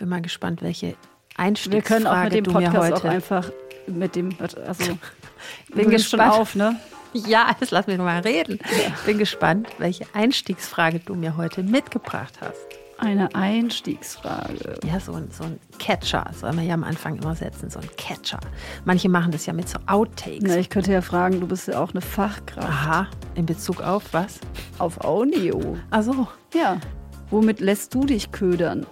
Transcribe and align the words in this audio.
bin 0.00 0.08
mal 0.08 0.20
gespannt, 0.22 0.62
welche 0.62 0.96
Einstiegsfrage 1.36 1.72
Wir 1.76 1.82
können 1.82 2.06
auch 2.06 2.24
mit 2.24 2.34
dem 2.34 2.44
Podcast 2.52 2.76
heute. 2.76 2.94
auch 2.96 3.04
einfach 3.04 3.50
mit 3.86 4.16
dem, 4.16 4.30
also 4.40 4.56
Bin 5.74 5.88
bist 5.90 6.10
schon 6.10 6.18
gespannt. 6.18 6.32
auf, 6.32 6.54
ne? 6.54 6.76
Ja, 7.12 7.54
jetzt 7.60 7.70
lass 7.70 7.86
mich 7.86 7.96
noch 7.98 8.04
mal 8.04 8.20
reden. 8.20 8.58
Bin 9.06 9.18
gespannt, 9.18 9.68
welche 9.78 10.04
Einstiegsfrage 10.14 11.00
du 11.00 11.14
mir 11.14 11.36
heute 11.36 11.62
mitgebracht 11.62 12.34
hast. 12.40 12.58
Eine 12.98 13.34
Einstiegsfrage. 13.34 14.78
Ja, 14.86 15.00
so 15.00 15.14
ein, 15.14 15.30
so 15.30 15.44
ein 15.44 15.58
Catcher 15.78 16.30
soll 16.38 16.52
man 16.52 16.66
ja 16.66 16.74
am 16.74 16.84
Anfang 16.84 17.16
immer 17.16 17.34
setzen, 17.34 17.70
so 17.70 17.80
ein 17.80 17.88
Catcher. 17.96 18.38
Manche 18.84 19.08
machen 19.08 19.32
das 19.32 19.46
ja 19.46 19.54
mit 19.54 19.68
so 19.68 19.78
Outtakes. 19.86 20.44
Na, 20.46 20.56
ich 20.58 20.68
könnte 20.68 20.92
ja 20.92 21.00
fragen, 21.00 21.40
du 21.40 21.46
bist 21.48 21.66
ja 21.66 21.80
auch 21.82 21.90
eine 21.92 22.02
Fachkraft 22.02 22.68
Aha, 22.68 23.06
in 23.34 23.46
Bezug 23.46 23.80
auf 23.80 24.04
was? 24.12 24.38
auf 24.78 25.00
Audio. 25.02 25.78
Ach 25.90 26.02
so, 26.02 26.28
Ja. 26.54 26.78
Womit 27.30 27.60
lässt 27.60 27.94
du 27.94 28.04
dich 28.04 28.32
ködern? 28.32 28.86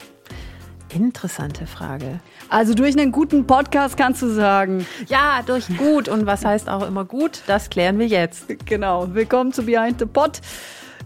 Interessante 0.91 1.66
Frage. 1.66 2.20
Also 2.48 2.74
durch 2.74 2.96
einen 2.98 3.12
guten 3.12 3.46
Podcast 3.46 3.96
kannst 3.96 4.23
du 4.23 4.29
sagen. 4.29 4.87
Ja, 5.09 5.42
durch 5.45 5.66
gut. 5.77 6.09
Und 6.09 6.27
was 6.27 6.45
heißt 6.45 6.69
auch 6.69 6.87
immer 6.87 7.05
gut? 7.05 7.42
Das 7.46 7.70
klären 7.70 7.98
wir 7.98 8.06
jetzt. 8.06 8.46
Genau. 8.66 9.15
Willkommen 9.15 9.52
zu 9.52 9.65
Behind 9.65 9.98
the 9.98 10.06
Pod, 10.06 10.41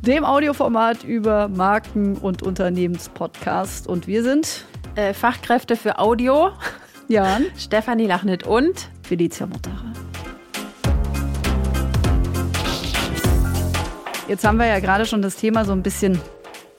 dem 0.03 0.25
Audioformat 0.25 1.05
über 1.05 1.49
Marken- 1.49 2.17
und 2.17 2.43
Unternehmenspodcast. 2.43 3.87
Und 3.87 4.07
wir 4.07 4.23
sind 4.23 4.65
Äh, 4.95 5.15
Fachkräfte 5.15 5.75
für 5.75 5.99
Audio, 5.99 6.51
Jan, 7.09 7.47
Stefanie 7.57 8.07
Lachnit 8.07 8.47
und 8.47 8.91
Felicia 9.03 9.47
Mutterer. 9.47 9.93
Jetzt 14.29 14.45
haben 14.45 14.59
wir 14.59 14.67
ja 14.67 14.81
gerade 14.81 15.07
schon 15.07 15.23
das 15.23 15.37
Thema 15.37 15.65
so 15.65 15.73
ein 15.73 15.83
bisschen 15.83 16.21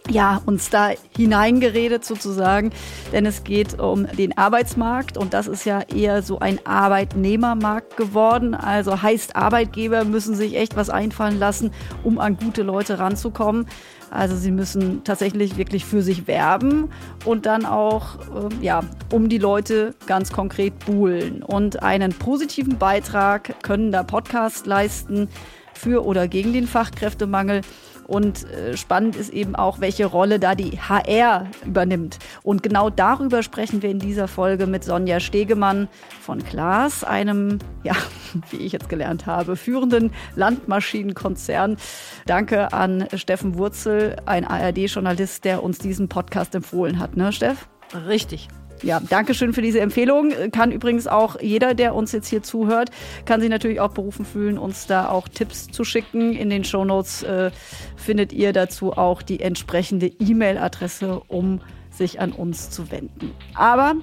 ja, 0.09 0.41
uns 0.45 0.70
da 0.70 0.91
hineingeredet 1.16 2.03
sozusagen, 2.03 2.71
denn 3.11 3.25
es 3.25 3.44
geht 3.44 3.80
um 3.80 4.05
den 4.05 4.38
Arbeitsmarkt 4.38 5.17
und 5.17 5.34
das 5.34 5.48
ist 5.48 5.66
ja 5.66 5.81
eher 5.81 6.21
so 6.21 6.39
ein 6.39 6.59
Arbeitnehmermarkt 6.66 7.95
geworden. 7.95 8.53
Also 8.53 9.02
heißt, 9.02 9.36
Arbeitgeber 9.36 10.03
müssen 10.03 10.36
sich 10.36 10.55
echt 10.58 10.75
was 10.75 10.89
einfallen 10.89 11.39
lassen, 11.39 11.72
um 12.03 12.19
an 12.19 12.38
gute 12.38 12.64
Leute 12.64 13.00
ranzukommen. 13.00 13.67
Also 14.11 14.36
sie 14.36 14.52
müssen 14.52 15.03
tatsächlich 15.03 15.58
wirklich 15.58 15.86
für 15.86 16.03
sich 16.03 16.27
werben 16.27 16.92
und 17.25 17.47
dann 17.47 17.66
auch, 17.66 18.20
ähm, 18.36 18.61
ja, 18.61 18.81
um 19.11 19.27
die 19.27 19.39
Leute 19.39 19.95
ganz 20.05 20.31
konkret 20.31 20.77
buhlen. 20.86 21.42
Und 21.42 21.81
einen 21.81 22.14
positiven 22.14 22.77
Beitrag 22.77 23.64
können 23.64 23.92
da 23.92 24.03
Podcasts 24.03 24.67
leisten 24.67 25.30
für 25.73 26.05
oder 26.05 26.27
gegen 26.27 26.53
den 26.53 26.67
Fachkräftemangel. 26.67 27.61
Und 28.07 28.49
äh, 28.51 28.75
spannend 28.77 29.15
ist 29.15 29.31
eben 29.31 29.55
auch, 29.55 29.79
welche 29.79 30.05
Rolle 30.05 30.39
da 30.39 30.55
die 30.55 30.79
HR 30.79 31.47
übernimmt. 31.65 32.19
Und 32.43 32.63
genau 32.63 32.89
darüber 32.89 33.43
sprechen 33.43 33.81
wir 33.81 33.89
in 33.89 33.99
dieser 33.99 34.27
Folge 34.27 34.67
mit 34.67 34.83
Sonja 34.83 35.19
Stegemann 35.19 35.87
von 36.21 36.43
Klaas, 36.43 37.03
einem, 37.03 37.59
ja, 37.83 37.95
wie 38.51 38.57
ich 38.57 38.71
jetzt 38.71 38.89
gelernt 38.89 39.25
habe, 39.25 39.55
führenden 39.55 40.11
Landmaschinenkonzern. 40.35 41.77
Danke 42.25 42.73
an 42.73 43.07
Steffen 43.15 43.57
Wurzel, 43.57 44.17
ein 44.25 44.45
ARD-Journalist, 44.45 45.45
der 45.45 45.63
uns 45.63 45.79
diesen 45.79 46.09
Podcast 46.09 46.55
empfohlen 46.55 46.99
hat, 46.99 47.17
ne, 47.17 47.31
Steff? 47.31 47.67
richtig. 48.07 48.47
Ja, 48.84 49.00
danke 49.00 49.34
schön 49.34 49.53
für 49.53 49.62
diese 49.62 49.80
Empfehlung. 49.80 50.34
Kann 50.52 50.73
übrigens 50.73 51.08
auch 51.08 51.39
jeder, 51.39 51.73
der 51.73 51.95
uns 51.95 52.12
jetzt 52.12 52.28
hier 52.28 52.44
zuhört, 52.44 52.92
kann 53.26 53.39
sich 53.39 53.50
natürlich 53.50 53.80
auch 53.80 53.92
berufen 53.94 54.26
fühlen, 54.26 54.58
uns 54.58 54.88
da 54.88 55.08
auch 55.08 55.30
Tipps 55.30 55.67
zu 55.67 55.86
schicken. 55.86 56.34
In 56.34 56.50
den 56.50 56.66
Shownotes 56.66 57.23
äh, 57.23 57.52
findet 57.95 58.34
ihr 58.34 58.52
dazu 58.52 58.92
auch 58.92 59.22
die 59.22 59.39
entsprechende 59.39 60.08
E-Mail-Adresse, 60.08 61.22
um 61.30 61.61
sich 61.92 62.20
an 62.20 62.34
uns 62.34 62.72
zu 62.72 62.92
wenden. 62.92 63.31
Aber 63.54 63.95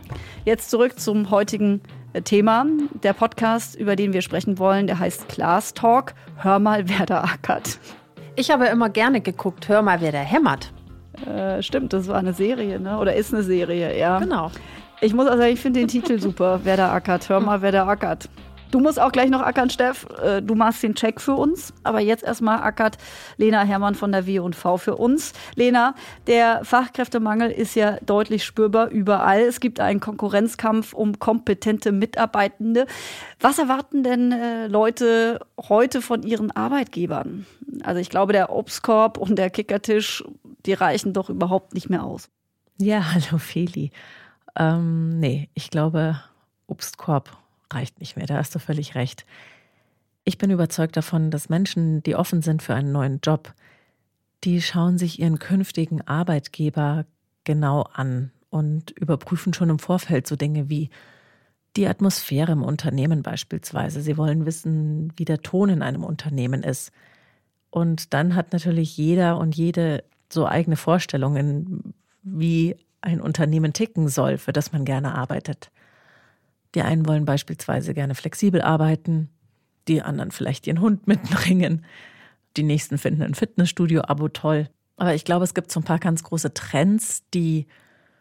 jetzt 0.46 0.70
zurück 0.70 0.98
zum 0.98 1.30
heutigen 1.30 1.82
äh, 2.14 2.22
Thema. 2.22 2.64
Der 3.02 3.12
Podcast, 3.12 3.76
über 3.76 3.96
den 3.96 4.14
wir 4.14 4.22
sprechen 4.22 4.58
wollen, 4.58 4.86
der 4.86 4.98
heißt 4.98 5.28
Class 5.28 5.74
Talk. 5.74 6.14
Hör 6.36 6.58
mal, 6.58 6.88
wer 6.88 7.04
da 7.04 7.22
ackert. 7.24 7.78
Ich 8.34 8.50
habe 8.50 8.66
immer 8.66 8.88
gerne 8.88 9.20
geguckt, 9.20 9.68
hör 9.68 9.82
mal, 9.82 10.00
wer 10.00 10.12
da 10.12 10.20
hämmert. 10.20 10.72
Äh, 11.26 11.62
stimmt, 11.62 11.92
das 11.92 12.08
war 12.08 12.16
eine 12.16 12.32
Serie, 12.32 12.80
ne? 12.80 12.98
Oder 12.98 13.14
ist 13.14 13.32
eine 13.32 13.42
Serie, 13.42 13.98
ja. 13.98 14.18
Genau. 14.18 14.50
Ich 15.00 15.14
muss 15.14 15.26
also 15.26 15.42
ich 15.44 15.60
finde 15.60 15.80
den 15.80 15.88
Titel 15.88 16.18
super. 16.20 16.60
Wer 16.64 16.76
da 16.76 16.92
ackert. 16.92 17.28
Hör 17.28 17.40
mal, 17.40 17.62
wer 17.62 17.72
da 17.72 17.86
ackert. 17.86 18.28
Du 18.70 18.78
musst 18.78 19.00
auch 19.00 19.10
gleich 19.10 19.30
noch 19.30 19.40
ackern, 19.42 19.68
Steff. 19.68 20.06
Äh, 20.22 20.42
Du 20.42 20.54
machst 20.54 20.82
den 20.82 20.94
Check 20.94 21.20
für 21.20 21.34
uns. 21.34 21.72
Aber 21.82 22.00
jetzt 22.00 22.22
erstmal 22.22 22.62
ackert 22.62 22.98
Lena 23.36 23.62
Hermann 23.64 23.96
von 23.96 24.12
der 24.12 24.26
W&V 24.26 24.76
für 24.76 24.96
uns. 24.96 25.32
Lena, 25.56 25.94
der 26.28 26.64
Fachkräftemangel 26.64 27.50
ist 27.50 27.74
ja 27.74 27.96
deutlich 28.06 28.44
spürbar 28.44 28.88
überall. 28.90 29.40
Es 29.40 29.58
gibt 29.58 29.80
einen 29.80 29.98
Konkurrenzkampf 29.98 30.92
um 30.92 31.18
kompetente 31.18 31.90
Mitarbeitende. 31.90 32.86
Was 33.40 33.58
erwarten 33.58 34.04
denn 34.04 34.30
äh, 34.30 34.68
Leute 34.68 35.40
heute 35.68 36.00
von 36.00 36.22
ihren 36.22 36.52
Arbeitgebern? 36.52 37.46
Also 37.82 38.00
ich 38.00 38.10
glaube, 38.10 38.32
der 38.32 38.52
Obstkorb 38.52 39.18
und 39.18 39.36
der 39.36 39.50
Kickertisch, 39.50 40.22
die 40.66 40.72
reichen 40.72 41.12
doch 41.12 41.30
überhaupt 41.30 41.74
nicht 41.74 41.90
mehr 41.90 42.04
aus. 42.04 42.28
Ja, 42.78 43.12
hallo 43.12 43.38
Feli. 43.38 43.90
Ähm, 44.56 45.18
nee, 45.20 45.48
ich 45.54 45.70
glaube, 45.70 46.20
Obstkorb 46.66 47.36
reicht 47.72 48.00
nicht 48.00 48.16
mehr. 48.16 48.26
Da 48.26 48.36
hast 48.36 48.54
du 48.54 48.58
völlig 48.58 48.94
recht. 48.94 49.24
Ich 50.24 50.38
bin 50.38 50.50
überzeugt 50.50 50.96
davon, 50.96 51.30
dass 51.30 51.48
Menschen, 51.48 52.02
die 52.02 52.16
offen 52.16 52.42
sind 52.42 52.62
für 52.62 52.74
einen 52.74 52.92
neuen 52.92 53.20
Job, 53.22 53.54
die 54.44 54.62
schauen 54.62 54.98
sich 54.98 55.20
ihren 55.20 55.38
künftigen 55.38 56.02
Arbeitgeber 56.02 57.04
genau 57.44 57.82
an 57.82 58.32
und 58.48 58.90
überprüfen 58.92 59.54
schon 59.54 59.70
im 59.70 59.78
Vorfeld 59.78 60.26
so 60.26 60.36
Dinge 60.36 60.68
wie 60.68 60.90
die 61.76 61.86
Atmosphäre 61.86 62.52
im 62.52 62.62
Unternehmen 62.62 63.22
beispielsweise. 63.22 64.02
Sie 64.02 64.16
wollen 64.16 64.44
wissen, 64.44 65.12
wie 65.16 65.24
der 65.24 65.42
Ton 65.42 65.68
in 65.68 65.82
einem 65.82 66.04
Unternehmen 66.04 66.62
ist. 66.62 66.90
Und 67.70 68.12
dann 68.12 68.34
hat 68.34 68.52
natürlich 68.52 68.96
jeder 68.96 69.38
und 69.38 69.56
jede 69.56 70.02
so 70.32 70.46
eigene 70.46 70.76
Vorstellungen, 70.76 71.94
wie 72.22 72.76
ein 73.00 73.20
Unternehmen 73.20 73.72
ticken 73.72 74.08
soll, 74.08 74.38
für 74.38 74.52
das 74.52 74.72
man 74.72 74.84
gerne 74.84 75.14
arbeitet. 75.14 75.70
Die 76.74 76.82
einen 76.82 77.06
wollen 77.06 77.24
beispielsweise 77.24 77.94
gerne 77.94 78.14
flexibel 78.14 78.62
arbeiten, 78.62 79.28
die 79.88 80.02
anderen 80.02 80.30
vielleicht 80.30 80.66
ihren 80.66 80.80
Hund 80.80 81.06
mitbringen, 81.06 81.84
die 82.56 82.62
nächsten 82.62 82.98
finden 82.98 83.22
ein 83.22 83.34
Fitnessstudio-Abo 83.34 84.28
toll. 84.28 84.68
Aber 84.96 85.14
ich 85.14 85.24
glaube, 85.24 85.44
es 85.44 85.54
gibt 85.54 85.72
so 85.72 85.80
ein 85.80 85.84
paar 85.84 85.98
ganz 85.98 86.22
große 86.22 86.52
Trends, 86.52 87.22
die 87.32 87.66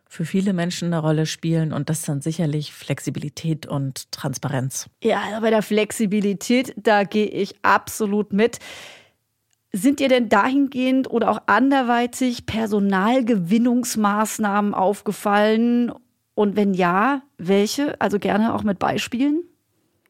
für 0.08 0.26
viele 0.26 0.54
Menschen 0.54 0.88
eine 0.88 1.00
Rolle 1.00 1.28
spielen 1.28 1.72
und 1.72 1.90
das 1.90 2.04
sind 2.04 2.24
sicherlich 2.24 2.74
Flexibilität 2.74 3.68
und 3.68 4.12
Transparenz. 4.12 4.90
Ja, 5.04 5.40
bei 5.40 5.52
der 5.52 5.62
Flexibilität, 5.62 6.74
da 6.78 7.04
gehe 7.04 7.28
ich 7.28 7.56
absolut 7.62 8.34
mit. 8.34 8.58
Sind 9.72 10.00
dir 10.00 10.10
denn 10.10 10.30
dahingehend 10.30 11.12
oder 11.12 11.30
auch 11.30 11.44
anderweitig 11.46 12.48
Personalgewinnungsmaßnahmen 12.48 14.74
aufgefallen? 14.74 15.92
Und 16.34 16.56
wenn 16.56 16.74
ja, 16.74 17.22
welche? 17.38 18.02
Also 18.02 18.18
gerne 18.18 18.56
auch 18.56 18.64
mit 18.64 18.80
Beispielen? 18.80 19.44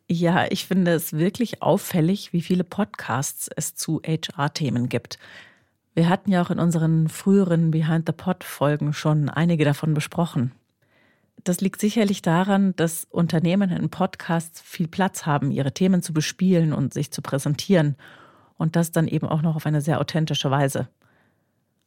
Ja, 0.07 0.45
ich 0.49 0.65
finde 0.65 0.91
es 0.91 1.11
wirklich 1.13 1.61
auffällig, 1.61 2.31
wie 2.33 2.41
viele 2.41 2.63
Podcasts 2.63 3.49
es 3.55 3.75
zu 3.75 4.01
HR-Themen 4.03 4.89
gibt. 4.89 5.19
Wir 5.93 6.07
hatten 6.07 6.31
ja 6.31 6.41
auch 6.41 6.49
in 6.49 6.59
unseren 6.59 7.09
früheren 7.09 7.71
Behind 7.71 8.05
the 8.07 8.13
Pod-Folgen 8.13 8.93
schon 8.93 9.29
einige 9.29 9.65
davon 9.65 9.93
besprochen. 9.93 10.53
Das 11.43 11.61
liegt 11.61 11.79
sicherlich 11.79 12.21
daran, 12.21 12.75
dass 12.75 13.07
Unternehmen 13.09 13.69
in 13.69 13.89
Podcasts 13.89 14.61
viel 14.61 14.87
Platz 14.87 15.25
haben, 15.25 15.51
ihre 15.51 15.73
Themen 15.73 16.01
zu 16.01 16.13
bespielen 16.13 16.73
und 16.73 16.93
sich 16.93 17.11
zu 17.11 17.21
präsentieren. 17.21 17.95
Und 18.59 18.75
das 18.75 18.91
dann 18.91 19.07
eben 19.07 19.27
auch 19.27 19.41
noch 19.41 19.55
auf 19.55 19.65
eine 19.65 19.81
sehr 19.81 19.99
authentische 19.99 20.51
Weise. 20.51 20.89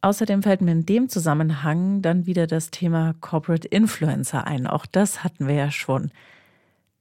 Außerdem 0.01 0.43
fällt 0.43 0.59
mir 0.59 0.71
in 0.71 0.85
dem 0.85 1.07
Zusammenhang 1.07 2.01
dann 2.01 2.25
wieder 2.25 2.45
das 2.45 2.71
Thema 2.71 3.13
Corporate 3.21 3.67
Influencer 3.69 4.45
ein. 4.45 4.67
Auch 4.67 4.85
das 4.85 5.23
hatten 5.23 5.47
wir 5.47 5.55
ja 5.55 5.71
schon. 5.71 6.11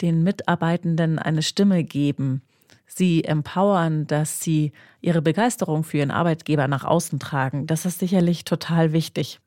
Den 0.00 0.22
Mitarbeitenden 0.22 1.19
eine 1.19 1.42
Stimme 1.42 1.82
geben, 1.82 2.42
sie 2.86 3.24
empowern, 3.24 4.06
dass 4.06 4.40
sie 4.40 4.72
ihre 5.00 5.22
Begeisterung 5.22 5.84
für 5.84 5.98
ihren 5.98 6.10
Arbeitgeber 6.10 6.69
nach 6.69 6.84
außen 6.84 7.19
tragen. 7.19 7.66
Das 7.66 7.86
ist 7.86 7.98
sicherlich 7.98 8.44
total 8.44 8.92
wichtig. 8.92 9.40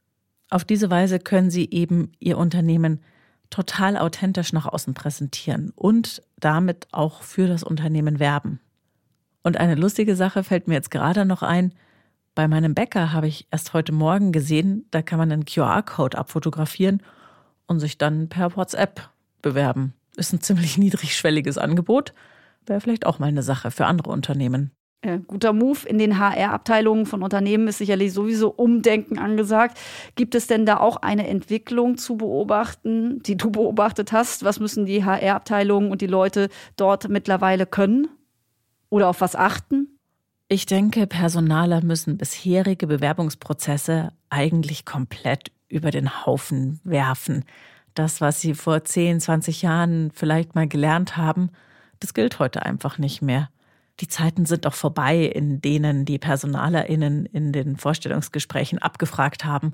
Auf 0.50 0.66
diese 0.66 0.90
Weise 0.90 1.20
können 1.20 1.50
sie 1.50 1.70
eben 1.70 2.12
ihr 2.20 2.38
Unternehmen 2.38 3.02
total 3.52 3.96
authentisch 3.96 4.54
nach 4.54 4.66
außen 4.66 4.94
präsentieren 4.96 5.72
und 5.76 6.22
damit 6.38 6.88
auch 6.92 7.22
für 7.22 7.48
das 7.48 7.64
Unternehmen 7.64 8.20
werben. 8.20 8.60
Und 9.46 9.58
eine 9.58 9.76
lustige 9.76 10.16
Sache 10.16 10.44
fällt 10.44 10.68
mir 10.68 10.74
jetzt 10.74 10.90
gerade 10.90 11.24
noch 11.24 11.44
ein. 11.44 11.72
Bei 12.34 12.48
meinem 12.48 12.74
Bäcker 12.74 13.14
habe 13.14 13.28
ich 13.28 13.48
erst 13.52 13.74
heute 13.74 13.92
Morgen 13.92 14.32
gesehen, 14.32 14.88
da 14.90 15.04
kann 15.04 15.20
man 15.20 15.32
einen 15.32 15.46
QR-Code 15.46 16.18
abfotografieren 16.18 17.04
und 17.68 17.80
sich 17.80 18.00
dann 18.00 18.28
per 18.28 18.58
WhatsApp 18.58 19.08
bewerben. 19.44 19.94
Ist 20.18 20.34
ein 20.34 20.42
ziemlich 20.42 20.78
niedrigschwelliges 20.80 21.60
Angebot. 21.60 22.12
Wäre 22.66 22.82
vielleicht 22.82 23.06
auch 23.06 23.20
mal 23.20 23.28
eine 23.28 23.44
Sache 23.44 23.70
für 23.70 23.86
andere 23.86 24.10
Unternehmen. 24.10 24.72
Äh, 25.02 25.20
guter 25.20 25.54
Move 25.54 25.88
in 25.88 26.00
den 26.00 26.18
HR-Abteilungen 26.18 27.06
von 27.06 27.22
Unternehmen 27.22 27.68
ist 27.68 27.78
sicherlich 27.78 28.14
sowieso 28.14 28.50
Umdenken 28.50 29.20
angesagt. 29.20 29.78
Gibt 30.16 30.34
es 30.34 30.48
denn 30.48 30.66
da 30.66 30.78
auch 30.78 30.98
eine 30.98 31.28
Entwicklung 31.28 32.00
zu 32.00 32.18
beobachten, 32.18 33.22
die 33.22 33.38
du 33.38 33.52
beobachtet 33.52 34.12
hast? 34.12 34.44
Was 34.44 34.60
müssen 34.60 34.88
die 34.88 35.06
HR-Abteilungen 35.06 35.92
und 35.92 36.02
die 36.02 36.08
Leute 36.08 36.50
dort 36.78 37.10
mittlerweile 37.10 37.68
können? 37.68 38.08
Oder 38.90 39.10
auf 39.10 39.22
was 39.22 39.36
achten? 39.36 40.00
Ich 40.48 40.66
denke, 40.66 41.08
Personaler 41.08 41.84
müssen 41.84 42.18
bisherige 42.18 42.86
Bewerbungsprozesse 42.86 44.12
eigentlich 44.30 44.86
komplett 44.86 45.52
über 45.68 45.90
den 45.92 46.26
Haufen 46.26 46.80
werfen. 46.84 47.46
Das, 47.96 48.22
was 48.22 48.42
sie 48.42 48.54
vor 48.54 48.84
10, 48.84 49.22
20 49.22 49.64
Jahren 49.64 50.12
vielleicht 50.14 50.54
mal 50.54 50.68
gelernt 50.68 51.18
haben, 51.18 51.50
das 52.00 52.14
gilt 52.14 52.40
heute 52.40 52.64
einfach 52.64 52.98
nicht 52.98 53.22
mehr. 53.22 53.50
Die 54.02 54.08
Zeiten 54.08 54.46
sind 54.46 54.66
doch 54.66 54.74
vorbei, 54.74 55.24
in 55.24 55.62
denen 55.62 56.06
die 56.06 56.20
PersonalerInnen 56.20 57.26
in 57.26 57.54
den 57.54 57.78
Vorstellungsgesprächen 57.78 58.80
abgefragt 58.80 59.46
haben, 59.46 59.74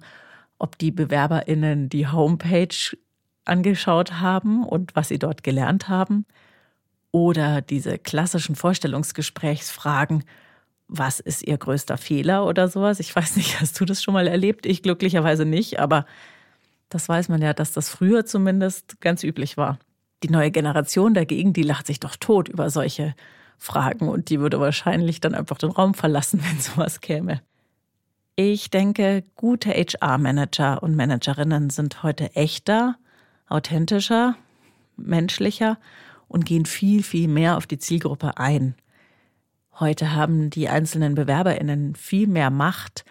ob 0.60 0.78
die 0.78 0.92
BewerberInnen 0.92 1.90
die 1.90 2.08
Homepage 2.08 2.96
angeschaut 3.46 4.20
haben 4.20 4.64
und 4.64 4.96
was 4.96 5.08
sie 5.08 5.18
dort 5.18 5.44
gelernt 5.44 5.90
haben. 5.90 6.26
Oder 7.12 7.62
diese 7.62 7.98
klassischen 7.98 8.56
Vorstellungsgesprächsfragen, 8.56 10.24
was 10.88 11.20
ist 11.20 11.48
ihr 11.48 11.58
größter 11.58 11.98
Fehler 11.98 12.46
oder 12.46 12.68
sowas? 12.68 13.00
Ich 13.00 13.16
weiß 13.16 13.36
nicht, 13.36 13.60
hast 13.62 13.80
du 13.80 13.86
das 13.86 14.04
schon 14.04 14.14
mal 14.14 14.28
erlebt? 14.28 14.66
Ich 14.66 14.84
glücklicherweise 14.84 15.46
nicht, 15.46 15.80
aber 15.80 16.06
das 16.90 17.08
weiß 17.08 17.30
man 17.30 17.42
ja, 17.42 17.54
dass 17.54 17.72
das 17.72 17.90
früher 17.90 18.26
zumindest 18.26 19.00
ganz 19.00 19.24
üblich 19.24 19.58
war. 19.58 19.80
Die 20.24 20.30
neue 20.30 20.52
Generation 20.52 21.14
dagegen, 21.14 21.54
die 21.54 21.64
lacht 21.64 21.88
sich 21.88 22.00
doch 22.00 22.16
tot 22.16 22.50
über 22.50 22.70
solche 22.70 23.16
fragen 23.58 24.10
und 24.10 24.30
die 24.30 24.40
würde 24.40 24.60
wahrscheinlich 24.60 25.22
dann 25.22 25.36
einfach 25.36 25.58
den 25.58 25.72
Raum 25.72 25.94
verlassen, 25.94 26.44
wenn 26.50 26.60
sowas 26.60 27.00
käme. 27.02 27.42
Ich 28.36 28.70
denke, 28.70 29.24
gute 29.36 29.70
HR-Manager 29.70 30.82
und 30.82 30.96
Managerinnen 30.96 31.70
sind 31.70 32.04
heute 32.04 32.36
echter, 32.36 32.96
authentischer, 33.48 34.36
menschlicher 34.98 35.78
und 36.32 36.46
gehen 36.46 36.66
viel, 36.66 37.04
viel 37.04 37.28
mehr 37.28 37.58
auf 37.58 37.68
die 37.68 37.78
Zielgruppe 37.78 38.38
ein. 38.38 38.76
Heute 39.80 40.14
haben 40.14 40.50
die 40.50 40.70
einzelnen 40.70 41.16
Bewerberinnen 41.16 41.96
viel 41.96 42.28
mehr 42.28 42.50
Macht, 42.50 43.06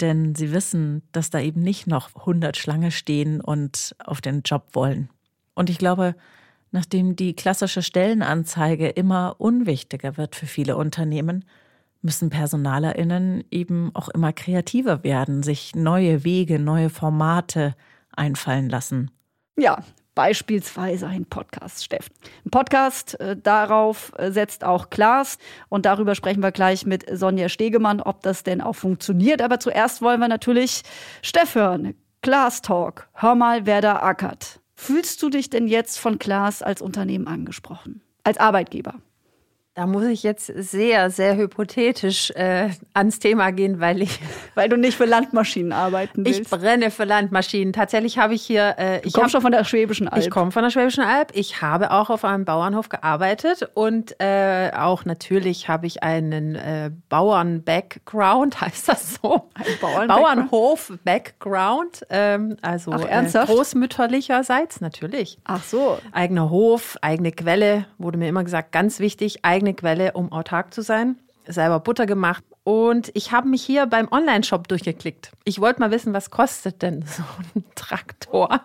denn 0.00 0.34
sie 0.34 0.52
wissen, 0.52 1.02
dass 1.12 1.30
da 1.30 1.40
eben 1.40 1.62
nicht 1.62 1.86
noch 1.86 2.14
100 2.14 2.56
Schlange 2.56 2.90
stehen 2.90 3.40
und 3.40 3.94
auf 4.04 4.20
den 4.20 4.42
Job 4.42 4.68
wollen. 4.72 5.08
Und 5.54 5.70
ich 5.70 5.78
glaube, 5.78 6.14
Nachdem 6.74 7.14
die 7.14 7.36
klassische 7.36 7.82
Stellenanzeige 7.82 8.88
immer 8.88 9.36
unwichtiger 9.38 10.16
wird 10.16 10.34
für 10.34 10.46
viele 10.46 10.76
Unternehmen, 10.76 11.44
müssen 12.02 12.30
Personalerinnen 12.30 13.44
eben 13.52 13.94
auch 13.94 14.08
immer 14.08 14.32
kreativer 14.32 15.04
werden, 15.04 15.44
sich 15.44 15.76
neue 15.76 16.24
Wege, 16.24 16.58
neue 16.58 16.90
Formate 16.90 17.76
einfallen 18.10 18.68
lassen. 18.68 19.12
Ja, 19.56 19.84
beispielsweise 20.14 21.06
ein 21.06 21.26
Podcast, 21.26 21.84
Steffen. 21.84 22.14
Ein 22.44 22.50
Podcast, 22.50 23.18
äh, 23.20 23.36
darauf 23.36 24.12
äh, 24.16 24.30
setzt 24.30 24.64
auch 24.64 24.90
Klaas 24.90 25.38
und 25.68 25.86
darüber 25.86 26.14
sprechen 26.14 26.42
wir 26.42 26.52
gleich 26.52 26.86
mit 26.86 27.04
Sonja 27.10 27.48
Stegemann, 27.48 28.00
ob 28.00 28.22
das 28.22 28.42
denn 28.42 28.60
auch 28.60 28.76
funktioniert. 28.76 29.42
Aber 29.42 29.60
zuerst 29.60 30.02
wollen 30.02 30.20
wir 30.20 30.28
natürlich 30.28 30.82
Steff 31.22 31.54
hören. 31.54 31.94
Klaas 32.22 32.62
Talk. 32.62 33.08
Hör 33.12 33.34
mal, 33.34 33.66
wer 33.66 33.80
da 33.80 33.96
ackert. 33.96 34.60
Fühlst 34.74 35.22
du 35.22 35.30
dich 35.30 35.50
denn 35.50 35.68
jetzt 35.68 35.98
von 35.98 36.18
Klaas 36.18 36.62
als 36.62 36.82
Unternehmen 36.82 37.26
angesprochen? 37.26 38.02
Als 38.24 38.38
Arbeitgeber? 38.38 38.94
Da 39.76 39.88
muss 39.88 40.04
ich 40.04 40.22
jetzt 40.22 40.46
sehr, 40.46 41.10
sehr 41.10 41.36
hypothetisch 41.36 42.30
äh, 42.30 42.68
ans 42.92 43.18
Thema 43.18 43.50
gehen, 43.50 43.80
weil 43.80 44.02
ich. 44.02 44.20
Weil 44.54 44.68
du 44.68 44.76
nicht 44.76 44.96
für 44.96 45.04
Landmaschinen 45.04 45.72
arbeiten 45.72 46.24
willst. 46.24 46.42
Ich 46.42 46.48
brenne 46.48 46.92
für 46.92 47.02
Landmaschinen. 47.02 47.72
Tatsächlich 47.72 48.18
habe 48.18 48.34
ich 48.34 48.42
hier. 48.42 48.76
Äh, 48.78 49.00
ich 49.04 49.12
komme 49.12 49.28
schon 49.28 49.40
von 49.40 49.50
der 49.50 49.64
Schwäbischen 49.64 50.06
Alb. 50.06 50.22
Ich 50.22 50.30
komme 50.30 50.52
von 50.52 50.62
der 50.62 50.70
Schwäbischen 50.70 51.02
Alb. 51.02 51.32
Ich 51.34 51.60
habe 51.60 51.90
auch 51.90 52.08
auf 52.08 52.24
einem 52.24 52.44
Bauernhof 52.44 52.88
gearbeitet 52.88 53.68
und 53.74 54.14
äh, 54.20 54.70
auch 54.76 55.04
natürlich 55.04 55.68
habe 55.68 55.88
ich 55.88 56.04
einen 56.04 56.54
äh, 56.54 56.92
Bauern-Background, 57.08 58.60
heißt 58.60 58.88
das 58.88 59.16
so? 59.16 59.50
Ein 59.54 59.64
Bauern 59.80 60.06
Bauernhof-Background. 60.06 62.06
Ähm, 62.10 62.56
also 62.62 62.92
Ach, 62.92 63.08
ernsthaft? 63.08 63.50
Äh, 63.50 63.54
großmütterlicherseits 63.54 64.80
natürlich. 64.80 65.40
Ach 65.42 65.64
so. 65.64 65.98
Eigener 66.12 66.50
Hof, 66.50 66.96
eigene 67.02 67.32
Quelle, 67.32 67.86
wurde 67.98 68.18
mir 68.18 68.28
immer 68.28 68.44
gesagt, 68.44 68.70
ganz 68.70 69.00
wichtig. 69.00 69.44
Eigene 69.44 69.63
eigene 69.64 69.74
Quelle, 69.74 70.12
um 70.12 70.30
autark 70.30 70.74
zu 70.74 70.82
sein. 70.82 71.16
Selber 71.46 71.80
Butter 71.80 72.06
gemacht. 72.06 72.44
Und 72.62 73.10
ich 73.14 73.32
habe 73.32 73.48
mich 73.48 73.62
hier 73.62 73.86
beim 73.86 74.08
Online-Shop 74.10 74.66
durchgeklickt. 74.68 75.32
Ich 75.44 75.60
wollte 75.60 75.80
mal 75.80 75.90
wissen, 75.90 76.14
was 76.14 76.30
kostet 76.30 76.80
denn 76.80 77.02
so 77.06 77.22
ein 77.54 77.64
Traktor? 77.74 78.60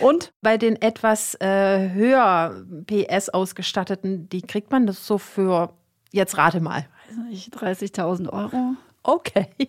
Und 0.00 0.32
bei 0.42 0.56
den 0.56 0.80
etwas 0.80 1.36
äh, 1.40 1.90
höher 1.90 2.64
PS 2.86 3.28
ausgestatteten, 3.28 4.28
die 4.28 4.42
kriegt 4.42 4.70
man 4.72 4.86
das 4.86 5.06
so 5.06 5.18
für, 5.18 5.72
jetzt 6.10 6.36
rate 6.36 6.60
mal. 6.60 6.86
30.000 7.30 8.30
Euro. 8.30 8.74
Okay. 9.04 9.48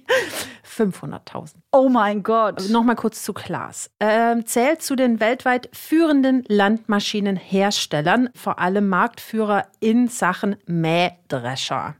500.000. 0.65 1.55
Oh 1.71 1.89
mein 1.89 2.23
Gott. 2.23 2.57
Also 2.57 2.73
Nochmal 2.73 2.95
kurz 2.95 3.23
zu 3.23 3.33
Klaas. 3.33 3.91
Ähm, 3.99 4.45
zählt 4.45 4.81
zu 4.81 4.95
den 4.95 5.19
weltweit 5.19 5.69
führenden 5.73 6.43
Landmaschinenherstellern, 6.47 8.29
vor 8.33 8.59
allem 8.59 8.87
Marktführer 8.87 9.67
in 9.79 10.07
Sachen 10.07 10.55
Mähdrescher. 10.65 11.95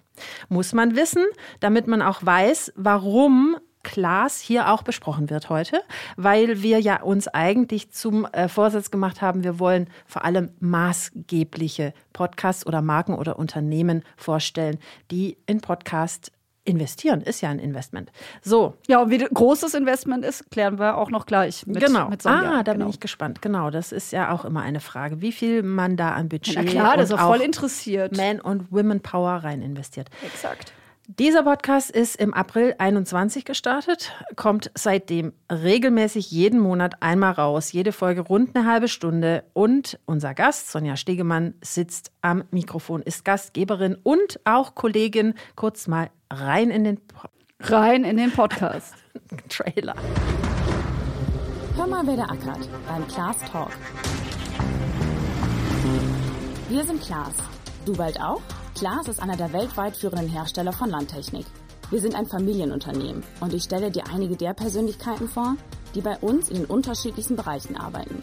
Muss 0.48 0.74
man 0.74 0.96
wissen, 0.96 1.24
damit 1.60 1.88
man 1.88 2.02
auch 2.02 2.26
weiß, 2.26 2.74
warum 2.76 3.58
Klaas 3.84 4.42
hier 4.42 4.72
auch 4.72 4.82
besprochen 4.82 5.30
wird 5.30 5.50
heute, 5.50 5.82
weil 6.18 6.64
wir 6.64 6.80
ja 6.80 7.04
uns 7.04 7.28
eigentlich 7.28 7.92
zum 7.92 8.26
äh, 8.26 8.50
Vorsatz 8.50 8.90
gemacht 8.92 9.22
haben, 9.22 9.44
wir 9.44 9.60
wollen 9.60 9.88
vor 10.08 10.26
allem 10.26 10.50
maßgebliche 10.60 11.94
Podcasts 12.12 12.66
oder 12.66 12.82
Marken 12.82 13.14
oder 13.14 13.38
Unternehmen 13.38 14.04
vorstellen, 14.18 14.80
die 15.12 15.38
in 15.46 15.62
Podcast 15.62 16.32
investieren 16.66 17.22
ist 17.22 17.42
ja 17.42 17.50
ein 17.50 17.60
Investment. 17.60 18.12
So. 18.42 18.74
Ja, 18.88 19.02
und 19.02 19.12
wie 19.12 19.20
groß 19.20 19.62
das 19.62 19.74
Investment 19.74 20.26
ist, 20.26 20.50
klären 20.52 20.80
wir 20.80 20.98
auch 20.98 21.10
noch 21.10 21.26
gleich 21.26 21.66
mit, 21.68 21.80
genau. 21.80 22.10
mit 22.10 22.22
Sonja. 22.22 22.60
Ah, 22.60 22.64
da 22.64 22.74
genau. 22.74 22.86
bin 22.86 22.94
ich 22.94 23.00
gespannt. 23.00 23.42
Genau, 23.42 23.70
das 23.70 23.92
ist 23.92 24.12
ja 24.12 24.32
auch 24.32 24.46
immer 24.46 24.62
eine 24.62 24.80
Frage, 24.80 25.22
wie 25.22 25.32
viel 25.32 25.64
man 25.64 25.96
da 25.96 26.12
an 26.12 26.28
Budget 26.28 26.56
ja, 26.56 26.64
klar, 26.64 26.98
das 26.98 27.12
ist 27.12 27.20
auch 27.20 27.28
voll 27.28 27.42
interessiert. 27.42 28.18
Man 28.18 28.42
und 28.42 28.72
Women 28.72 29.00
Power 29.02 29.44
rein 29.44 29.62
investiert. 29.62 30.10
Exakt. 30.26 30.74
Dieser 31.08 31.44
Podcast 31.44 31.92
ist 31.92 32.16
im 32.16 32.34
April 32.34 32.74
21 32.80 33.46
gestartet, 33.46 34.12
kommt 34.36 34.72
seitdem 34.74 35.34
regelmäßig 35.52 36.32
jeden 36.32 36.60
Monat 36.60 37.04
einmal 37.04 37.34
raus, 37.34 37.72
jede 37.72 37.92
Folge 37.92 38.22
rund 38.22 38.56
eine 38.56 38.68
halbe 38.68 38.88
Stunde 38.88 39.44
und 39.54 40.00
unser 40.06 40.34
Gast 40.34 40.72
Sonja 40.72 40.96
Stegemann 40.98 41.54
sitzt 41.62 42.12
am 42.22 42.46
Mikrofon, 42.50 43.04
ist 43.04 43.24
Gastgeberin 43.24 43.96
und 44.02 44.40
auch 44.46 44.74
Kollegin. 44.74 45.36
Kurz 45.56 45.88
mal 45.88 46.10
rein 46.32 46.72
in 46.72 46.84
den 46.84 46.98
po 46.98 47.28
rein 47.60 48.04
in 48.04 48.18
den 48.18 48.32
Podcast 48.32 48.96
Trailer. 49.50 49.96
Hör 51.76 51.86
mal, 51.86 52.02
wer 52.08 52.18
da 52.18 52.24
ackert 52.24 52.68
beim 52.88 53.08
Klaas 53.08 53.38
Talk. 53.52 53.70
Wir 56.68 56.84
sind 56.84 57.00
Klaas. 57.04 57.36
Du 57.86 57.94
bald 57.96 58.20
auch? 58.20 58.42
Klaas 58.76 59.08
ist 59.08 59.22
einer 59.22 59.38
der 59.38 59.54
weltweit 59.54 59.96
führenden 59.96 60.28
Hersteller 60.28 60.74
von 60.74 60.90
Landtechnik. 60.90 61.46
Wir 61.92 62.02
sind 62.02 62.14
ein 62.14 62.26
Familienunternehmen 62.26 63.24
und 63.40 63.54
ich 63.54 63.64
stelle 63.64 63.90
dir 63.90 64.04
einige 64.14 64.36
der 64.36 64.54
Persönlichkeiten 64.54 65.30
vor, 65.30 65.56
die 65.96 66.02
bei 66.02 66.18
uns 66.18 66.50
in 66.50 66.58
den 66.58 66.66
unterschiedlichsten 66.66 67.38
Bereichen 67.38 67.78
arbeiten. 67.78 68.20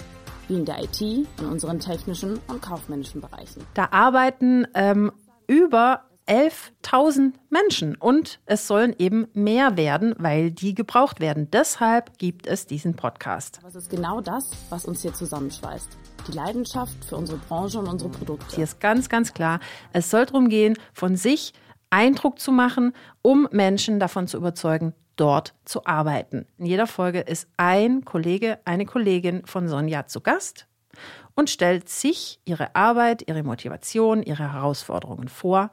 Wie 0.48 0.56
in 0.56 0.66
der 0.66 0.82
IT, 0.82 1.00
in 1.00 1.26
unseren 1.50 1.80
technischen 1.80 2.38
und 2.48 2.60
kaufmännischen 2.60 3.22
Bereichen. 3.22 3.64
Da 3.72 3.88
arbeiten 3.92 4.66
ähm, 4.74 5.10
über 5.46 6.02
11.000 6.32 7.34
Menschen 7.50 7.94
und 7.94 8.40
es 8.46 8.66
sollen 8.66 8.94
eben 8.98 9.28
mehr 9.34 9.76
werden, 9.76 10.14
weil 10.16 10.50
die 10.50 10.74
gebraucht 10.74 11.20
werden. 11.20 11.50
Deshalb 11.50 12.16
gibt 12.16 12.46
es 12.46 12.66
diesen 12.66 12.96
Podcast. 12.96 13.58
Aber 13.58 13.68
es 13.68 13.74
ist 13.74 13.90
genau 13.90 14.22
das, 14.22 14.50
was 14.70 14.86
uns 14.86 15.02
hier 15.02 15.12
zusammenschweißt 15.12 15.90
die 16.26 16.32
Leidenschaft 16.32 17.04
für 17.04 17.16
unsere 17.16 17.36
Branche 17.36 17.80
und 17.80 17.86
unsere 17.86 18.08
Produkte. 18.08 18.54
Hier 18.54 18.64
ist 18.64 18.80
ganz, 18.80 19.10
ganz 19.10 19.34
klar, 19.34 19.60
es 19.92 20.08
soll 20.08 20.24
darum 20.24 20.48
gehen, 20.48 20.78
von 20.94 21.16
sich 21.16 21.52
Eindruck 21.90 22.38
zu 22.38 22.50
machen, 22.50 22.94
um 23.20 23.46
Menschen 23.50 24.00
davon 24.00 24.26
zu 24.26 24.38
überzeugen, 24.38 24.94
dort 25.16 25.52
zu 25.66 25.84
arbeiten. 25.84 26.46
In 26.56 26.64
jeder 26.64 26.86
Folge 26.86 27.20
ist 27.20 27.46
ein 27.58 28.06
Kollege, 28.06 28.58
eine 28.64 28.86
Kollegin 28.86 29.44
von 29.44 29.68
Sonja 29.68 30.06
zu 30.06 30.22
Gast 30.22 30.66
und 31.34 31.50
stellt 31.50 31.90
sich 31.90 32.40
ihre 32.46 32.74
Arbeit, 32.74 33.28
ihre 33.28 33.42
Motivation, 33.42 34.22
ihre 34.22 34.50
Herausforderungen 34.50 35.28
vor. 35.28 35.68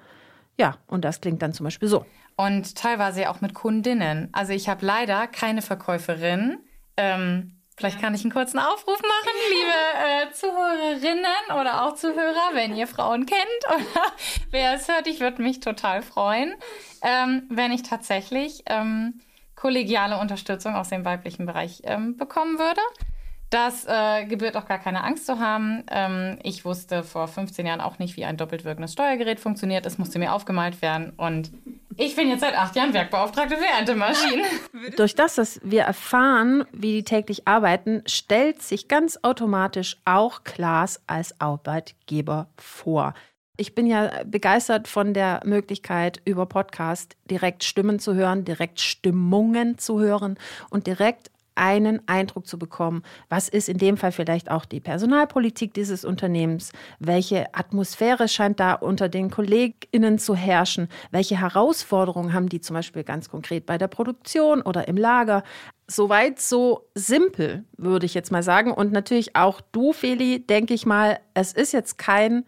Ja, 0.60 0.78
und 0.88 1.06
das 1.06 1.22
klingt 1.22 1.42
dann 1.42 1.54
zum 1.54 1.64
Beispiel 1.64 1.88
so. 1.88 2.06
Und 2.36 2.76
teilweise 2.76 3.30
auch 3.30 3.40
mit 3.40 3.54
Kundinnen. 3.54 4.28
Also 4.34 4.52
ich 4.54 4.68
habe 4.68 4.86
leider 4.86 5.28
keine 5.28 5.62
Verkäuferin, 5.62 6.60
ähm, 6.98 7.56
Vielleicht 7.80 8.02
kann 8.02 8.14
ich 8.14 8.26
einen 8.26 8.34
kurzen 8.34 8.60
Aufruf 8.60 9.02
machen, 9.02 9.34
liebe 9.52 10.28
äh, 10.30 10.34
Zuhörerinnen 10.34 11.62
oder 11.62 11.86
auch 11.86 11.96
Zuhörer, 11.96 12.50
wenn 12.52 12.76
ihr 12.76 12.88
Frauen 12.88 13.26
kennt 13.26 13.66
oder 13.74 14.12
wer 14.52 14.74
es 14.74 14.90
hört. 14.90 15.08
Ich 15.08 15.22
würde 15.22 15.42
mich 15.42 15.62
total 15.62 16.02
freuen, 16.02 16.56
ähm, 17.02 17.44
wenn 17.50 17.72
ich 17.72 17.84
tatsächlich 17.84 18.64
ähm, 18.66 19.22
kollegiale 19.56 20.18
Unterstützung 20.18 20.76
aus 20.76 20.90
dem 20.90 21.06
weiblichen 21.06 21.46
Bereich 21.46 21.82
ähm, 21.86 22.18
bekommen 22.18 22.60
würde. 22.60 22.82
Das 23.50 23.86
äh, 23.88 24.26
gebührt 24.26 24.56
auch 24.56 24.68
gar 24.68 24.78
keine 24.78 25.04
Angst 25.04 25.26
zu 25.26 25.40
haben. 25.40 25.84
Ähm, 25.90 26.38
ich 26.44 26.66
wusste 26.66 27.04
vor 27.04 27.28
15 27.28 27.66
Jahren 27.66 27.82
auch 27.82 27.98
nicht, 27.98 28.16
wie 28.16 28.26
ein 28.26 28.38
doppelt 28.38 28.64
wirkendes 28.64 28.94
Steuergerät 28.94 29.40
funktioniert. 29.40 29.86
Es 29.88 29.98
musste 29.98 30.20
mir 30.20 30.34
aufgemalt 30.34 30.82
werden 30.84 31.14
und 31.18 31.52
ich 31.98 32.16
bin 32.16 32.30
jetzt 32.30 32.42
seit 32.42 32.56
acht 32.56 32.76
Jahren 32.76 32.94
Werkbeauftragte 32.94 33.58
für 33.58 33.66
Erntemaschinen. 33.66 34.46
Durch 34.98 35.16
das, 35.16 35.36
dass 35.36 35.60
wir 35.64 35.82
erfahren, 35.82 36.64
wie 36.72 36.94
die 36.94 37.04
täglich 37.04 37.48
arbeiten, 37.48 38.04
stellt 38.06 38.62
sich 38.62 38.88
ganz 38.88 39.20
automatisch 39.24 39.98
auch 40.06 40.44
Klaas 40.44 41.02
als 41.08 41.42
Arbeitgeber 41.42 42.48
vor. 42.58 43.16
Ich 43.58 43.76
bin 43.76 43.88
ja 43.88 44.12
begeistert 44.24 44.88
von 44.88 45.14
der 45.14 45.42
Möglichkeit, 45.44 46.22
über 46.24 46.46
Podcast 46.46 47.18
direkt 47.30 47.66
Stimmen 47.66 48.00
zu 48.00 48.14
hören, 48.14 48.46
direkt 48.46 48.80
Stimmungen 48.80 49.78
zu 49.78 50.00
hören 50.00 50.38
und 50.70 50.88
direkt 50.88 51.32
einen 51.60 52.02
Eindruck 52.08 52.48
zu 52.48 52.58
bekommen, 52.58 53.04
was 53.28 53.50
ist 53.50 53.70
in 53.70 53.78
dem 53.78 53.98
Fall 53.98 54.12
vielleicht 54.12 54.50
auch 54.50 54.66
die 54.66 54.80
Personalpolitik 54.80 55.74
dieses 55.74 56.06
Unternehmens, 56.06 56.72
welche 57.00 57.54
Atmosphäre 57.54 58.28
scheint 58.30 58.60
da 58.60 58.74
unter 58.74 59.10
den 59.10 59.30
KollegInnen 59.30 60.18
zu 60.18 60.36
herrschen, 60.36 60.88
welche 61.12 61.40
Herausforderungen 61.40 62.34
haben 62.34 62.50
die 62.50 62.62
zum 62.62 62.76
Beispiel 62.76 63.04
ganz 63.04 63.30
konkret 63.30 63.66
bei 63.66 63.78
der 63.78 63.90
Produktion 63.90 64.62
oder 64.62 64.88
im 64.88 64.96
Lager. 64.96 65.44
Soweit 65.88 66.40
so 66.40 66.90
simpel, 66.96 67.66
würde 67.78 68.06
ich 68.06 68.14
jetzt 68.14 68.32
mal 68.32 68.44
sagen. 68.44 68.72
Und 68.72 68.92
natürlich 68.94 69.36
auch 69.36 69.60
du, 69.72 69.92
Feli, 69.92 70.46
denke 70.46 70.74
ich 70.74 70.86
mal, 70.86 71.20
es 71.34 71.52
ist 71.52 71.74
jetzt 71.74 71.98
kein 71.98 72.46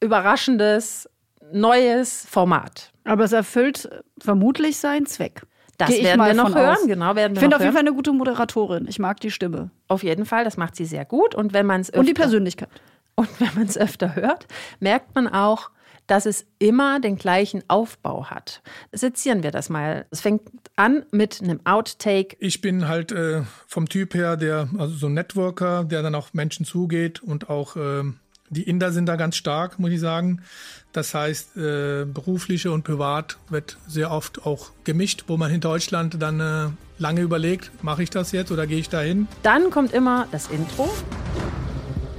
überraschendes 0.00 1.08
neues 1.52 2.26
Format. 2.26 2.92
Aber 3.04 3.24
es 3.24 3.32
erfüllt 3.32 3.88
vermutlich 4.18 4.78
seinen 4.78 5.06
Zweck. 5.06 5.42
Das 5.78 5.90
werden 5.90 6.20
wir 6.20 6.34
noch 6.34 6.54
hören, 6.54 6.76
aus. 6.76 6.86
genau, 6.86 7.14
werden 7.14 7.32
wir 7.32 7.36
Ich 7.36 7.40
finde 7.40 7.56
auf 7.56 7.62
jeden 7.62 7.72
Fall 7.72 7.82
eine 7.82 7.94
gute 7.94 8.12
Moderatorin. 8.12 8.86
Ich 8.88 8.98
mag 8.98 9.20
die 9.20 9.30
Stimme. 9.30 9.70
Auf 9.86 10.02
jeden 10.02 10.26
Fall, 10.26 10.44
das 10.44 10.56
macht 10.56 10.76
sie 10.76 10.84
sehr 10.84 11.04
gut. 11.04 11.34
Und 11.34 11.52
wenn 11.52 11.66
man 11.66 11.80
es 11.80 11.90
Und 11.90 12.06
die 12.06 12.14
Persönlichkeit. 12.14 12.68
Und 13.14 13.28
wenn 13.40 13.54
man 13.54 13.64
es 13.64 13.78
öfter 13.78 14.14
hört, 14.14 14.46
merkt 14.80 15.14
man 15.14 15.26
auch, 15.28 15.70
dass 16.08 16.26
es 16.26 16.46
immer 16.58 17.00
den 17.00 17.16
gleichen 17.16 17.62
Aufbau 17.68 18.26
hat. 18.26 18.62
Sezieren 18.92 19.42
wir 19.42 19.50
das 19.50 19.68
mal. 19.68 20.06
Es 20.10 20.20
fängt 20.20 20.42
an 20.74 21.04
mit 21.12 21.40
einem 21.42 21.60
Outtake. 21.64 22.36
Ich 22.40 22.60
bin 22.60 22.88
halt 22.88 23.12
äh, 23.12 23.42
vom 23.66 23.88
Typ 23.88 24.14
her 24.14 24.36
der, 24.36 24.68
also 24.78 24.94
so 24.94 25.06
ein 25.06 25.14
Networker, 25.14 25.84
der 25.84 26.02
dann 26.02 26.14
auf 26.14 26.34
Menschen 26.34 26.64
zugeht 26.64 27.22
und 27.22 27.50
auch 27.50 27.76
äh, 27.76 28.04
die 28.50 28.62
Inder 28.62 28.92
sind 28.92 29.06
da 29.06 29.16
ganz 29.16 29.36
stark, 29.36 29.78
muss 29.78 29.90
ich 29.90 30.00
sagen. 30.00 30.42
Das 30.92 31.14
heißt, 31.14 31.56
äh, 31.56 32.04
berufliche 32.06 32.72
und 32.72 32.82
privat 32.82 33.38
wird 33.48 33.76
sehr 33.86 34.10
oft 34.10 34.46
auch 34.46 34.70
gemischt, 34.84 35.24
wo 35.26 35.36
man 35.36 35.52
in 35.52 35.60
Deutschland 35.60 36.20
dann 36.20 36.40
äh, 36.40 36.68
lange 36.98 37.20
überlegt, 37.20 37.70
mache 37.82 38.02
ich 38.02 38.10
das 38.10 38.32
jetzt 38.32 38.50
oder 38.50 38.66
gehe 38.66 38.78
ich 38.78 38.88
dahin? 38.88 39.28
Dann 39.42 39.70
kommt 39.70 39.92
immer 39.92 40.26
das 40.32 40.48
Intro. 40.48 40.88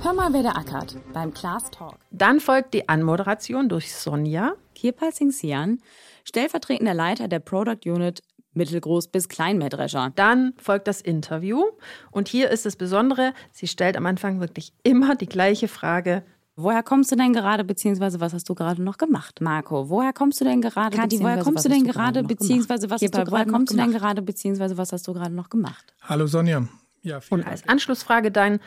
Hör 0.01 0.13
mal, 0.13 0.31
wer 0.31 0.43
da 0.43 0.51
ackert 0.51 0.95
beim 1.13 1.33
Class 1.33 1.71
Talk. 1.71 1.95
Dann 2.11 2.39
folgt 2.39 2.73
die 2.73 2.87
Anmoderation 2.87 3.67
durch 3.67 3.93
Sonja. 3.93 4.53
Kirpal 4.75 5.13
Singh 5.13 5.33
Sian, 5.33 5.81
stellvertretender 6.23 6.93
Leiter 6.93 7.27
der 7.27 7.39
Product 7.39 7.85
Unit 7.85 8.21
Mittelgroß 8.53 9.09
bis 9.09 9.29
Kleinmähdrescher. 9.29 10.11
Dann 10.15 10.53
folgt 10.57 10.87
das 10.87 11.01
Interview. 11.01 11.63
Und 12.11 12.27
hier 12.27 12.49
ist 12.49 12.65
das 12.65 12.75
Besondere, 12.75 13.33
sie 13.51 13.67
stellt 13.67 13.97
am 13.97 14.05
Anfang 14.05 14.39
wirklich 14.39 14.73
immer 14.83 15.15
die 15.15 15.27
gleiche 15.27 15.67
Frage. 15.67 16.23
Woher 16.55 16.83
kommst 16.83 17.09
du 17.11 17.15
denn 17.15 17.31
gerade, 17.31 17.63
beziehungsweise 17.63 18.19
was 18.19 18.33
hast 18.33 18.49
du 18.49 18.53
gerade 18.53 18.81
noch 18.83 18.97
gemacht? 18.97 19.39
Marco, 19.39 19.89
woher 19.89 20.11
kommst 20.11 20.41
du 20.41 20.45
denn 20.45 20.59
gerade, 20.59 20.97
Kathi, 20.97 21.21
woher 21.21 21.37
beziehungsweise 21.37 21.43
kommst 21.45 21.55
was 21.55 21.63
du 21.63 21.69
hast 21.69 21.77
denn 21.77 21.87
du 21.87 21.93
gerade, 21.93 22.21
noch 22.21 22.27
beziehungsweise 22.27 22.89
was 22.89 22.99
gemacht? 22.99 23.13
hast 23.15 23.27
du 23.27 23.31
gerade 23.31 23.49
noch 23.49 23.57
kommst 23.57 23.71
du 23.71 23.77
denn 23.77 23.85
gemacht? 23.85 24.01
gerade, 24.01 24.21
beziehungsweise 24.21 24.77
was 24.77 24.91
hast 24.91 25.07
du 25.07 25.13
gerade 25.13 25.33
noch 25.33 25.49
gemacht? 25.49 25.93
Hallo 26.01 26.27
Sonja. 26.27 26.67
Ja, 27.01 27.21
vielen 27.21 27.41
Und 27.41 27.47
als 27.47 27.65
Anschlussfrage 27.65 28.29
dann, 28.29 28.59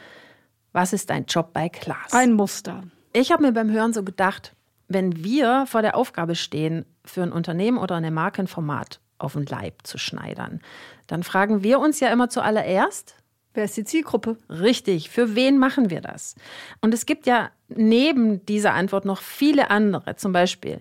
was 0.73 0.95
ist 0.95 1.11
dein 1.11 1.27
Job 1.27 1.53
bei 1.53 1.69
Klaas? 1.69 2.15
Ein 2.15 2.33
Muster. 2.33 2.83
Ich 3.13 3.31
habe 3.31 3.43
mir 3.43 3.53
beim 3.53 3.71
Hören 3.71 3.93
so 3.93 4.03
gedacht, 4.03 4.57
wenn 4.89 5.23
wir 5.23 5.67
vor 5.67 5.83
der 5.83 5.95
Aufgabe 5.95 6.35
stehen, 6.35 6.87
für 7.05 7.23
ein 7.23 7.31
Unternehmen 7.33 7.77
oder 7.77 7.97
eine 7.97 8.11
Marke 8.11 8.41
ein 8.41 8.47
Format 8.47 9.02
auf 9.23 9.35
den 9.35 9.47
Leib 9.47 9.87
zu 9.87 9.99
schneidern, 9.99 10.61
dann 11.07 11.23
fragen 11.23 11.63
wir 11.63 11.79
uns 11.79 12.01
ja 12.01 12.09
immer 12.09 12.29
zuallererst, 12.29 13.17
Wer 13.55 13.65
ist 13.65 13.77
die 13.77 13.85
Zielgruppe? 13.85 14.39
richtig, 14.49 15.11
für 15.11 15.35
wen 15.35 15.59
machen 15.59 15.91
wir 15.91 16.01
das? 16.01 16.37
Und 16.81 16.95
es 16.95 17.05
gibt 17.05 17.27
ja 17.27 17.51
neben 17.69 18.45
dieser 18.47 18.73
Antwort 18.73 19.05
noch 19.05 19.21
viele 19.21 19.71
andere, 19.71 20.17
zum 20.17 20.33
Beispiel, 20.33 20.81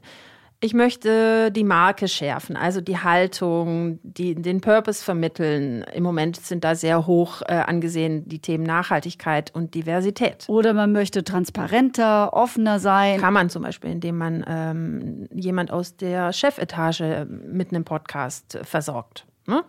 ich 0.63 0.75
möchte 0.75 1.51
die 1.51 1.63
Marke 1.63 2.08
schärfen, 2.08 2.56
also 2.56 2.82
die 2.82 3.00
Haltung, 3.00 4.00
die, 4.03 4.36
den 4.36 4.62
Purpose 4.62 5.03
vermitteln. 5.03 5.84
Im 5.94 6.03
Moment 6.03 6.38
sind 6.38 6.63
da 6.63 6.75
sehr 6.75 7.08
hoch 7.08 7.41
äh, 7.41 7.53
angesehen 7.53 8.30
die 8.30 8.39
Themen 8.39 8.63
Nachhaltigkeit 8.63 9.53
und 9.56 9.74
Diversität. 9.74 10.46
Oder 10.48 10.74
man 10.74 10.91
möchte 10.91 11.24
transparenter, 11.24 12.34
offener 12.34 12.80
sein. 12.80 13.20
Kann 13.20 13.34
man 13.34 13.50
zum 13.50 13.63
Beispiel, 13.63 13.89
indem 13.89 14.20
man 14.20 14.46
ähm, 14.48 15.27
jemand 15.34 15.72
aus 15.72 15.98
der 15.98 16.32
Chefetage 16.32 17.25
mit 17.27 17.72
einem 17.72 17.84
Podcast 17.84 18.60
versorgt. 18.62 19.25
Ne? 19.48 19.63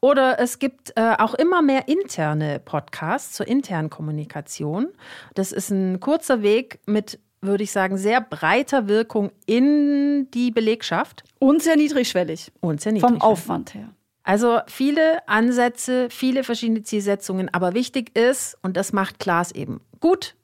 Oder 0.00 0.38
es 0.38 0.60
gibt 0.60 0.92
äh, 0.96 1.14
auch 1.18 1.34
immer 1.34 1.60
mehr 1.60 1.88
interne 1.88 2.60
Podcasts 2.60 3.32
zur 3.32 3.48
internen 3.48 3.90
Kommunikation. 3.90 4.88
Das 5.34 5.50
ist 5.50 5.70
ein 5.70 5.98
kurzer 5.98 6.42
Weg 6.42 6.78
mit, 6.86 7.18
würde 7.42 7.64
ich 7.64 7.70
sagen, 7.70 7.96
sehr 7.98 8.20
breiter 8.20 8.88
Wirkung 8.88 9.30
in 9.46 10.28
die 10.32 10.50
Belegschaft 10.50 11.24
Und 11.38 11.62
sehr 11.62 11.76
niedrigschwellig. 11.76 12.52
und 12.60 12.80
sehr 12.80 12.90
Vom 12.92 12.94
niedrigschwellig. 12.94 13.22
Aufwand 13.22 13.74
her. 13.74 13.88
Also 14.22 14.58
viele 14.66 15.26
Ansätze, 15.28 16.08
viele 16.10 16.42
verschiedene 16.42 16.82
Zielsetzungen, 16.82 17.48
aber 17.54 17.74
wichtig 17.74 18.16
ist, 18.18 18.58
und 18.62 18.76
das 18.76 18.92
macht 18.92 19.18
Klaas 19.20 19.52
eben 19.52 19.80
gut, 20.00 20.34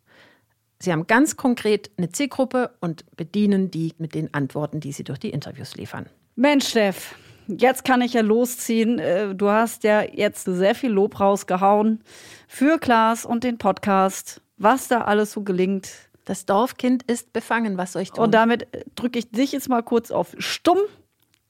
Sie 0.79 0.91
haben 0.91 1.07
ganz 1.07 1.37
konkret 1.37 1.93
eine 1.97 2.11
Zielgruppe 2.11 2.73
und 2.81 3.05
bedienen 3.17 3.71
die 3.71 3.95
mit 3.99 4.17
den 4.17 4.35
Antworten, 4.35 4.81
die 4.81 4.91
Sie 4.91 5.05
durch 5.05 5.21
die 5.21 5.31
Interviews 5.31 5.77
liefern. 5.77 6.07
Mensch, 6.35 6.67
Steff, 6.71 7.15
jetzt 7.47 7.85
kann 7.85 8.01
ich 8.03 8.15
ja 8.15 8.21
losziehen. 8.21 8.99
Äh, 8.99 9.33
Du 9.37 9.49
hast 9.49 9.85
ja 9.85 10.03
jetzt 10.03 10.45
sehr 10.45 10.75
viel 10.75 10.91
Lob 10.91 11.21
rausgehauen 11.21 12.03
für 12.49 12.79
Klaas 12.79 13.25
und 13.25 13.45
den 13.45 13.59
Podcast, 13.59 14.43
was 14.57 14.89
da 14.89 15.03
alles 15.03 15.31
so 15.31 15.43
gelingt. 15.43 15.89
Das 16.25 16.47
Dorfkind 16.47 17.03
ist 17.05 17.33
befangen, 17.33 17.77
was 17.77 17.93
soll 17.93 18.03
ich 18.03 18.13
tun? 18.13 18.25
Und 18.25 18.35
damit 18.35 18.69
drücke 18.95 19.19
ich 19.19 19.31
dich 19.31 19.53
jetzt 19.53 19.69
mal 19.69 19.83
kurz 19.83 20.11
auf 20.11 20.35
Stumm 20.39 20.79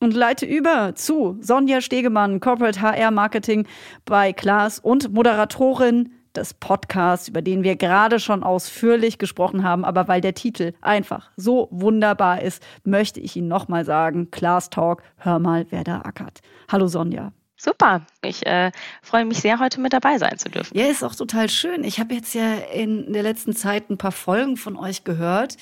und 0.00 0.14
leite 0.14 0.46
über 0.46 0.94
zu 0.94 1.36
Sonja 1.40 1.80
Stegemann, 1.80 2.40
Corporate 2.40 2.80
HR 2.80 3.10
Marketing 3.10 3.66
bei 4.04 4.32
Klaas 4.32 4.78
und 4.78 5.12
Moderatorin 5.12 6.12
des 6.34 6.54
Podcasts, 6.54 7.28
über 7.28 7.42
den 7.42 7.62
wir 7.62 7.76
gerade 7.76 8.18
schon 8.18 8.42
ausführlich 8.42 9.18
gesprochen 9.18 9.64
haben. 9.64 9.84
Aber 9.84 10.08
weil 10.08 10.20
der 10.20 10.34
Titel 10.34 10.72
einfach 10.80 11.30
so 11.36 11.68
wunderbar 11.70 12.42
ist, 12.42 12.62
möchte 12.84 13.20
ich 13.20 13.36
Ihnen 13.36 13.48
nochmal 13.48 13.84
sagen, 13.84 14.30
Klaas 14.30 14.70
Talk, 14.70 15.02
hör 15.16 15.38
mal, 15.38 15.66
wer 15.70 15.84
da 15.84 16.00
ackert. 16.00 16.40
Hallo 16.70 16.86
Sonja. 16.86 17.32
Super. 17.62 18.04
Ich 18.22 18.44
äh, 18.44 18.72
freue 19.02 19.24
mich 19.24 19.38
sehr, 19.38 19.60
heute 19.60 19.80
mit 19.80 19.92
dabei 19.92 20.18
sein 20.18 20.36
zu 20.36 20.48
dürfen. 20.48 20.76
Ja, 20.76 20.86
ist 20.86 21.04
auch 21.04 21.14
total 21.14 21.48
schön. 21.48 21.84
Ich 21.84 22.00
habe 22.00 22.12
jetzt 22.12 22.34
ja 22.34 22.54
in 22.54 23.12
der 23.12 23.22
letzten 23.22 23.54
Zeit 23.54 23.88
ein 23.88 23.98
paar 23.98 24.10
Folgen 24.10 24.56
von 24.56 24.76
euch 24.76 25.04
gehört 25.04 25.56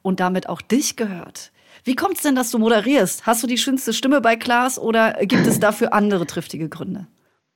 und 0.00 0.18
damit 0.18 0.48
auch 0.48 0.62
dich 0.62 0.96
gehört. 0.96 1.52
Wie 1.84 1.94
kommt 1.94 2.16
es 2.16 2.22
denn, 2.22 2.34
dass 2.34 2.50
du 2.50 2.58
moderierst? 2.58 3.26
Hast 3.26 3.42
du 3.42 3.46
die 3.46 3.58
schönste 3.58 3.92
Stimme 3.92 4.22
bei 4.22 4.34
Klaas 4.34 4.78
oder 4.78 5.12
gibt 5.26 5.46
es 5.46 5.60
dafür 5.60 5.92
andere 5.92 6.26
triftige 6.26 6.70
Gründe? 6.70 7.06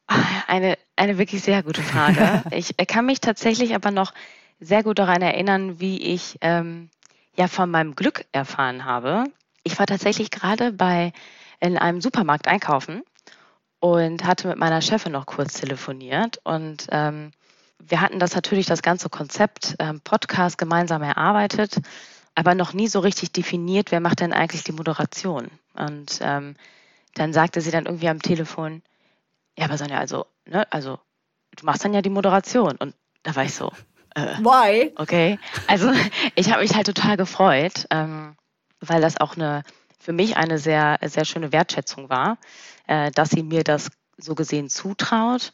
Ah, 0.09 0.19
Eine, 0.47 0.76
eine 0.97 1.17
wirklich 1.17 1.43
sehr 1.43 1.62
gute 1.62 1.83
Frage. 1.83 2.43
ich 2.50 2.79
äh, 2.79 2.85
kann 2.85 3.07
mich 3.07 3.23
tatsächlich 3.23 3.75
aber 3.75 3.93
noch 3.93 4.12
sehr 4.61 4.83
gut 4.83 4.99
daran 4.99 5.23
erinnern, 5.23 5.81
wie 5.81 6.03
ich 6.03 6.37
ähm, 6.43 6.91
ja 7.35 7.49
von 7.49 7.71
meinem 7.71 7.97
Glück 7.97 8.26
erfahren 8.33 8.85
habe. 8.85 9.25
Ich 9.62 9.79
war 9.79 9.87
tatsächlich 9.87 10.31
gerade 10.31 10.71
bei 10.73 11.15
in 11.61 11.79
einem 11.79 12.03
Supermarkt 12.03 12.47
einkaufen 12.47 13.03
und 13.95 14.25
hatte 14.25 14.49
mit 14.49 14.59
meiner 14.59 14.83
Chefin 14.83 15.12
noch 15.12 15.26
kurz 15.26 15.55
telefoniert 15.55 16.40
und 16.43 16.88
ähm, 16.90 17.31
wir 17.78 18.00
hatten 18.00 18.19
das 18.19 18.35
natürlich 18.35 18.66
das 18.66 18.83
ganze 18.83 19.09
Konzept 19.09 19.76
ähm, 19.78 20.00
Podcast 20.00 20.59
gemeinsam 20.59 21.02
erarbeitet, 21.02 21.76
aber 22.35 22.57
noch 22.57 22.73
nie 22.73 22.88
so 22.88 22.99
richtig 22.99 23.31
definiert, 23.31 23.93
wer 23.93 24.00
macht 24.00 24.21
denn 24.21 24.33
eigentlich 24.33 24.64
die 24.64 24.73
Moderation. 24.73 25.50
Und 25.75 26.19
ähm, 26.21 26.57
dann 27.14 27.33
sagte 27.33 27.61
sie 27.61 27.71
dann 27.71 27.87
irgendwie 27.87 28.09
am 28.09 28.21
Telefon, 28.21 28.83
ja, 29.57 29.66
aber 29.66 29.78
Sonja, 29.78 29.99
also, 29.99 30.26
ne, 30.47 30.66
also 30.73 30.99
du 31.57 31.64
machst 31.64 31.85
dann 31.85 31.95
ja 31.95 32.02
die 32.02 32.11
Moderation. 32.11 32.76
Und 32.76 32.95
da 33.23 33.37
war 33.37 33.45
ich 33.45 33.55
so, 33.55 33.71
äh, 34.16 34.38
Why? 34.38 34.93
okay. 34.97 35.38
Also 35.69 35.93
ich 36.35 36.50
habe 36.50 36.62
mich 36.62 36.75
halt 36.75 36.87
total 36.87 37.16
gefreut, 37.16 37.87
ähm, 37.90 38.37
weil 38.81 39.00
das 39.00 39.21
auch 39.21 39.37
eine 39.37 39.62
für 39.99 40.12
mich 40.12 40.37
eine 40.37 40.59
sehr, 40.59 40.99
sehr 41.02 41.25
schöne 41.25 41.52
Wertschätzung 41.52 42.09
war, 42.09 42.38
äh, 42.87 43.11
dass 43.11 43.31
sie 43.31 43.43
mir 43.43 43.64
das 43.64 43.90
so 44.16 44.35
gesehen 44.35 44.69
zutraut. 44.69 45.52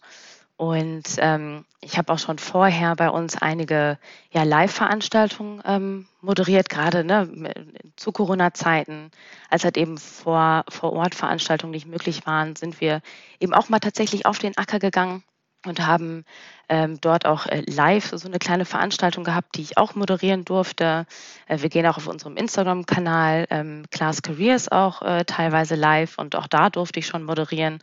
Und 0.57 1.05
ähm, 1.19 1.65
ich 1.81 1.99
habe 1.99 2.13
auch 2.13 2.19
schon 2.19 2.39
vorher 2.39 2.95
bei 2.95 3.11
uns 3.11 3.37
einige 3.37 3.99
ja, 4.31 4.45
Live-Veranstaltungen 4.45 5.61
ähm, 5.65 6.07
moderiert, 6.21 6.69
gerade 6.69 7.03
ne, 7.03 7.53
zu 7.97 8.13
Corona-Zeiten, 8.13 9.11
als 9.51 9.65
halt 9.65 9.77
eben 9.77 9.99
vor, 9.99 10.65
vor 10.69 10.93
Ort 10.93 11.17
Veranstaltungen 11.17 11.73
nicht 11.73 11.87
möglich 11.87 12.27
waren, 12.27 12.55
sind 12.55 12.81
wir 12.81 13.01
eben 13.41 13.55
auch 13.55 13.71
mal 13.71 13.81
tatsächlich 13.81 14.25
auf 14.27 14.39
den 14.39 14.57
Acker 14.57 14.79
gegangen 14.79 15.25
und 15.67 15.87
haben 15.87 16.25
ähm, 16.69 17.01
dort 17.01 17.27
auch 17.27 17.47
äh, 17.47 17.63
live 17.67 18.13
so 18.15 18.27
eine 18.27 18.39
kleine 18.39 18.65
Veranstaltung 18.65 19.25
gehabt, 19.25 19.57
die 19.57 19.63
ich 19.63 19.79
auch 19.79 19.95
moderieren 19.95 20.45
durfte. 20.45 21.07
Äh, 21.47 21.61
wir 21.61 21.69
gehen 21.69 21.87
auch 21.87 21.97
auf 21.97 22.07
unserem 22.07 22.37
Instagram-Kanal 22.37 23.47
ähm, 23.51 23.85
Class 23.91 24.23
Careers 24.23 24.71
auch 24.71 25.03
äh, 25.03 25.25
teilweise 25.25 25.75
live 25.75 26.19
und 26.19 26.37
auch 26.37 26.47
da 26.47 26.71
durfte 26.71 26.99
ich 26.99 27.07
schon 27.07 27.23
moderieren. 27.23 27.79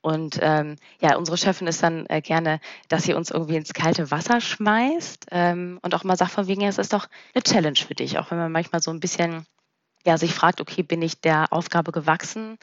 Und 0.00 0.40
ähm, 0.42 0.76
ja, 1.00 1.16
unsere 1.16 1.38
Chefin 1.38 1.68
ist 1.68 1.82
dann 1.82 2.06
äh, 2.06 2.20
gerne, 2.20 2.58
dass 2.88 3.04
sie 3.04 3.14
uns 3.14 3.30
irgendwie 3.30 3.56
ins 3.56 3.72
kalte 3.72 4.10
Wasser 4.10 4.40
schmeißt 4.40 5.26
ähm, 5.30 5.78
und 5.82 5.94
auch 5.94 6.02
mal 6.02 6.16
sagt 6.16 6.32
von 6.32 6.48
wegen, 6.48 6.62
es 6.62 6.78
ist 6.78 6.92
doch 6.92 7.06
eine 7.34 7.42
Challenge 7.44 7.78
für 7.78 7.94
dich, 7.94 8.18
auch 8.18 8.32
wenn 8.32 8.38
man 8.38 8.50
manchmal 8.50 8.82
so 8.82 8.90
ein 8.90 8.98
bisschen 8.98 9.46
ja, 10.04 10.18
sich 10.18 10.34
fragt, 10.34 10.60
okay, 10.60 10.82
bin 10.82 11.02
ich 11.02 11.20
der 11.20 11.52
Aufgabe 11.52 11.92
gewachsen? 11.92 12.58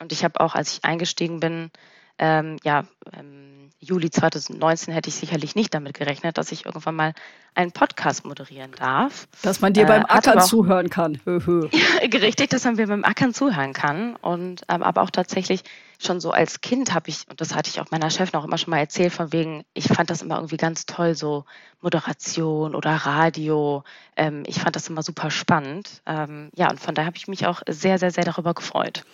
Und 0.00 0.12
ich 0.12 0.24
habe 0.24 0.40
auch, 0.40 0.54
als 0.54 0.72
ich 0.72 0.84
eingestiegen 0.84 1.40
bin, 1.40 1.70
ähm, 2.18 2.58
ja, 2.62 2.84
ähm, 3.12 3.70
Juli 3.80 4.10
2019 4.10 4.94
hätte 4.94 5.08
ich 5.08 5.16
sicherlich 5.16 5.54
nicht 5.54 5.74
damit 5.74 5.94
gerechnet, 5.94 6.38
dass 6.38 6.52
ich 6.52 6.64
irgendwann 6.64 6.94
mal 6.94 7.14
einen 7.54 7.72
Podcast 7.72 8.24
moderieren 8.24 8.72
darf. 8.72 9.28
Dass 9.42 9.60
man 9.60 9.72
dir 9.72 9.84
äh, 9.84 9.86
beim 9.86 10.04
Ackern 10.06 10.38
auch, 10.38 10.46
zuhören 10.46 10.90
kann. 10.90 11.20
ja, 11.26 12.18
richtig, 12.18 12.50
dass 12.50 12.64
man 12.64 12.76
mir 12.76 12.86
beim 12.86 13.04
Ackern 13.04 13.34
zuhören 13.34 13.72
kann. 13.72 14.16
Und 14.16 14.62
ähm, 14.68 14.82
aber 14.82 15.02
auch 15.02 15.10
tatsächlich 15.10 15.62
schon 15.98 16.20
so 16.20 16.30
als 16.30 16.60
Kind 16.60 16.94
habe 16.94 17.10
ich, 17.10 17.26
und 17.28 17.40
das 17.40 17.54
hatte 17.54 17.68
ich 17.68 17.80
auch 17.80 17.90
meiner 17.90 18.10
Chefin 18.10 18.38
auch 18.40 18.44
immer 18.44 18.58
schon 18.58 18.70
mal 18.70 18.78
erzählt, 18.78 19.12
von 19.12 19.32
wegen, 19.32 19.64
ich 19.74 19.88
fand 19.88 20.10
das 20.10 20.22
immer 20.22 20.36
irgendwie 20.36 20.56
ganz 20.56 20.86
toll, 20.86 21.14
so 21.14 21.44
Moderation 21.82 22.74
oder 22.74 22.90
Radio. 22.92 23.84
Ähm, 24.16 24.44
ich 24.46 24.60
fand 24.60 24.76
das 24.76 24.88
immer 24.88 25.02
super 25.02 25.30
spannend. 25.30 26.02
Ähm, 26.06 26.50
ja, 26.54 26.70
und 26.70 26.80
von 26.80 26.94
daher 26.94 27.06
habe 27.06 27.16
ich 27.16 27.28
mich 27.28 27.46
auch 27.46 27.62
sehr, 27.68 27.98
sehr, 27.98 28.10
sehr 28.10 28.24
darüber 28.24 28.54
gefreut. 28.54 29.04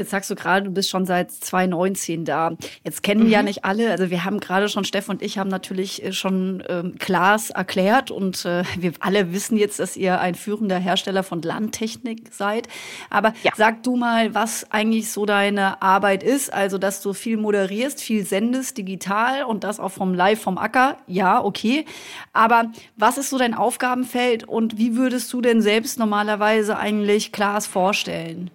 Jetzt 0.00 0.12
sagst 0.12 0.30
du 0.30 0.34
gerade, 0.34 0.64
du 0.64 0.70
bist 0.70 0.88
schon 0.88 1.04
seit 1.04 1.30
2019 1.30 2.24
da. 2.24 2.52
Jetzt 2.84 3.02
kennen 3.02 3.24
mhm. 3.24 3.30
ja 3.30 3.42
nicht 3.42 3.66
alle, 3.66 3.90
also 3.90 4.08
wir 4.08 4.24
haben 4.24 4.40
gerade 4.40 4.70
schon, 4.70 4.84
Steff 4.84 5.10
und 5.10 5.20
ich 5.20 5.36
haben 5.36 5.50
natürlich 5.50 6.02
äh, 6.02 6.14
schon 6.14 6.62
ähm, 6.70 6.94
Klaas 6.98 7.50
erklärt 7.50 8.10
und 8.10 8.46
äh, 8.46 8.64
wir 8.78 8.92
alle 9.00 9.34
wissen 9.34 9.58
jetzt, 9.58 9.78
dass 9.78 9.98
ihr 9.98 10.18
ein 10.18 10.34
führender 10.34 10.78
Hersteller 10.78 11.22
von 11.22 11.42
Landtechnik 11.42 12.32
seid. 12.32 12.66
Aber 13.10 13.34
ja. 13.42 13.52
sag 13.56 13.82
du 13.82 13.96
mal, 13.96 14.34
was 14.34 14.70
eigentlich 14.70 15.12
so 15.12 15.26
deine 15.26 15.82
Arbeit 15.82 16.22
ist, 16.22 16.50
also 16.50 16.78
dass 16.78 17.02
du 17.02 17.12
viel 17.12 17.36
moderierst, 17.36 18.00
viel 18.00 18.24
sendest 18.24 18.78
digital 18.78 19.44
und 19.44 19.64
das 19.64 19.80
auch 19.80 19.92
vom 19.92 20.14
Live 20.14 20.40
vom 20.40 20.56
Acker. 20.56 20.96
Ja, 21.08 21.44
okay. 21.44 21.84
Aber 22.32 22.72
was 22.96 23.18
ist 23.18 23.28
so 23.28 23.36
dein 23.36 23.52
Aufgabenfeld 23.52 24.48
und 24.48 24.78
wie 24.78 24.96
würdest 24.96 25.30
du 25.34 25.42
denn 25.42 25.60
selbst 25.60 25.98
normalerweise 25.98 26.78
eigentlich 26.78 27.32
Klaas 27.32 27.66
vorstellen? 27.66 28.50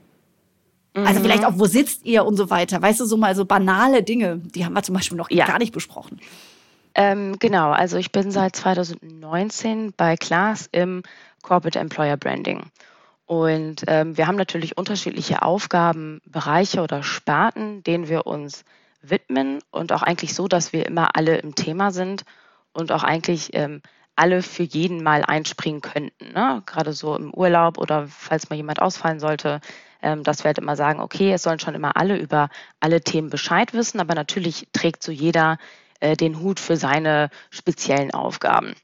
Also 1.03 1.19
vielleicht 1.19 1.41
mhm. 1.41 1.47
auch, 1.47 1.59
wo 1.59 1.65
sitzt 1.65 2.05
ihr 2.05 2.25
und 2.25 2.37
so 2.37 2.49
weiter. 2.49 2.81
Weißt 2.81 3.01
du, 3.01 3.05
so 3.05 3.17
mal 3.17 3.35
so 3.35 3.45
banale 3.45 4.01
Dinge, 4.01 4.37
die 4.37 4.65
haben 4.65 4.73
wir 4.73 4.83
zum 4.83 4.95
Beispiel 4.95 5.17
noch 5.17 5.29
ja. 5.29 5.45
gar 5.45 5.59
nicht 5.59 5.73
besprochen. 5.73 6.19
Ähm, 6.95 7.37
genau, 7.39 7.71
also 7.71 7.97
ich 7.97 8.13
bin 8.13 8.31
seit 8.31 8.55
2019 8.55 9.93
bei 9.97 10.15
Klaas 10.15 10.69
im 10.71 11.03
Corporate 11.41 11.79
Employer 11.79 12.15
Branding. 12.15 12.63
Und 13.25 13.83
ähm, 13.87 14.17
wir 14.17 14.27
haben 14.27 14.37
natürlich 14.37 14.77
unterschiedliche 14.77 15.41
Aufgabenbereiche 15.41 16.81
oder 16.81 17.03
Sparten, 17.03 17.83
denen 17.83 18.07
wir 18.07 18.25
uns 18.25 18.63
widmen 19.01 19.59
und 19.71 19.91
auch 19.91 20.03
eigentlich 20.03 20.33
so, 20.33 20.47
dass 20.47 20.71
wir 20.71 20.85
immer 20.85 21.15
alle 21.15 21.37
im 21.37 21.55
Thema 21.55 21.91
sind 21.91 22.23
und 22.71 22.91
auch 22.91 23.03
eigentlich 23.03 23.49
ähm, 23.53 23.81
alle 24.15 24.41
für 24.41 24.63
jeden 24.63 25.03
mal 25.03 25.23
einspringen 25.23 25.81
könnten. 25.81 26.33
Ne? 26.33 26.63
Gerade 26.65 26.93
so 26.93 27.15
im 27.15 27.33
Urlaub 27.33 27.77
oder 27.77 28.07
falls 28.07 28.49
mal 28.49 28.55
jemand 28.55 28.81
ausfallen 28.81 29.19
sollte, 29.19 29.59
ähm, 30.01 30.23
dass 30.23 30.43
wir 30.43 30.49
halt 30.49 30.57
immer 30.57 30.75
sagen, 30.75 30.99
okay, 30.99 31.33
es 31.33 31.43
sollen 31.43 31.59
schon 31.59 31.75
immer 31.75 31.97
alle 31.97 32.17
über 32.17 32.49
alle 32.79 33.01
Themen 33.01 33.29
Bescheid 33.29 33.73
wissen, 33.73 33.99
aber 33.99 34.15
natürlich 34.15 34.67
trägt 34.71 35.03
so 35.03 35.11
jeder 35.11 35.57
äh, 35.99 36.15
den 36.15 36.39
Hut 36.39 36.59
für 36.59 36.77
seine 36.77 37.29
speziellen 37.49 38.13
Aufgaben. 38.13 38.75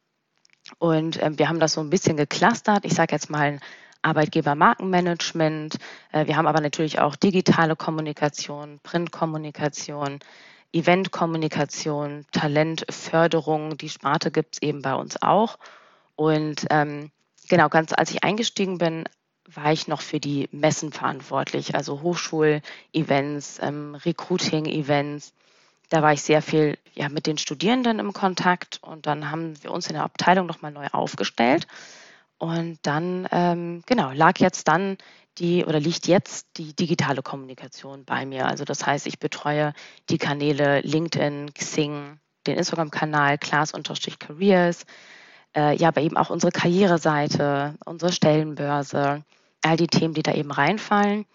Und 0.80 1.22
ähm, 1.22 1.38
wir 1.38 1.50
haben 1.50 1.60
das 1.60 1.74
so 1.74 1.82
ein 1.82 1.90
bisschen 1.90 2.18
geclustert. 2.18 2.86
Ich 2.86 2.94
sage 2.94 3.14
jetzt 3.14 3.30
mal 3.30 3.60
Arbeitgebermarkenmanagement. 4.02 5.78
Äh, 6.12 6.28
wir 6.28 6.38
haben 6.38 6.48
aber 6.48 6.62
natürlich 6.62 7.00
auch 7.00 7.16
digitale 7.16 7.76
Kommunikation, 7.76 8.80
Printkommunikation, 8.84 10.20
Eventkommunikation, 10.74 12.26
Talentförderung. 12.32 13.78
Die 13.78 13.90
Sparte 13.90 14.32
gibt 14.32 14.56
es 14.56 14.62
eben 14.62 14.82
bei 14.82 14.96
uns 14.96 15.22
auch. 15.22 15.58
Und 16.16 16.66
ähm, 16.70 17.12
genau, 17.50 17.70
ganz 17.70 17.94
als 17.94 18.12
ich 18.12 18.24
eingestiegen 18.24 18.78
bin, 18.78 19.06
war 19.46 19.72
ich 19.74 19.88
noch 19.88 20.02
für 20.02 20.20
die 20.20 20.48
Messen 20.52 20.92
verantwortlich, 20.92 21.76
also 21.76 22.02
Hochschul-Events, 22.02 23.60
ähm, 23.62 23.96
Recruiting-Events. 23.96 25.34
Da 25.90 26.02
war 26.02 26.14
ich 26.14 26.22
sehr 26.22 26.42
viel 26.42 26.78
ja, 26.94 27.10
mit 27.10 27.28
den 27.28 27.38
Studierenden 27.38 28.00
im 28.00 28.14
Kontakt 28.14 28.80
und 28.82 29.08
dann 29.08 29.30
haben 29.30 29.62
wir 29.64 29.72
uns 29.72 29.88
in 29.88 29.94
der 29.94 30.04
Abteilung 30.04 30.46
nochmal 30.46 30.72
neu 30.72 30.88
aufgestellt. 30.92 31.68
Und 32.38 32.80
dann, 32.84 33.28
ähm, 33.32 33.84
genau, 33.86 34.12
lag 34.12 34.40
jetzt 34.40 34.68
dann 34.68 34.98
die 35.38 35.66
oder 35.66 35.80
liegt 35.80 36.08
jetzt 36.08 36.48
die 36.58 36.76
digitale 36.76 37.22
Kommunikation 37.22 38.06
bei 38.06 38.26
mir. 38.26 38.48
Also 38.48 38.66
das 38.66 38.86
heißt, 38.86 39.08
ich 39.08 39.20
betreue 39.20 39.74
die 40.10 40.18
Kanäle 40.18 40.82
LinkedIn, 40.82 41.54
Xing, 41.54 42.20
den 42.48 42.58
Instagram-Kanal 42.58 43.38
class-careers, 43.38 44.86
äh, 45.56 45.76
ja, 45.76 45.90
aber 45.90 46.02
eben 46.02 46.18
auch 46.18 46.30
unsere 46.30 46.52
Karriereseite, 46.52 47.76
unsere 47.86 48.12
Stellenbörse, 48.12 49.24
all 49.62 49.78
die 49.78 49.88
Themen, 49.88 50.14
die 50.14 50.24
da 50.24 50.34
eben 50.34 50.52
reinfallen. 50.52 51.26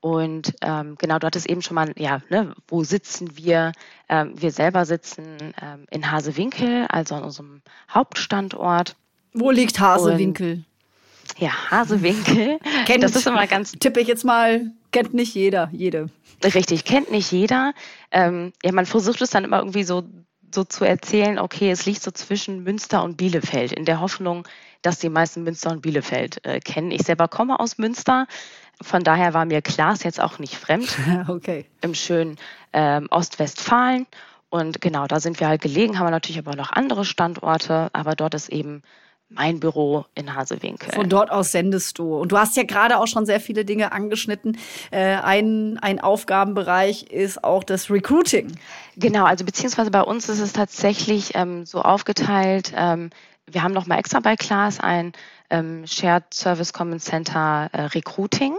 Und 0.00 0.54
ähm, 0.60 0.96
genau, 0.98 1.18
du 1.18 1.26
hattest 1.26 1.48
eben 1.48 1.62
schon 1.62 1.74
mal, 1.74 1.92
ja, 1.96 2.20
ne, 2.28 2.54
wo 2.68 2.84
sitzen 2.84 3.36
wir? 3.36 3.72
Ähm, 4.08 4.40
wir 4.40 4.52
selber 4.52 4.84
sitzen 4.84 5.54
ähm, 5.60 5.86
in 5.90 6.10
Hasewinkel, 6.10 6.86
also 6.88 7.16
an 7.16 7.24
unserem 7.24 7.62
Hauptstandort. 7.90 8.94
Wo 9.32 9.50
liegt 9.50 9.80
Hasewinkel? 9.80 10.52
Und, 10.52 10.64
ja, 11.38 11.50
Hasewinkel. 11.70 12.58
kennt, 12.86 13.02
das 13.02 13.16
ist 13.16 13.26
immer 13.26 13.46
ganz. 13.46 13.72
Tippe 13.72 14.00
ich 14.00 14.08
jetzt 14.08 14.24
mal, 14.24 14.70
kennt 14.92 15.14
nicht 15.14 15.34
jeder, 15.34 15.68
jede. 15.72 16.10
Richtig, 16.42 16.84
kennt 16.84 17.10
nicht 17.10 17.32
jeder. 17.32 17.72
Ähm, 18.10 18.52
ja, 18.62 18.72
man 18.72 18.86
versucht 18.86 19.20
es 19.22 19.30
dann 19.30 19.44
immer 19.44 19.58
irgendwie 19.58 19.84
so 19.84 20.04
so 20.54 20.64
zu 20.64 20.84
erzählen, 20.84 21.38
okay, 21.38 21.70
es 21.70 21.86
liegt 21.86 22.02
so 22.02 22.10
zwischen 22.10 22.62
Münster 22.62 23.02
und 23.02 23.16
Bielefeld, 23.16 23.72
in 23.72 23.84
der 23.84 24.00
Hoffnung, 24.00 24.46
dass 24.80 24.98
die 24.98 25.08
meisten 25.08 25.42
Münster 25.42 25.70
und 25.70 25.82
Bielefeld 25.82 26.44
äh, 26.44 26.60
kennen. 26.60 26.92
Ich 26.92 27.02
selber 27.02 27.28
komme 27.28 27.60
aus 27.60 27.78
Münster, 27.78 28.26
von 28.82 29.02
daher 29.02 29.34
war 29.34 29.44
mir 29.44 29.62
Klaas 29.62 30.02
jetzt 30.02 30.20
auch 30.20 30.38
nicht 30.38 30.54
fremd. 30.54 30.96
okay. 31.28 31.66
Im 31.80 31.94
schönen 31.94 32.36
ähm, 32.72 33.06
Ostwestfalen. 33.10 34.06
Und 34.48 34.80
genau, 34.80 35.06
da 35.06 35.18
sind 35.18 35.40
wir 35.40 35.48
halt 35.48 35.62
gelegen, 35.62 35.98
haben 35.98 36.06
wir 36.06 36.10
natürlich 36.10 36.38
aber 36.38 36.56
noch 36.56 36.72
andere 36.72 37.04
Standorte, 37.04 37.88
aber 37.92 38.14
dort 38.14 38.34
ist 38.34 38.48
eben 38.48 38.82
mein 39.28 39.58
Büro 39.58 40.04
in 40.14 40.34
Hasewinkel. 40.34 40.92
Von 40.92 41.08
dort 41.08 41.30
aus 41.30 41.52
sendest 41.52 41.98
du. 41.98 42.16
Und 42.16 42.32
du 42.32 42.38
hast 42.38 42.56
ja 42.56 42.62
gerade 42.62 42.98
auch 42.98 43.06
schon 43.06 43.26
sehr 43.26 43.40
viele 43.40 43.64
Dinge 43.64 43.92
angeschnitten. 43.92 44.56
Äh, 44.90 45.16
ein, 45.16 45.78
ein 45.80 46.00
Aufgabenbereich 46.00 47.04
ist 47.04 47.42
auch 47.42 47.64
das 47.64 47.90
Recruiting. 47.90 48.56
Genau, 48.96 49.24
also 49.24 49.44
beziehungsweise 49.44 49.90
bei 49.90 50.02
uns 50.02 50.28
ist 50.28 50.40
es 50.40 50.52
tatsächlich 50.52 51.32
ähm, 51.34 51.66
so 51.66 51.82
aufgeteilt. 51.82 52.72
Ähm, 52.76 53.10
wir 53.46 53.62
haben 53.62 53.74
nochmal 53.74 53.98
extra 53.98 54.20
bei 54.20 54.36
Class 54.36 54.80
ein 54.80 55.12
ähm, 55.50 55.86
Shared 55.86 56.32
Service 56.32 56.72
Common 56.72 57.00
Center 57.00 57.68
äh, 57.72 57.82
Recruiting, 57.82 58.56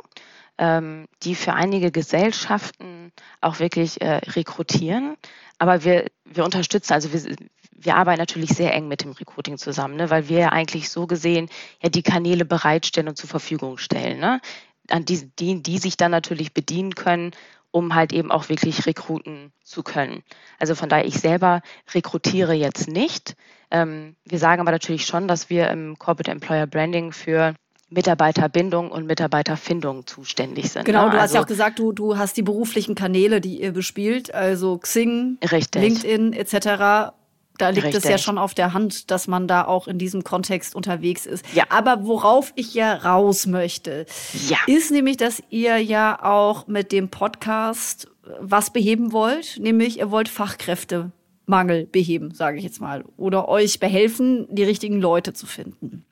ähm, 0.58 1.08
die 1.24 1.36
für 1.36 1.54
einige 1.54 1.92
Gesellschaften 1.92 3.12
auch 3.42 3.60
wirklich 3.60 4.02
äh, 4.02 4.22
rekrutieren. 4.32 5.16
Aber 5.60 5.84
wir, 5.84 6.06
wir 6.26 6.46
unterstützen, 6.46 6.94
also 6.94 7.12
wir, 7.12 7.36
wir 7.78 7.96
arbeiten 7.96 8.20
natürlich 8.20 8.50
sehr 8.50 8.74
eng 8.74 8.88
mit 8.88 9.04
dem 9.04 9.12
Recruiting 9.12 9.58
zusammen, 9.58 9.96
ne, 9.96 10.10
weil 10.10 10.30
wir 10.30 10.40
ja 10.40 10.50
eigentlich 10.50 10.90
so 10.90 11.08
gesehen 11.08 11.50
ja 11.82 11.90
die 11.90 12.04
Kanäle 12.04 12.46
bereitstellen 12.46 13.08
und 13.08 13.18
zur 13.18 13.30
Verfügung 13.30 13.78
stellen, 13.78 14.20
ne, 14.20 14.42
an 14.90 15.06
die, 15.06 15.30
die, 15.40 15.62
die 15.62 15.78
sich 15.78 15.98
dann 15.98 16.12
natürlich 16.12 16.54
bedienen 16.54 16.96
können, 16.96 17.32
um 17.72 17.94
halt 17.94 18.14
eben 18.14 18.32
auch 18.32 18.50
wirklich 18.50 18.86
rekruten 18.86 19.52
zu 19.64 19.84
können. 19.84 20.24
Also 20.60 20.74
von 20.74 20.90
daher, 20.90 21.06
ich 21.06 21.20
selber 21.20 21.62
rekrutiere 21.94 22.54
jetzt 22.54 22.88
nicht. 22.88 23.36
Ähm, 23.70 24.16
wir 24.26 24.40
sagen 24.40 24.62
aber 24.62 24.72
natürlich 24.72 25.06
schon, 25.06 25.28
dass 25.28 25.50
wir 25.50 25.70
im 25.70 26.00
Corporate 26.00 26.32
Employer 26.32 26.66
Branding 26.66 27.12
für 27.12 27.54
Mitarbeiterbindung 27.90 28.90
und 28.90 29.06
Mitarbeiterfindung 29.06 30.08
zuständig 30.08 30.72
sind. 30.72 30.86
Genau, 30.86 31.06
ne? 31.06 31.12
du 31.12 31.20
hast 31.20 31.34
ja 31.34 31.40
also 31.40 31.46
auch 31.46 31.48
gesagt, 31.48 31.80
du, 31.80 31.92
du 31.92 32.18
hast 32.18 32.36
die 32.38 32.42
beruflichen 32.42 32.96
Kanäle, 32.96 33.42
die 33.42 33.62
ihr 33.62 33.72
bespielt, 33.74 34.34
also 34.34 34.78
Xing, 34.78 35.38
Richtig. 35.44 35.82
LinkedIn 35.82 36.34
etc 36.34 37.14
da 37.58 37.70
liegt 37.70 37.88
Richtig. 37.88 38.04
es 38.04 38.10
ja 38.10 38.18
schon 38.18 38.38
auf 38.38 38.54
der 38.54 38.74
Hand, 38.74 39.12
dass 39.12 39.28
man 39.28 39.48
da 39.48 39.66
auch 39.66 39.88
in 39.88 39.98
diesem 39.98 40.24
Kontext 40.24 40.76
unterwegs 40.76 41.26
ist. 41.26 41.46
Ja. 41.54 41.66
Aber 41.70 42.06
worauf 42.06 42.54
ich 42.56 42.74
ja 42.74 42.94
raus 42.94 43.48
möchte, 43.48 44.06
ja. 44.48 44.58
ist 44.68 44.92
nämlich, 44.92 45.18
dass 45.18 45.42
ihr 45.50 45.78
ja 45.78 46.24
auch 46.24 46.68
mit 46.68 46.92
dem 46.92 47.10
Podcast 47.10 48.08
was 48.40 48.72
beheben 48.72 49.12
wollt, 49.12 49.58
nämlich 49.60 50.00
ihr 50.00 50.12
wollt 50.12 50.30
Fachkräftemangel 50.30 51.86
beheben, 51.86 52.34
sage 52.34 52.58
ich 52.58 52.64
jetzt 52.64 52.82
mal, 52.82 53.06
oder 53.16 53.48
euch 53.48 53.80
behelfen, 53.80 54.48
die 54.50 54.64
richtigen 54.64 55.00
Leute 55.00 55.34
zu 55.34 55.46
finden. 55.46 56.06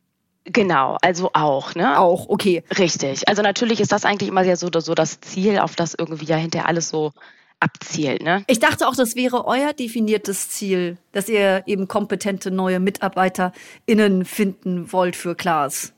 Genau, 0.46 0.98
also 1.02 1.32
auch, 1.34 1.74
ne? 1.74 2.00
Auch, 2.00 2.30
okay. 2.30 2.64
Richtig. 2.78 3.28
Also 3.28 3.42
natürlich 3.42 3.82
ist 3.82 3.92
das 3.92 4.06
eigentlich 4.06 4.30
immer 4.30 4.44
ja 4.44 4.56
so, 4.56 4.70
so 4.80 4.94
das 4.94 5.20
Ziel, 5.20 5.58
auf 5.58 5.76
das 5.76 5.96
irgendwie 5.98 6.26
ja 6.26 6.36
hinterher 6.36 6.68
alles 6.68 6.90
so 6.90 7.14
abzielt, 7.66 8.22
ne? 8.22 8.44
Ich 8.48 8.60
dachte 8.60 8.88
auch, 8.88 8.96
das 8.96 9.16
wäre 9.16 9.46
euer 9.46 9.74
definiertes 9.74 10.50
Ziel, 10.50 10.98
dass 11.12 11.28
ihr 11.28 11.64
eben 11.66 11.88
kompetente 11.88 12.52
neue 12.52 12.80
MitarbeiterInnen 12.80 14.26
finden 14.26 14.92
wollt 14.92 15.16
für 15.16 15.36
Klaas. 15.36 15.94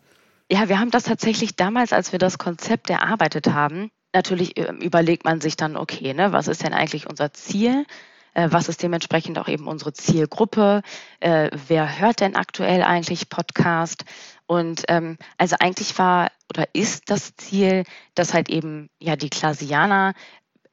Ja, 0.50 0.70
wir 0.70 0.80
haben 0.80 0.92
das 0.92 1.04
tatsächlich 1.04 1.56
damals, 1.56 1.92
als 1.92 2.14
wir 2.14 2.20
das 2.20 2.38
Konzept 2.38 2.90
erarbeitet 2.90 3.48
haben, 3.48 3.92
natürlich 4.14 4.58
äh, 4.58 4.72
überlegt 4.82 5.26
man 5.26 5.42
sich 5.42 5.58
dann, 5.58 5.76
okay, 5.76 6.14
ne, 6.14 6.32
was 6.32 6.48
ist 6.48 6.64
denn 6.64 6.74
eigentlich 6.74 7.08
unser 7.08 7.34
Ziel? 7.34 7.86
Äh, 8.34 8.48
was 8.52 8.70
ist 8.70 8.82
dementsprechend 8.82 9.38
auch 9.40 9.50
eben 9.50 9.68
unsere 9.68 9.94
Zielgruppe? 9.94 10.84
Äh, 11.20 11.50
wer 11.68 12.00
hört 12.00 12.22
denn 12.22 12.36
aktuell 12.36 12.84
eigentlich 12.84 13.30
Podcast? 13.30 14.06
Und 14.46 14.84
ähm, 14.88 15.18
also 15.38 15.58
eigentlich 15.60 15.98
war 16.00 16.32
oder 16.50 16.66
ist 16.74 17.10
das 17.10 17.36
Ziel, 17.36 17.84
dass 18.16 18.34
halt 18.34 18.48
eben 18.48 18.90
ja 19.00 19.18
die 19.18 19.30
Klasianer 19.30 20.14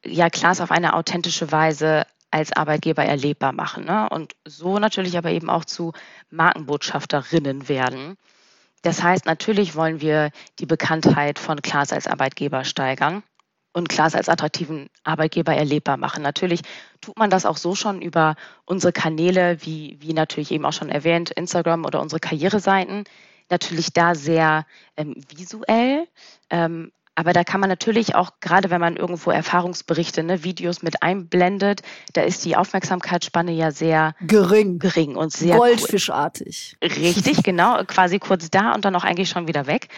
ja 0.04 0.30
Klaas 0.30 0.60
auf 0.60 0.70
eine 0.70 0.94
authentische 0.94 1.50
Weise 1.52 2.06
als 2.30 2.52
Arbeitgeber 2.52 3.04
erlebbar 3.04 3.52
machen 3.52 3.84
ne? 3.84 4.08
und 4.10 4.34
so 4.44 4.78
natürlich 4.78 5.16
aber 5.16 5.30
eben 5.30 5.48
auch 5.48 5.64
zu 5.64 5.92
Markenbotschafterinnen 6.30 7.68
werden. 7.68 8.16
Das 8.82 9.02
heißt, 9.02 9.24
natürlich 9.24 9.76
wollen 9.76 10.00
wir 10.00 10.30
die 10.58 10.66
Bekanntheit 10.66 11.38
von 11.38 11.62
Klaas 11.62 11.92
als 11.92 12.06
Arbeitgeber 12.06 12.64
steigern 12.64 13.22
und 13.72 13.88
Klaas 13.88 14.14
als 14.14 14.28
attraktiven 14.28 14.88
Arbeitgeber 15.04 15.54
erlebbar 15.54 15.96
machen. 15.96 16.22
Natürlich 16.22 16.62
tut 17.00 17.18
man 17.18 17.30
das 17.30 17.46
auch 17.46 17.56
so 17.56 17.74
schon 17.74 18.02
über 18.02 18.36
unsere 18.64 18.92
Kanäle, 18.92 19.58
wie, 19.60 19.96
wie 20.00 20.12
natürlich 20.12 20.50
eben 20.50 20.64
auch 20.64 20.72
schon 20.72 20.90
erwähnt, 20.90 21.30
Instagram 21.30 21.84
oder 21.84 22.00
unsere 22.00 22.20
Karriereseiten. 22.20 23.04
Natürlich 23.50 23.92
da 23.92 24.14
sehr 24.14 24.66
ähm, 24.96 25.16
visuell, 25.28 26.06
ähm, 26.50 26.92
aber 27.14 27.33
da 27.33 27.44
kann 27.44 27.61
man 27.61 27.68
natürlich 27.68 28.14
auch, 28.14 28.33
gerade 28.40 28.70
wenn 28.70 28.81
man 28.81 28.96
irgendwo 28.96 29.31
Erfahrungsberichte, 29.31 30.24
ne, 30.24 30.42
Videos 30.42 30.83
mit 30.83 31.03
einblendet, 31.03 31.83
da 32.12 32.22
ist 32.22 32.44
die 32.44 32.57
Aufmerksamkeitsspanne 32.57 33.53
ja 33.53 33.70
sehr 33.70 34.14
gering, 34.20 34.79
gering 34.79 35.16
und 35.16 35.33
sehr 35.33 35.57
goldfischartig. 35.57 36.77
Richtig, 36.83 37.42
genau, 37.44 37.85
quasi 37.85 38.18
kurz 38.18 38.50
da 38.50 38.74
und 38.74 38.85
dann 38.85 38.96
auch 38.96 39.05
eigentlich 39.05 39.29
schon 39.29 39.46
wieder 39.46 39.66
weg. 39.66 39.88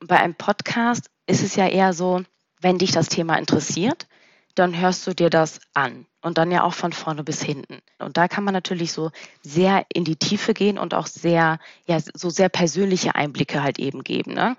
Und 0.00 0.08
bei 0.08 0.18
einem 0.18 0.34
Podcast 0.34 1.08
ist 1.26 1.42
es 1.42 1.56
ja 1.56 1.66
eher 1.66 1.94
so, 1.94 2.22
wenn 2.60 2.78
dich 2.78 2.92
das 2.92 3.08
Thema 3.08 3.36
interessiert, 3.36 4.06
dann 4.54 4.78
hörst 4.78 5.06
du 5.06 5.14
dir 5.14 5.30
das 5.30 5.60
an 5.74 6.06
und 6.22 6.38
dann 6.38 6.50
ja 6.50 6.62
auch 6.64 6.74
von 6.74 6.92
vorne 6.92 7.22
bis 7.24 7.42
hinten. 7.42 7.78
Und 7.98 8.16
da 8.16 8.28
kann 8.28 8.44
man 8.44 8.54
natürlich 8.54 8.92
so 8.92 9.10
sehr 9.42 9.86
in 9.92 10.04
die 10.04 10.16
Tiefe 10.16 10.54
gehen 10.54 10.78
und 10.78 10.92
auch 10.92 11.06
sehr, 11.06 11.58
ja, 11.86 11.98
so 12.00 12.30
sehr 12.30 12.48
persönliche 12.48 13.14
Einblicke 13.14 13.62
halt 13.62 13.78
eben 13.78 14.02
geben. 14.02 14.34
Ne? 14.34 14.56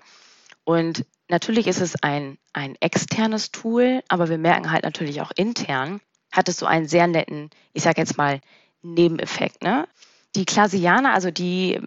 Und 0.64 1.04
natürlich 1.28 1.66
ist 1.66 1.80
es 1.80 2.02
ein, 2.02 2.38
ein 2.52 2.76
externes 2.80 3.50
Tool, 3.50 4.02
aber 4.08 4.28
wir 4.28 4.38
merken 4.38 4.70
halt 4.70 4.84
natürlich 4.84 5.20
auch 5.20 5.30
intern, 5.36 6.00
hat 6.32 6.48
es 6.48 6.58
so 6.58 6.66
einen 6.66 6.88
sehr 6.88 7.06
netten, 7.06 7.50
ich 7.72 7.82
sage 7.82 8.00
jetzt 8.00 8.16
mal, 8.16 8.40
Nebeneffekt. 8.82 9.62
Ne? 9.62 9.88
Die 10.34 10.44
Klasianer, 10.44 11.12
also 11.12 11.30
die, 11.30 11.80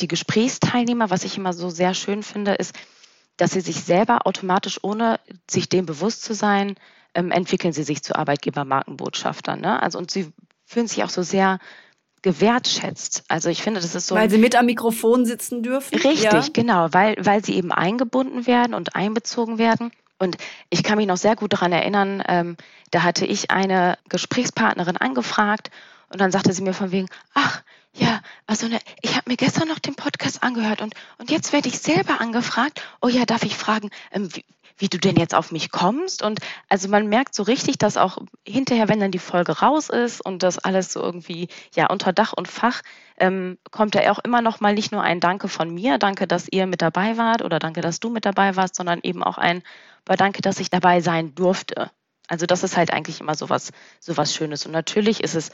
die 0.00 0.08
Gesprächsteilnehmer, 0.08 1.10
was 1.10 1.24
ich 1.24 1.36
immer 1.36 1.52
so 1.52 1.70
sehr 1.70 1.94
schön 1.94 2.22
finde, 2.22 2.54
ist, 2.54 2.74
dass 3.36 3.52
sie 3.52 3.60
sich 3.60 3.82
selber 3.82 4.26
automatisch, 4.26 4.78
ohne 4.82 5.20
sich 5.50 5.68
dem 5.68 5.86
bewusst 5.86 6.22
zu 6.22 6.34
sein, 6.34 6.76
ähm, 7.14 7.30
entwickeln 7.30 7.72
sie 7.72 7.82
sich 7.82 8.02
zu 8.02 8.14
Arbeitgebermarkenbotschaftern. 8.16 9.60
Ne? 9.60 9.82
Also 9.82 9.98
und 9.98 10.10
sie 10.10 10.32
fühlen 10.64 10.86
sich 10.86 11.02
auch 11.04 11.10
so 11.10 11.22
sehr 11.22 11.58
gewertschätzt. 12.22 13.24
Also 13.28 13.48
ich 13.48 13.62
finde, 13.62 13.80
das 13.80 13.94
ist 13.94 14.06
so. 14.06 14.14
Weil 14.14 14.30
sie 14.30 14.38
mit 14.38 14.56
am 14.56 14.66
Mikrofon 14.66 15.24
sitzen 15.24 15.62
dürfen. 15.62 15.94
Richtig, 15.94 16.22
ja. 16.22 16.44
genau, 16.52 16.88
weil, 16.92 17.16
weil 17.18 17.44
sie 17.44 17.54
eben 17.54 17.72
eingebunden 17.72 18.46
werden 18.46 18.74
und 18.74 18.94
einbezogen 18.94 19.58
werden. 19.58 19.90
Und 20.18 20.36
ich 20.68 20.82
kann 20.82 20.98
mich 20.98 21.06
noch 21.06 21.16
sehr 21.16 21.34
gut 21.34 21.54
daran 21.54 21.72
erinnern, 21.72 22.22
ähm, 22.28 22.56
da 22.90 23.02
hatte 23.02 23.24
ich 23.24 23.50
eine 23.50 23.96
Gesprächspartnerin 24.08 24.98
angefragt 24.98 25.70
und 26.10 26.20
dann 26.20 26.30
sagte 26.30 26.52
sie 26.52 26.62
mir 26.62 26.74
von 26.74 26.92
wegen, 26.92 27.08
ach, 27.32 27.62
ja, 27.94 28.20
also 28.46 28.68
ne, 28.68 28.78
ich 29.00 29.16
habe 29.16 29.30
mir 29.30 29.36
gestern 29.36 29.68
noch 29.68 29.78
den 29.78 29.94
Podcast 29.94 30.42
angehört 30.42 30.82
und, 30.82 30.94
und 31.18 31.30
jetzt 31.30 31.52
werde 31.52 31.68
ich 31.68 31.78
selber 31.78 32.20
angefragt. 32.20 32.82
Oh 33.00 33.08
ja, 33.08 33.24
darf 33.24 33.44
ich 33.44 33.56
fragen, 33.56 33.90
ähm, 34.12 34.28
wie, 34.34 34.44
wie 34.80 34.88
du 34.88 34.98
denn 34.98 35.16
jetzt 35.16 35.34
auf 35.34 35.52
mich 35.52 35.70
kommst? 35.70 36.22
Und 36.22 36.40
also 36.68 36.88
man 36.88 37.06
merkt 37.08 37.34
so 37.34 37.42
richtig, 37.42 37.78
dass 37.78 37.96
auch 37.96 38.18
hinterher, 38.46 38.88
wenn 38.88 39.00
dann 39.00 39.10
die 39.10 39.18
Folge 39.18 39.60
raus 39.60 39.90
ist 39.90 40.24
und 40.24 40.42
das 40.42 40.58
alles 40.58 40.92
so 40.92 41.00
irgendwie 41.00 41.48
ja 41.74 41.88
unter 41.90 42.12
Dach 42.12 42.32
und 42.36 42.48
Fach, 42.48 42.82
ähm, 43.18 43.58
kommt 43.70 43.94
da 43.94 44.10
auch 44.10 44.18
immer 44.18 44.40
noch 44.40 44.60
mal 44.60 44.74
nicht 44.74 44.90
nur 44.90 45.02
ein 45.02 45.20
Danke 45.20 45.48
von 45.48 45.72
mir, 45.72 45.98
danke, 45.98 46.26
dass 46.26 46.48
ihr 46.50 46.66
mit 46.66 46.82
dabei 46.82 47.18
wart 47.18 47.42
oder 47.42 47.58
danke, 47.58 47.82
dass 47.82 48.00
du 48.00 48.08
mit 48.08 48.24
dabei 48.24 48.56
warst, 48.56 48.74
sondern 48.74 49.00
eben 49.02 49.22
auch 49.22 49.38
ein, 49.38 49.62
aber 50.06 50.16
danke, 50.16 50.40
dass 50.40 50.58
ich 50.58 50.70
dabei 50.70 51.00
sein 51.00 51.34
durfte. 51.34 51.90
Also 52.26 52.46
das 52.46 52.62
ist 52.62 52.76
halt 52.76 52.92
eigentlich 52.92 53.20
immer 53.20 53.34
so 53.34 53.50
was, 53.50 53.72
so 53.98 54.16
was 54.16 54.34
Schönes. 54.34 54.64
Und 54.64 54.72
natürlich 54.72 55.22
ist 55.22 55.34
es 55.34 55.50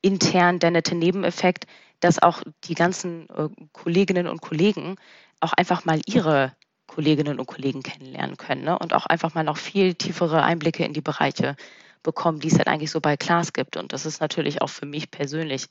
intern 0.00 0.58
der 0.58 0.70
nette 0.70 0.94
Nebeneffekt, 0.94 1.66
dass 2.00 2.22
auch 2.22 2.42
die 2.64 2.74
ganzen 2.74 3.28
äh, 3.30 3.48
Kolleginnen 3.72 4.26
und 4.26 4.40
Kollegen 4.40 4.96
auch 5.40 5.52
einfach 5.52 5.84
mal 5.84 6.00
ihre 6.06 6.52
Kolleginnen 6.90 7.38
und 7.38 7.46
Kollegen 7.46 7.84
kennenlernen 7.84 8.36
können 8.36 8.64
ne? 8.64 8.76
und 8.76 8.94
auch 8.94 9.06
einfach 9.06 9.32
mal 9.34 9.44
noch 9.44 9.58
viel 9.58 9.94
tiefere 9.94 10.42
Einblicke 10.42 10.84
in 10.84 10.92
die 10.92 11.00
Bereiche 11.00 11.54
bekommen, 12.02 12.40
die 12.40 12.48
es 12.48 12.58
halt 12.58 12.66
eigentlich 12.66 12.90
so 12.90 13.00
bei 13.00 13.16
Klaas 13.16 13.52
gibt. 13.52 13.76
Und 13.76 13.92
das 13.92 14.06
ist 14.06 14.20
natürlich 14.20 14.60
auch 14.60 14.70
für 14.70 14.86
mich 14.86 15.08
persönlich 15.08 15.66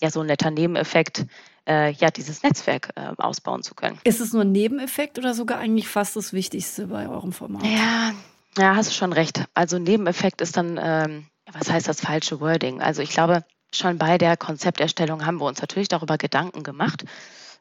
ja 0.00 0.10
so 0.10 0.20
ein 0.20 0.26
netter 0.26 0.50
Nebeneffekt, 0.50 1.26
äh, 1.68 1.92
ja, 1.92 2.10
dieses 2.10 2.42
Netzwerk 2.42 2.90
äh, 2.96 3.10
ausbauen 3.18 3.62
zu 3.62 3.74
können. 3.74 3.98
Ist 4.04 4.20
es 4.20 4.32
nur 4.32 4.40
ein 4.40 4.52
Nebeneffekt 4.52 5.18
oder 5.18 5.34
sogar 5.34 5.58
eigentlich 5.58 5.86
fast 5.86 6.16
das 6.16 6.32
Wichtigste 6.32 6.86
bei 6.86 7.10
eurem 7.10 7.32
Format? 7.32 7.64
Ja, 7.64 8.12
ja 8.56 8.74
hast 8.74 8.88
du 8.88 8.94
schon 8.94 9.12
recht. 9.12 9.44
Also 9.52 9.78
Nebeneffekt 9.78 10.40
ist 10.40 10.56
dann, 10.56 10.80
ähm, 10.82 11.26
was 11.52 11.70
heißt 11.70 11.88
das 11.88 12.00
falsche 12.00 12.40
Wording? 12.40 12.80
Also 12.80 13.02
ich 13.02 13.10
glaube, 13.10 13.44
schon 13.70 13.98
bei 13.98 14.16
der 14.16 14.38
Konzepterstellung 14.38 15.26
haben 15.26 15.40
wir 15.40 15.44
uns 15.44 15.60
natürlich 15.60 15.88
darüber 15.88 16.16
Gedanken 16.16 16.62
gemacht, 16.62 17.04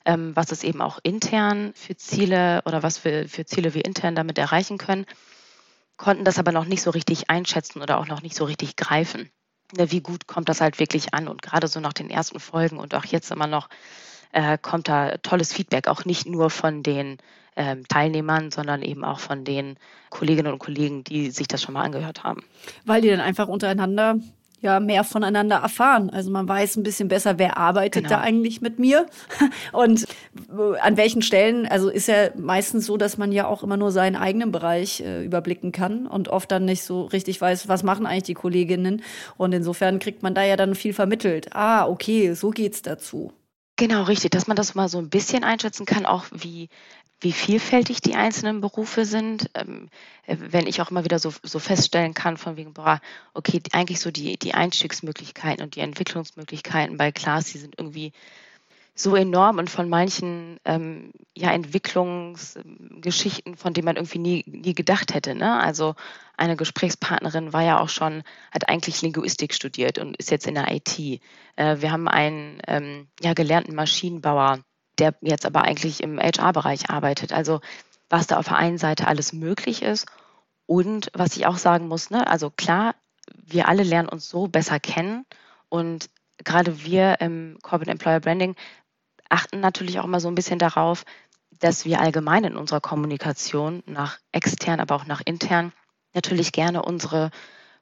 ähm, 0.06 0.36
was 0.36 0.52
es 0.52 0.64
eben 0.64 0.82
auch 0.82 1.00
intern 1.04 1.74
für 1.76 1.96
Ziele 1.96 2.62
oder 2.66 2.84
was 2.84 2.98
für, 2.98 3.28
für 3.28 3.46
Ziele 3.46 3.74
wir 3.74 3.86
intern 3.86 4.16
damit 4.16 4.38
erreichen 4.38 4.78
können, 4.78 5.06
konnten 5.98 6.26
das 6.26 6.40
aber 6.40 6.52
noch 6.52 6.66
nicht 6.66 6.82
so 6.82 6.92
richtig 6.92 7.30
einschätzen 7.30 7.82
oder 7.82 8.00
auch 8.00 8.08
noch 8.08 8.22
nicht 8.22 8.36
so 8.36 8.46
richtig 8.46 8.76
greifen. 8.76 9.30
Wie 9.76 10.02
gut 10.02 10.28
kommt 10.28 10.50
das 10.50 10.62
halt 10.62 10.80
wirklich 10.80 11.14
an? 11.14 11.28
Und 11.28 11.42
gerade 11.42 11.68
so 11.68 11.80
nach 11.80 11.94
den 11.94 12.10
ersten 12.10 12.40
Folgen 12.40 12.78
und 12.78 12.94
auch 12.94 13.06
jetzt 13.06 13.32
immer 13.32 13.48
noch 13.48 13.70
äh, 14.32 14.58
kommt 14.58 14.88
da 14.88 15.18
tolles 15.18 15.54
Feedback, 15.54 15.88
auch 15.88 16.06
nicht 16.06 16.26
nur 16.26 16.50
von 16.50 16.84
den 16.84 17.18
ähm, 17.56 17.88
Teilnehmern, 17.88 18.52
sondern 18.52 18.82
eben 18.82 19.04
auch 19.04 19.20
von 19.20 19.46
den 19.46 19.78
Kolleginnen 20.10 20.52
und 20.52 20.60
Kollegen, 20.60 21.04
die 21.04 21.32
sich 21.32 21.48
das 21.48 21.62
schon 21.62 21.74
mal 21.74 21.84
angehört 21.84 22.24
haben. 22.24 22.44
Weil 22.86 23.02
die 23.02 23.10
dann 23.10 23.20
einfach 23.20 23.48
untereinander 23.48 24.18
ja 24.64 24.80
mehr 24.80 25.04
voneinander 25.04 25.58
erfahren. 25.58 26.10
Also 26.10 26.32
man 26.32 26.48
weiß 26.48 26.78
ein 26.78 26.84
bisschen 26.84 27.08
besser, 27.08 27.38
wer 27.38 27.58
arbeitet 27.58 28.06
genau. 28.06 28.16
da 28.16 28.22
eigentlich 28.22 28.62
mit 28.62 28.80
mir 28.80 29.06
und 29.72 30.08
an 30.82 30.98
welchen 30.98 31.22
Stellen. 31.22 31.68
Also 31.68 31.90
ist 31.90 32.08
ja 32.08 32.30
meistens 32.36 32.86
so, 32.86 32.98
dass 32.98 33.18
man 33.18 33.32
ja 33.32 33.46
auch 33.46 33.62
immer 33.62 33.78
nur 33.78 33.92
seinen 33.92 34.16
eigenen 34.16 34.52
Bereich 34.52 35.02
äh, 35.02 35.24
überblicken 35.24 35.72
kann 35.72 36.08
und 36.08 36.30
oft 36.30 36.52
dann 36.52 36.66
nicht 36.66 36.84
so 36.84 37.04
richtig 37.04 37.40
weiß, 37.40 37.68
was 37.68 37.84
machen 37.84 38.06
eigentlich 38.06 38.24
die 38.24 38.34
Kolleginnen. 38.34 39.04
Und 39.38 39.54
insofern 39.54 40.00
kriegt 40.00 40.24
man 40.24 40.34
da 40.34 40.44
ja 40.44 40.56
dann 40.56 40.74
viel 40.76 40.94
vermittelt. 40.94 41.54
Ah, 41.54 41.88
okay, 41.88 42.34
so 42.34 42.50
geht's 42.50 42.82
dazu. 42.82 43.34
Genau, 43.76 44.04
richtig, 44.04 44.32
dass 44.32 44.46
man 44.48 44.56
das 44.56 44.76
mal 44.76 44.88
so 44.88 45.00
ein 45.00 45.10
bisschen 45.10 45.44
einschätzen 45.44 45.86
kann, 45.86 46.06
auch 46.06 46.26
wie 46.32 46.70
wie 47.24 47.32
vielfältig 47.32 48.02
die 48.02 48.16
einzelnen 48.16 48.62
Berufe 48.62 49.06
sind. 49.06 49.50
Ähm, 49.56 49.90
äh, 50.26 50.38
wenn 50.40 50.68
ich 50.68 50.82
auch 50.82 50.92
immer 50.92 51.04
wieder 51.04 51.20
so, 51.20 51.34
so 51.44 51.60
feststellen 51.60 52.14
kann, 52.14 52.38
von 52.38 52.56
wegen, 52.58 52.74
boah, 52.74 53.02
okay, 53.34 53.62
eigentlich 53.72 54.00
so 54.00 54.12
die, 54.12 54.38
die 54.38 54.54
Einstiegsmöglichkeiten 54.54 55.64
und 55.64 55.76
die 55.76 55.82
Entwicklungsmöglichkeiten 55.82 56.98
bei 56.98 57.12
Class, 57.12 57.52
die 57.52 57.58
sind 57.58 57.76
irgendwie 57.78 58.14
so 58.96 59.16
enorm 59.16 59.58
und 59.58 59.72
von 59.72 59.90
manchen 59.90 60.60
ähm, 60.66 61.14
ja, 61.36 61.52
Entwicklungsgeschichten, 61.52 63.58
von 63.58 63.74
denen 63.74 63.86
man 63.86 63.96
irgendwie 63.96 64.20
nie, 64.20 64.44
nie 64.46 64.76
gedacht 64.76 65.16
hätte. 65.16 65.34
Ne? 65.34 65.60
Also 65.60 65.96
eine 66.38 66.56
Gesprächspartnerin 66.56 67.54
war 67.54 67.64
ja 67.64 67.80
auch 67.80 67.90
schon, 67.90 68.22
hat 68.52 68.70
eigentlich 68.70 69.02
Linguistik 69.02 69.56
studiert 69.56 69.98
und 69.98 70.16
ist 70.18 70.30
jetzt 70.30 70.46
in 70.46 70.54
der 70.54 70.72
IT. 70.72 71.00
Äh, 71.00 71.20
wir 71.56 71.92
haben 71.92 72.08
einen 72.08 72.60
ähm, 72.68 73.08
ja, 73.20 73.34
gelernten 73.34 73.74
Maschinenbauer, 73.74 74.60
der 75.00 75.16
jetzt 75.22 75.46
aber 75.46 75.64
eigentlich 75.64 76.02
im 76.04 76.20
HR-Bereich 76.20 76.90
arbeitet. 76.90 77.34
Also 77.34 77.62
was 78.10 78.28
da 78.28 78.38
auf 78.38 78.48
der 78.48 78.58
einen 78.58 78.78
Seite 78.78 79.08
alles 79.08 79.34
möglich 79.34 79.82
ist 79.82 80.06
und 80.66 81.10
was 81.14 81.36
ich 81.36 81.46
auch 81.46 81.58
sagen 81.58 81.88
muss, 81.88 82.10
ne, 82.10 82.28
also 82.28 82.50
klar, 82.50 82.96
wir 83.46 83.68
alle 83.68 83.84
lernen 83.84 84.10
uns 84.10 84.30
so 84.30 84.48
besser 84.48 84.80
kennen 84.80 85.26
und 85.70 86.10
gerade 86.44 86.84
wir 86.84 87.22
im 87.22 87.58
Corporate 87.62 87.92
Employer 87.92 88.20
Branding 88.20 88.56
achten 89.30 89.60
natürlich 89.60 90.00
auch 90.00 90.06
immer 90.06 90.20
so 90.20 90.28
ein 90.28 90.36
bisschen 90.36 90.60
darauf, 90.60 91.06
dass 91.60 91.86
wir 91.86 92.00
allgemein 92.00 92.44
in 92.44 92.58
unserer 92.58 92.82
Kommunikation 92.82 93.84
nach 93.86 94.20
extern, 94.32 94.80
aber 94.80 94.96
auch 94.96 95.06
nach 95.06 95.22
intern 95.26 95.72
natürlich 96.14 96.52
gerne 96.52 96.84
unsere 96.84 97.32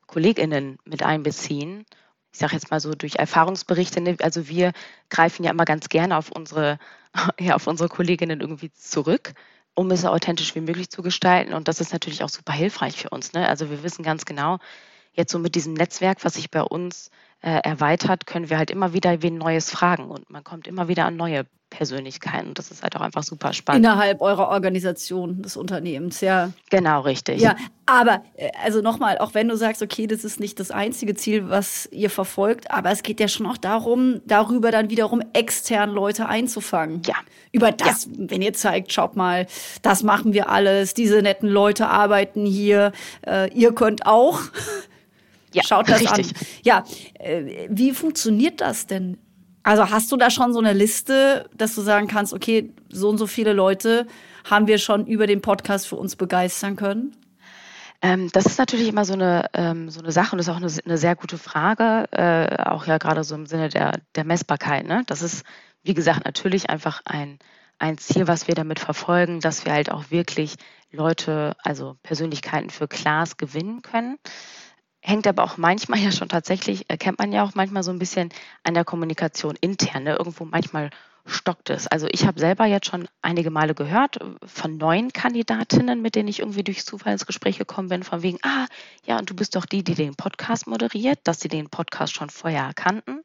KollegInnen 0.07 0.77
mit 0.85 1.03
einbeziehen. 1.03 1.85
Ich 2.31 2.39
sage 2.39 2.53
jetzt 2.53 2.71
mal 2.71 2.79
so 2.79 2.93
durch 2.93 3.15
Erfahrungsberichte, 3.15 4.01
ne, 4.01 4.17
also 4.21 4.47
wir 4.47 4.71
greifen 5.09 5.43
ja 5.43 5.51
immer 5.51 5.65
ganz 5.65 5.89
gerne 5.89 6.17
auf 6.17 6.31
unsere, 6.31 6.79
ja, 7.39 7.55
auf 7.55 7.67
unsere 7.67 7.89
Kolleginnen 7.89 8.41
irgendwie 8.41 8.71
zurück, 8.71 9.33
um 9.73 9.89
es 9.91 10.01
so 10.01 10.09
authentisch 10.09 10.55
wie 10.55 10.61
möglich 10.61 10.89
zu 10.89 11.01
gestalten. 11.01 11.53
Und 11.53 11.67
das 11.67 11.81
ist 11.81 11.93
natürlich 11.93 12.23
auch 12.23 12.29
super 12.29 12.53
hilfreich 12.53 12.97
für 12.97 13.09
uns. 13.09 13.33
Ne? 13.33 13.47
Also 13.47 13.69
wir 13.69 13.83
wissen 13.83 14.03
ganz 14.03 14.25
genau, 14.25 14.59
jetzt 15.13 15.31
so 15.31 15.39
mit 15.39 15.55
diesem 15.55 15.73
Netzwerk, 15.73 16.23
was 16.23 16.35
sich 16.35 16.51
bei 16.51 16.61
uns 16.61 17.11
äh, 17.41 17.59
erweitert, 17.63 18.27
können 18.27 18.49
wir 18.49 18.57
halt 18.57 18.71
immer 18.71 18.93
wieder 18.93 19.21
wen 19.21 19.37
Neues 19.37 19.69
fragen 19.69 20.11
und 20.11 20.29
man 20.29 20.43
kommt 20.43 20.67
immer 20.67 20.87
wieder 20.87 21.05
an 21.05 21.15
neue 21.15 21.45
Persönlichkeiten. 21.71 22.49
Und 22.49 22.59
das 22.59 22.69
ist 22.69 22.83
halt 22.83 22.95
auch 22.95 23.01
einfach 23.01 23.23
super 23.23 23.53
spannend. 23.53 23.85
Innerhalb 23.85 24.21
eurer 24.21 24.49
Organisation 24.49 25.41
des 25.41 25.57
Unternehmens, 25.57 26.21
ja. 26.21 26.51
Genau, 26.69 27.01
richtig. 27.01 27.41
Ja, 27.41 27.55
aber 27.87 28.23
äh, 28.35 28.49
also 28.63 28.81
nochmal, 28.81 29.17
auch 29.17 29.33
wenn 29.33 29.47
du 29.47 29.55
sagst, 29.55 29.81
okay, 29.81 30.05
das 30.05 30.23
ist 30.23 30.39
nicht 30.39 30.59
das 30.59 30.69
einzige 30.69 31.15
Ziel, 31.15 31.49
was 31.49 31.87
ihr 31.91 32.11
verfolgt, 32.11 32.69
aber 32.69 32.91
es 32.91 33.01
geht 33.01 33.19
ja 33.19 33.27
schon 33.27 33.47
auch 33.47 33.57
darum, 33.57 34.21
darüber 34.27 34.69
dann 34.69 34.89
wiederum 34.89 35.23
extern 35.33 35.89
Leute 35.89 36.27
einzufangen. 36.27 37.01
Ja. 37.05 37.15
Über 37.53 37.71
das, 37.71 38.05
ja. 38.05 38.11
wenn 38.17 38.41
ihr 38.41 38.53
zeigt, 38.53 38.91
schaut 38.91 39.15
mal, 39.15 39.47
das 39.81 40.03
machen 40.03 40.33
wir 40.33 40.49
alles, 40.49 40.93
diese 40.93 41.21
netten 41.21 41.49
Leute 41.49 41.87
arbeiten 41.87 42.45
hier, 42.45 42.91
äh, 43.25 43.51
ihr 43.53 43.73
könnt 43.73 44.05
auch. 44.05 44.41
Ja, 45.53 45.63
Schaut 45.63 45.89
das 45.89 46.01
richtig. 46.01 46.35
an. 46.35 46.47
Ja, 46.63 46.83
äh, 47.19 47.67
wie 47.69 47.91
funktioniert 47.91 48.61
das 48.61 48.87
denn? 48.87 49.17
Also 49.63 49.89
hast 49.89 50.11
du 50.11 50.17
da 50.17 50.29
schon 50.31 50.53
so 50.53 50.59
eine 50.59 50.73
Liste, 50.73 51.49
dass 51.55 51.75
du 51.75 51.81
sagen 51.81 52.07
kannst, 52.07 52.33
okay, 52.33 52.73
so 52.89 53.09
und 53.09 53.17
so 53.17 53.27
viele 53.27 53.53
Leute 53.53 54.07
haben 54.49 54.67
wir 54.67 54.79
schon 54.79 55.05
über 55.05 55.27
den 55.27 55.41
Podcast 55.41 55.87
für 55.87 55.97
uns 55.97 56.15
begeistern 56.15 56.75
können? 56.75 57.15
Ähm, 58.01 58.31
das 58.31 58.47
ist 58.47 58.57
natürlich 58.57 58.87
immer 58.87 59.05
so 59.05 59.13
eine, 59.13 59.45
ähm, 59.53 59.89
so 59.89 59.99
eine 59.99 60.11
Sache 60.11 60.31
und 60.31 60.39
das 60.39 60.47
ist 60.47 60.53
auch 60.53 60.57
eine, 60.57 60.71
eine 60.85 60.97
sehr 60.97 61.15
gute 61.15 61.37
Frage, 61.37 62.07
äh, 62.11 62.63
auch 62.63 62.87
ja 62.87 62.97
gerade 62.97 63.23
so 63.23 63.35
im 63.35 63.45
Sinne 63.45 63.69
der, 63.69 63.99
der 64.15 64.23
Messbarkeit. 64.23 64.87
Ne? 64.87 65.03
Das 65.05 65.21
ist, 65.21 65.43
wie 65.83 65.93
gesagt, 65.93 66.25
natürlich 66.25 66.71
einfach 66.71 67.01
ein, 67.05 67.37
ein 67.77 67.99
Ziel, 67.99 68.27
was 68.27 68.47
wir 68.47 68.55
damit 68.55 68.79
verfolgen, 68.79 69.39
dass 69.39 69.65
wir 69.65 69.73
halt 69.73 69.91
auch 69.91 70.09
wirklich 70.09 70.55
Leute, 70.91 71.55
also 71.63 71.97
Persönlichkeiten 72.01 72.71
für 72.71 72.87
Class 72.87 73.37
gewinnen 73.37 73.83
können 73.83 74.17
hängt 75.01 75.27
aber 75.27 75.43
auch 75.43 75.57
manchmal 75.57 75.99
ja 75.99 76.11
schon 76.11 76.29
tatsächlich, 76.29 76.89
erkennt 76.89 77.19
man 77.19 77.31
ja 77.31 77.43
auch 77.43 77.55
manchmal 77.55 77.83
so 77.83 77.91
ein 77.91 77.99
bisschen 77.99 78.29
an 78.63 78.73
der 78.73 78.85
Kommunikation 78.85 79.55
intern. 79.59 80.03
Ne? 80.03 80.15
Irgendwo 80.15 80.45
manchmal 80.45 80.91
stockt 81.25 81.69
es. 81.69 81.87
Also 81.87 82.07
ich 82.11 82.25
habe 82.25 82.39
selber 82.39 82.65
jetzt 82.65 82.87
schon 82.87 83.07
einige 83.21 83.51
Male 83.51 83.75
gehört 83.75 84.19
von 84.43 84.77
neuen 84.77 85.13
Kandidatinnen, 85.13 86.01
mit 86.01 86.15
denen 86.15 86.29
ich 86.29 86.39
irgendwie 86.39 86.63
durch 86.63 86.85
Zufall 86.85 87.13
ins 87.13 87.25
Gespräch 87.25 87.57
gekommen 87.57 87.89
bin, 87.89 88.03
von 88.03 88.23
wegen, 88.23 88.39
ah, 88.43 88.65
ja, 89.05 89.17
und 89.19 89.29
du 89.29 89.35
bist 89.35 89.55
doch 89.55 89.65
die, 89.65 89.83
die 89.83 89.95
den 89.95 90.15
Podcast 90.15 90.67
moderiert, 90.67 91.19
dass 91.23 91.39
sie 91.39 91.47
den 91.47 91.69
Podcast 91.69 92.13
schon 92.13 92.29
vorher 92.29 92.71
kannten. 92.73 93.21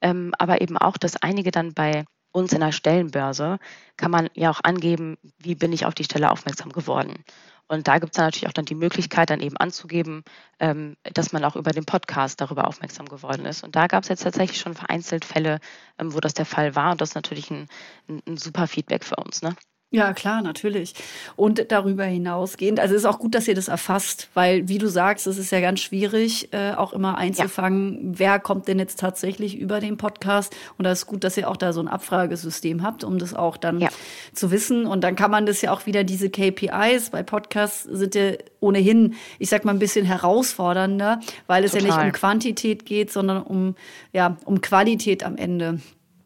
Ähm, 0.00 0.34
aber 0.38 0.60
eben 0.60 0.76
auch, 0.76 0.96
dass 0.98 1.16
einige 1.16 1.50
dann 1.50 1.74
bei 1.74 2.04
uns 2.32 2.52
in 2.52 2.60
der 2.60 2.72
Stellenbörse 2.72 3.58
kann 3.96 4.10
man 4.10 4.28
ja 4.34 4.50
auch 4.50 4.60
angeben, 4.62 5.16
wie 5.38 5.54
bin 5.54 5.72
ich 5.72 5.86
auf 5.86 5.94
die 5.94 6.04
Stelle 6.04 6.30
aufmerksam 6.30 6.72
geworden. 6.72 7.24
Und 7.72 7.88
da 7.88 7.98
gibt 7.98 8.12
es 8.12 8.16
dann 8.16 8.26
natürlich 8.26 8.48
auch 8.48 8.52
dann 8.52 8.66
die 8.66 8.74
Möglichkeit, 8.74 9.30
dann 9.30 9.40
eben 9.40 9.56
anzugeben, 9.56 10.24
ähm, 10.60 10.98
dass 11.14 11.32
man 11.32 11.42
auch 11.42 11.56
über 11.56 11.70
den 11.70 11.86
Podcast 11.86 12.38
darüber 12.42 12.68
aufmerksam 12.68 13.06
geworden 13.06 13.46
ist. 13.46 13.64
Und 13.64 13.76
da 13.76 13.86
gab 13.86 14.02
es 14.02 14.10
jetzt 14.10 14.24
tatsächlich 14.24 14.60
schon 14.60 14.74
vereinzelt 14.74 15.24
Fälle, 15.24 15.58
ähm, 15.98 16.12
wo 16.12 16.20
das 16.20 16.34
der 16.34 16.44
Fall 16.44 16.76
war. 16.76 16.92
Und 16.92 17.00
das 17.00 17.10
ist 17.10 17.14
natürlich 17.14 17.50
ein, 17.50 17.68
ein, 18.10 18.20
ein 18.28 18.36
super 18.36 18.66
Feedback 18.66 19.04
für 19.04 19.16
uns. 19.16 19.40
Ne? 19.40 19.56
Ja, 19.92 20.14
klar, 20.14 20.40
natürlich. 20.40 20.94
Und 21.36 21.70
darüber 21.70 22.04
hinausgehend, 22.04 22.80
also 22.80 22.94
es 22.94 23.02
ist 23.02 23.06
auch 23.06 23.18
gut, 23.18 23.34
dass 23.34 23.46
ihr 23.46 23.54
das 23.54 23.68
erfasst, 23.68 24.30
weil, 24.32 24.66
wie 24.66 24.78
du 24.78 24.88
sagst, 24.88 25.26
es 25.26 25.36
ist 25.36 25.52
ja 25.52 25.60
ganz 25.60 25.80
schwierig, 25.80 26.48
äh, 26.54 26.72
auch 26.72 26.94
immer 26.94 27.18
einzufangen, 27.18 28.12
ja. 28.12 28.18
wer 28.18 28.38
kommt 28.40 28.68
denn 28.68 28.78
jetzt 28.78 28.98
tatsächlich 28.98 29.58
über 29.58 29.80
den 29.80 29.98
Podcast. 29.98 30.56
Und 30.78 30.84
da 30.84 30.92
ist 30.92 31.04
gut, 31.04 31.24
dass 31.24 31.36
ihr 31.36 31.48
auch 31.48 31.58
da 31.58 31.74
so 31.74 31.80
ein 31.80 31.88
Abfragesystem 31.88 32.82
habt, 32.82 33.04
um 33.04 33.18
das 33.18 33.34
auch 33.34 33.58
dann 33.58 33.80
ja. 33.80 33.90
zu 34.32 34.50
wissen. 34.50 34.86
Und 34.86 35.04
dann 35.04 35.14
kann 35.14 35.30
man 35.30 35.44
das 35.44 35.60
ja 35.60 35.72
auch 35.72 35.84
wieder, 35.84 36.04
diese 36.04 36.30
KPIs 36.30 37.10
bei 37.10 37.22
Podcasts 37.22 37.82
sind 37.82 38.14
ja 38.14 38.32
ohnehin, 38.60 39.14
ich 39.38 39.50
sag 39.50 39.66
mal, 39.66 39.72
ein 39.72 39.78
bisschen 39.78 40.06
herausfordernder, 40.06 41.20
weil 41.46 41.64
es 41.64 41.72
Total. 41.72 41.86
ja 41.86 41.96
nicht 41.96 42.06
um 42.06 42.12
Quantität 42.12 42.86
geht, 42.86 43.12
sondern 43.12 43.42
um, 43.42 43.74
ja, 44.14 44.38
um 44.46 44.62
Qualität 44.62 45.22
am 45.22 45.36
Ende. 45.36 45.80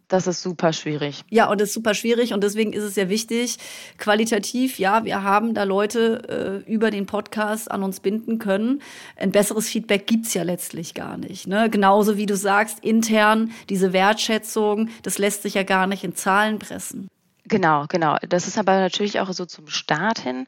Das 0.09 0.29
ist 0.29 0.40
super 0.40 0.73
schwierig. 0.73 1.25
Ja, 1.31 1.51
und 1.51 1.61
das 1.61 1.71
ist 1.71 1.75
super 1.75 1.92
schwierig 1.92 2.33
und 2.33 2.45
deswegen 2.45 2.73
ist 2.73 2.85
es 2.85 2.95
ja 2.95 3.09
wichtig, 3.09 3.59
qualitativ, 3.99 4.79
ja, 4.79 5.05
wir 5.05 5.25
haben 5.25 5.53
da 5.53 5.64
Leute 5.64 6.62
äh, 6.64 6.71
über 6.71 6.92
den 6.92 7.07
Podcast 7.07 7.69
an 7.69 7.83
uns 7.83 7.99
binden 7.99 8.38
können. 8.38 8.83
Ein 9.16 9.33
besseres 9.33 9.69
Feedback 9.69 10.07
gibt's 10.07 10.33
ja 10.33 10.45
letztlich 10.45 10.95
gar 10.95 11.16
nicht. 11.16 11.49
Ne? 11.49 11.69
Genauso 11.71 12.16
wie 12.16 12.27
du 12.27 12.37
sagst, 12.37 12.85
intern 12.85 13.51
diese 13.69 13.92
Wertschätzung, 13.92 14.90
das 15.03 15.19
lässt 15.19 15.42
sich 15.42 15.55
ja 15.55 15.64
gar 15.64 15.88
nicht 15.88 16.05
in 16.05 16.14
Zahlen 16.14 16.61
pressen. 16.61 17.09
Genau, 17.45 17.87
genau. 17.88 18.16
Das 18.29 18.47
ist 18.47 18.59
aber 18.59 18.79
natürlich 18.79 19.19
auch 19.19 19.33
so 19.33 19.45
zum 19.45 19.66
Start 19.66 20.21
hin, 20.21 20.47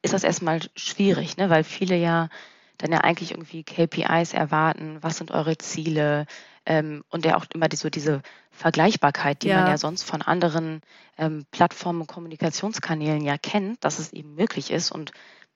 ist 0.00 0.14
das 0.14 0.24
erstmal 0.24 0.60
schwierig, 0.76 1.36
ne? 1.36 1.50
weil 1.50 1.64
viele 1.64 1.96
ja 1.96 2.30
dann 2.78 2.90
ja 2.90 2.98
eigentlich 2.98 3.32
irgendwie 3.32 3.64
KPIs 3.64 4.32
erwarten, 4.32 4.98
was 5.00 5.18
sind 5.18 5.30
eure 5.30 5.56
Ziele, 5.58 6.26
ähm, 6.66 7.04
und 7.10 7.24
der 7.24 7.36
auch 7.36 7.44
immer 7.52 7.68
die, 7.68 7.76
so 7.76 7.90
diese 7.90 8.22
Vergleichbarkeit, 8.54 9.42
die 9.42 9.48
ja. 9.48 9.60
man 9.60 9.66
ja 9.68 9.78
sonst 9.78 10.04
von 10.04 10.22
anderen 10.22 10.80
ähm, 11.18 11.44
Plattformen 11.50 12.02
und 12.02 12.06
Kommunikationskanälen 12.06 13.24
ja 13.24 13.36
kennt, 13.36 13.84
dass 13.84 13.98
es 13.98 14.12
eben 14.12 14.34
möglich 14.34 14.70
ist. 14.70 14.92
Und 14.92 15.12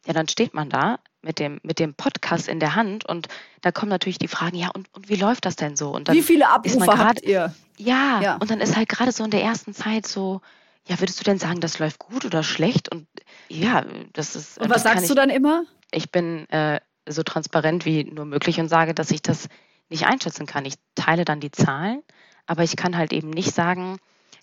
ja, 0.06 0.12
dann 0.12 0.28
steht 0.28 0.54
man 0.54 0.68
da 0.68 0.98
mit 1.22 1.38
dem, 1.38 1.61
mit 1.62 1.78
dem 1.78 1.94
Podcast 1.94 2.48
in 2.48 2.61
der 2.61 2.74
Hand 2.74 3.04
und 3.04 3.28
da 3.61 3.72
kommen 3.72 3.90
natürlich 3.90 4.18
die 4.18 4.28
Fragen, 4.28 4.56
ja, 4.56 4.68
und, 4.68 4.92
und 4.94 5.08
wie 5.08 5.16
läuft 5.16 5.44
das 5.44 5.56
denn 5.56 5.76
so? 5.76 5.90
Und 5.90 6.08
dann 6.08 6.16
wie 6.16 6.22
viele 6.22 6.48
Abrufe 6.48 6.78
grad, 6.78 6.98
habt 6.98 7.22
ihr? 7.22 7.54
Ja, 7.76 8.20
ja, 8.20 8.37
und 8.37 8.50
dann 8.50 8.61
ist 8.61 8.76
halt 8.76 8.88
gerade 8.88 9.12
so 9.12 9.24
in 9.24 9.30
der 9.30 9.42
ersten 9.42 9.74
Zeit 9.74 10.06
so, 10.06 10.40
ja, 10.87 10.98
würdest 11.00 11.20
du 11.20 11.24
denn 11.24 11.38
sagen, 11.38 11.61
das 11.61 11.78
läuft 11.78 11.98
gut 11.98 12.24
oder 12.24 12.42
schlecht? 12.42 12.88
Und 12.90 13.06
ja, 13.48 13.84
das 14.12 14.37
ist. 14.37 14.58
Und 14.58 14.70
was 14.70 14.82
sagst 14.82 15.04
ich, 15.04 15.08
du 15.08 15.14
dann 15.14 15.30
immer? 15.30 15.64
Ich 15.90 16.11
bin 16.11 16.48
äh, 16.50 16.80
so 17.06 17.22
transparent 17.22 17.84
wie 17.84 18.04
nur 18.04 18.24
möglich 18.24 18.58
und 18.58 18.68
sage, 18.68 18.94
dass 18.94 19.11
ich 19.11 19.22
das 19.22 19.48
nicht 19.90 20.06
einschätzen 20.06 20.46
kann. 20.46 20.64
Ich 20.64 20.74
teile 20.94 21.24
dann 21.24 21.40
die 21.40 21.50
Zahlen, 21.50 22.02
aber 22.48 22.64
ich 22.64 22.76
kann 22.76 22.96
halt 22.96 23.12
eben 23.12 23.30
nicht 23.30 23.54
sagen, 23.54 23.98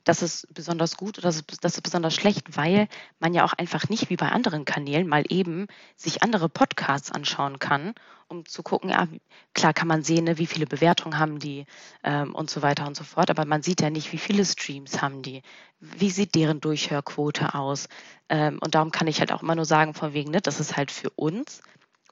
das 0.06 0.22
ist 0.22 0.54
besonders 0.54 0.96
gut 0.96 1.18
oder 1.18 1.28
das 1.28 1.38
ist, 1.38 1.82
besonders 1.82 2.14
schlecht, 2.14 2.56
weil 2.56 2.88
man 3.20 3.34
ja 3.34 3.44
auch 3.44 3.54
einfach 3.54 3.90
nicht 3.90 4.12
wie 4.12 4.16
bei 4.16 4.30
anderen 4.30 4.64
Kanälen 4.64 5.08
mal 5.08 5.24
eben 5.30 5.66
sich 5.96 6.22
andere 6.22 6.48
Podcasts 6.48 7.12
anschauen 7.12 7.58
kann, 7.58 7.96
um 8.28 8.46
zu 8.46 8.62
gucken, 8.62 8.92
ja, 8.92 9.08
klar 9.56 9.74
kann 9.74 9.88
man 9.88 10.04
sehen, 10.04 10.26
ne, 10.26 10.38
wie 10.38 10.46
viele 10.46 10.68
Bewertungen 10.68 11.18
haben 11.18 11.40
die 11.40 11.66
ähm, 12.04 12.36
und 12.36 12.52
so 12.52 12.62
weiter 12.62 12.86
und 12.86 12.96
so 12.96 13.04
fort, 13.04 13.32
aber 13.32 13.46
man 13.46 13.64
sieht 13.64 13.82
ja 13.82 13.90
nicht, 13.90 14.14
wie 14.14 14.20
viele 14.20 14.46
Streams 14.46 15.02
haben 15.02 15.24
die, 15.24 15.42
wie 15.80 16.12
sieht 16.12 16.36
deren 16.36 16.62
Durchhörquote 16.62 17.56
aus. 17.56 17.88
Ähm, 18.30 18.60
und 18.62 18.76
darum 18.76 18.92
kann 18.92 19.08
ich 19.08 19.20
halt 19.20 19.32
auch 19.32 19.42
immer 19.42 19.56
nur 19.56 19.66
sagen, 19.66 19.96
von 19.96 20.14
wegen, 20.14 20.30
ne, 20.30 20.42
das 20.42 20.60
ist 20.60 20.78
halt 20.78 20.92
für 20.92 21.10
uns. 21.10 21.64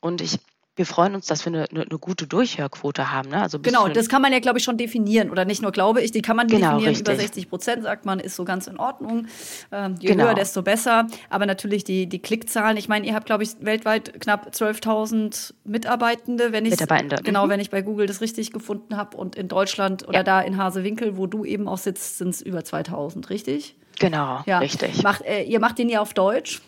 Und 0.02 0.20
ich 0.20 0.40
wir 0.76 0.88
freuen 0.88 1.14
uns, 1.14 1.28
dass 1.28 1.46
wir 1.46 1.54
eine, 1.54 1.70
eine, 1.70 1.82
eine 1.82 2.00
gute 2.00 2.26
Durchhörquote 2.26 3.12
haben. 3.12 3.30
Ne? 3.30 3.42
Also 3.42 3.60
genau, 3.60 3.88
das 3.88 4.10
kann 4.10 4.24
man 4.24 4.34
ja, 4.34 4.40
glaube 4.40 4.58
ich, 4.58 4.64
schon 4.64 4.78
definieren. 4.78 5.30
Oder 5.30 5.46
nicht 5.46 5.62
nur 5.62 5.72
glaube 5.72 6.02
ich, 6.02 6.12
die 6.12 6.24
kann 6.24 6.36
man 6.36 6.48
genau, 6.48 6.78
definieren. 6.78 6.90
Richtig. 6.90 7.08
Über 7.08 7.16
60 7.16 7.50
Prozent 7.50 7.84
sagt 7.84 8.06
man, 8.06 8.20
ist 8.20 8.36
so 8.36 8.44
ganz 8.44 8.66
in 8.66 8.78
Ordnung. 8.78 9.28
Ähm, 9.72 9.96
je 10.00 10.10
genau. 10.10 10.26
höher, 10.26 10.34
desto 10.34 10.64
besser. 10.64 11.08
Aber 11.30 11.46
natürlich 11.46 11.84
die, 11.84 12.08
die 12.08 12.20
Klickzahlen. 12.20 12.78
Ich 12.78 12.88
meine, 12.88 13.06
ihr 13.06 13.14
habt, 13.14 13.28
glaube 13.28 13.44
ich, 13.44 13.52
weltweit 13.60 14.20
knapp 14.20 14.50
12.000 14.50 15.54
Mitarbeitende, 15.64 16.52
wenn 16.52 16.66
ich 16.66 16.72
Mitarbeitende. 16.72 17.18
genau, 17.24 17.46
mhm. 17.46 17.52
wenn 17.52 17.60
ich 17.60 17.70
bei 17.70 17.84
Google 17.84 18.08
das 18.08 18.22
richtig 18.22 18.52
gefunden 18.52 18.98
habe. 18.98 19.16
Und 19.16 19.36
in 19.36 19.48
Deutschland 19.48 20.08
oder 20.08 20.20
ja. 20.20 20.24
da 20.24 20.42
in 20.42 20.58
Hasewinkel, 20.58 21.18
wo 21.18 21.28
du 21.28 21.46
eben 21.46 21.68
auch 21.68 21.78
sitzt, 21.78 22.18
sind 22.18 22.30
es 22.30 22.42
über 22.42 22.60
2.000, 22.60 23.30
richtig? 23.30 23.76
Genau, 24.00 24.42
ja. 24.48 24.58
richtig. 24.58 25.04
Macht, 25.04 25.22
äh, 25.22 25.44
ihr 25.44 25.60
macht 25.60 25.78
den 25.78 25.90
ja 25.90 26.02
auf 26.02 26.16
Deutsch. 26.16 26.62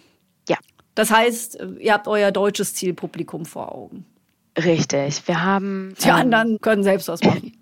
Das 0.95 1.11
heißt, 1.11 1.59
ihr 1.79 1.93
habt 1.93 2.07
euer 2.07 2.31
deutsches 2.31 2.73
Zielpublikum 2.73 3.45
vor 3.45 3.73
Augen. 3.73 4.05
Richtig. 4.57 5.27
Wir 5.27 5.43
haben. 5.43 5.93
Die 6.01 6.07
ähm, 6.07 6.15
anderen 6.15 6.61
können 6.61 6.83
selbst 6.83 7.07
was 7.07 7.21
machen. 7.23 7.51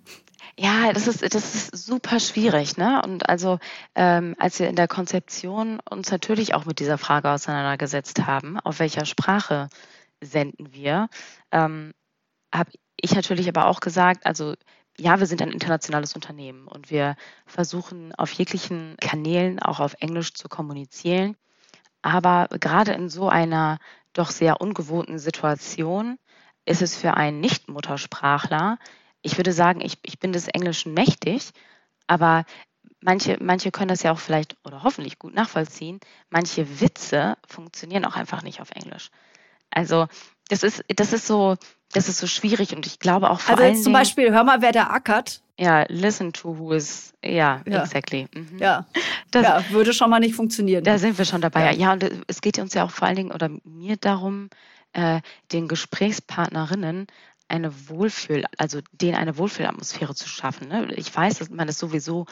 Ja, 0.56 0.93
das 0.93 1.08
ist, 1.08 1.24
das 1.24 1.56
ist 1.56 1.76
super 1.76 2.19
schwierig, 2.19 2.78
ne? 2.78 3.02
Und 3.04 3.28
also, 3.28 3.58
ähm, 3.96 4.36
als 4.38 4.60
wir 4.60 4.69
in 4.69 4.76
der 4.76 4.88
Konzeption 4.88 5.80
uns 5.89 6.12
natürlich 6.12 6.54
auch 6.54 6.65
mit 6.65 6.78
dieser 6.78 7.00
Frage 7.00 7.32
auseinandergesetzt 7.32 8.28
haben, 8.28 8.60
auf 8.60 8.78
welcher 8.78 9.06
Sprache 9.06 9.67
senden 10.22 10.72
wir, 10.72 11.10
ähm, 11.52 11.93
habe 12.54 12.69
ich 13.02 13.15
natürlich 13.15 13.48
aber 13.50 13.65
auch 13.65 13.80
gesagt, 13.80 14.28
also 14.28 14.54
ja, 15.00 15.19
wir 15.19 15.26
sind 15.26 15.41
ein 15.41 15.52
internationales 15.52 16.13
Unternehmen 16.13 16.67
und 16.67 16.91
wir 16.91 17.15
versuchen 17.48 18.13
auf 18.13 18.32
jeglichen 18.32 18.96
Kanälen 19.02 19.60
auch 19.60 19.80
auf 19.80 19.96
Englisch 20.02 20.36
zu 20.36 20.50
kommunizieren. 20.50 21.36
Aber 22.04 22.48
gerade 22.60 22.92
in 22.94 23.10
so 23.10 23.30
einer 23.30 23.80
doch 24.13 24.30
sehr 24.30 24.62
ungewohnten 24.62 25.18
Situation 25.18 26.20
ist 26.66 26.84
es 26.84 26.96
für 26.96 27.16
einen 27.16 27.39
Nicht-Muttersprachler, 27.39 28.78
ich 29.24 29.38
würde 29.38 29.54
sagen, 29.54 29.82
ich, 29.82 29.98
ich 30.04 30.20
bin 30.20 30.34
des 30.34 30.50
Englischen 30.50 30.94
mächtig, 30.94 31.52
aber 32.08 32.46
manche, 33.00 33.38
manche 33.42 33.72
können 33.72 33.88
das 33.88 34.04
ja 34.04 34.12
auch 34.12 34.20
vielleicht 34.20 34.58
oder 34.66 34.84
hoffentlich 34.84 35.18
gut 35.18 35.34
nachvollziehen. 35.34 36.00
Manche 36.30 36.82
Witze 36.82 37.38
funktionieren 37.48 38.06
auch 38.06 38.16
einfach 38.18 38.44
nicht 38.44 38.60
auf 38.60 38.72
Englisch. 38.72 39.10
Also 39.72 40.08
das 40.50 40.63
ist, 40.63 40.84
das 40.89 41.13
ist 41.13 41.26
so, 41.26 41.56
das 41.93 42.10
ist 42.10 42.17
so 42.17 42.27
schwierig 42.27 42.75
und 42.75 42.86
ich 42.86 42.99
glaube 42.99 43.29
auch 43.29 43.39
vor 43.39 43.51
Also 43.53 43.63
allen 43.63 43.73
jetzt 43.75 43.84
zum 43.84 43.93
Beispiel, 43.93 44.32
hör 44.32 44.43
mal, 44.43 44.62
wer 44.62 44.71
da 44.71 44.88
ackert. 44.88 45.41
ja, 45.60 45.86
listen 45.88 46.34
to 46.34 46.58
who 46.58 46.71
is, 46.73 47.13
ja, 47.23 47.62
Ja. 47.67 47.84
exactly. 47.84 48.27
Mhm. 48.34 48.58
Ja, 48.60 48.86
Das, 49.32 49.43
ja, 49.43 49.63
würde 49.69 49.93
schon 49.93 50.10
mal 50.10 50.19
nicht 50.19 50.36
funktionieren. 50.36 50.84
Da 50.84 50.97
sind 50.97 51.17
wir 51.17 51.25
schon 51.25 51.41
dabei. 51.41 51.65
Ja. 51.65 51.71
Ja, 51.71 51.93
und 51.93 52.03
es 52.27 52.41
geht 52.41 52.58
uns 52.60 52.73
ja 52.73 52.84
auch 52.84 52.91
vor 52.91 53.08
allen 53.08 53.15
Dingen 53.17 53.32
oder 53.32 53.49
mir 53.63 53.97
darum, 53.97 54.49
äh, 54.93 55.21
den 55.51 55.67
Gesprächspartnerinnen 55.67 57.08
eine 57.47 57.89
Wohlfühl, 57.89 58.45
also 58.58 58.79
denen 58.91 59.15
eine 59.15 59.38
Wohlfühlatmosphäre 59.38 60.15
zu 60.15 60.27
schaffen. 60.27 60.69
Ne? 60.69 60.88
Ich 60.95 61.15
weiß, 61.15 61.39
dass 61.39 61.49
man 61.49 61.67
ist 61.67 61.79
sowieso 61.79 62.25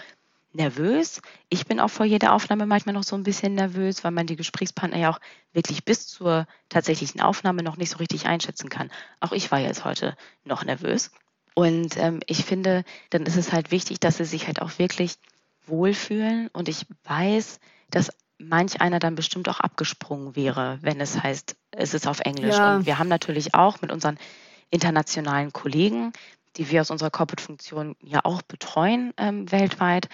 nervös. 0.53 1.21
Ich 1.49 1.65
bin 1.65 1.79
auch 1.79 1.89
vor 1.89 2.05
jeder 2.05 2.33
Aufnahme 2.33 2.65
manchmal 2.65 2.93
noch 2.93 3.03
so 3.03 3.15
ein 3.15 3.23
bisschen 3.23 3.55
nervös, 3.55 4.03
weil 4.03 4.11
man 4.11 4.27
die 4.27 4.35
Gesprächspartner 4.35 4.97
ja 4.97 5.11
auch 5.11 5.19
wirklich 5.53 5.85
bis 5.85 6.07
zur 6.07 6.47
tatsächlichen 6.69 7.21
Aufnahme 7.21 7.63
noch 7.63 7.77
nicht 7.77 7.89
so 7.89 7.97
richtig 7.97 8.25
einschätzen 8.25 8.69
kann. 8.69 8.91
Auch 9.19 9.31
ich 9.31 9.51
war 9.51 9.59
jetzt 9.59 9.85
heute 9.85 10.15
noch 10.43 10.63
nervös. 10.63 11.11
Und 11.53 11.97
ähm, 11.97 12.21
ich 12.27 12.45
finde, 12.45 12.83
dann 13.09 13.23
ist 13.23 13.35
es 13.35 13.51
halt 13.51 13.71
wichtig, 13.71 13.99
dass 13.99 14.17
sie 14.17 14.25
sich 14.25 14.47
halt 14.47 14.61
auch 14.61 14.79
wirklich 14.79 15.15
wohlfühlen. 15.65 16.49
Und 16.53 16.69
ich 16.69 16.85
weiß, 17.03 17.59
dass 17.89 18.11
manch 18.37 18.81
einer 18.81 18.99
dann 18.99 19.15
bestimmt 19.15 19.49
auch 19.49 19.59
abgesprungen 19.59 20.35
wäre, 20.35 20.79
wenn 20.81 20.99
es 20.99 21.21
heißt, 21.21 21.55
es 21.71 21.93
ist 21.93 22.07
auf 22.07 22.21
Englisch. 22.21 22.55
Ja. 22.55 22.77
Und 22.77 22.85
wir 22.85 22.99
haben 22.99 23.09
natürlich 23.09 23.53
auch 23.53 23.81
mit 23.81 23.91
unseren 23.91 24.17
internationalen 24.69 25.53
Kollegen, 25.53 26.13
die 26.57 26.69
wir 26.69 26.81
aus 26.81 26.91
unserer 26.91 27.11
Corporate-Funktion 27.11 27.95
ja 28.01 28.21
auch 28.23 28.41
betreuen 28.41 29.13
ähm, 29.17 29.51
weltweit, 29.51 30.09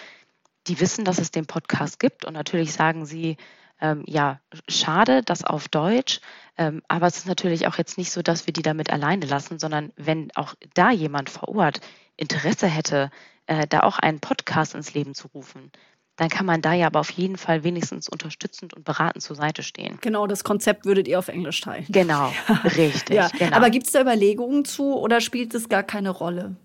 die 0.67 0.79
wissen, 0.79 1.05
dass 1.05 1.19
es 1.19 1.31
den 1.31 1.45
Podcast 1.45 1.99
gibt. 1.99 2.25
Und 2.25 2.33
natürlich 2.33 2.73
sagen 2.73 3.05
sie, 3.05 3.37
ähm, 3.79 4.03
ja, 4.07 4.39
schade, 4.67 5.21
das 5.23 5.43
auf 5.43 5.67
Deutsch. 5.67 6.19
Ähm, 6.57 6.81
aber 6.87 7.07
es 7.07 7.17
ist 7.17 7.27
natürlich 7.27 7.67
auch 7.67 7.77
jetzt 7.77 7.97
nicht 7.97 8.11
so, 8.11 8.21
dass 8.21 8.47
wir 8.47 8.53
die 8.53 8.63
damit 8.63 8.91
alleine 8.91 9.25
lassen, 9.25 9.59
sondern 9.59 9.91
wenn 9.95 10.29
auch 10.35 10.55
da 10.73 10.91
jemand 10.91 11.29
vor 11.29 11.49
Ort 11.49 11.81
Interesse 12.15 12.67
hätte, 12.67 13.11
äh, 13.45 13.67
da 13.67 13.81
auch 13.81 13.99
einen 13.99 14.19
Podcast 14.19 14.73
ins 14.73 14.93
Leben 14.93 15.13
zu 15.13 15.27
rufen, 15.27 15.71
dann 16.17 16.29
kann 16.29 16.47
man 16.47 16.61
da 16.61 16.73
ja 16.73 16.87
aber 16.87 16.99
auf 16.99 17.11
jeden 17.11 17.37
Fall 17.37 17.63
wenigstens 17.63 18.09
unterstützend 18.09 18.73
und 18.73 18.83
beratend 18.83 19.23
zur 19.23 19.35
Seite 19.35 19.61
stehen. 19.61 19.99
Genau, 20.01 20.25
das 20.25 20.43
Konzept 20.43 20.85
würdet 20.85 21.07
ihr 21.07 21.19
auf 21.19 21.27
Englisch 21.27 21.61
teilen. 21.61 21.85
Genau, 21.89 22.33
richtig. 22.63 23.15
Ja, 23.15 23.29
genau. 23.37 23.55
aber 23.55 23.69
gibt 23.69 23.85
es 23.85 23.93
da 23.93 24.01
Überlegungen 24.01 24.65
zu 24.65 24.97
oder 24.97 25.21
spielt 25.21 25.53
es 25.53 25.69
gar 25.69 25.83
keine 25.83 26.09
Rolle? 26.09 26.55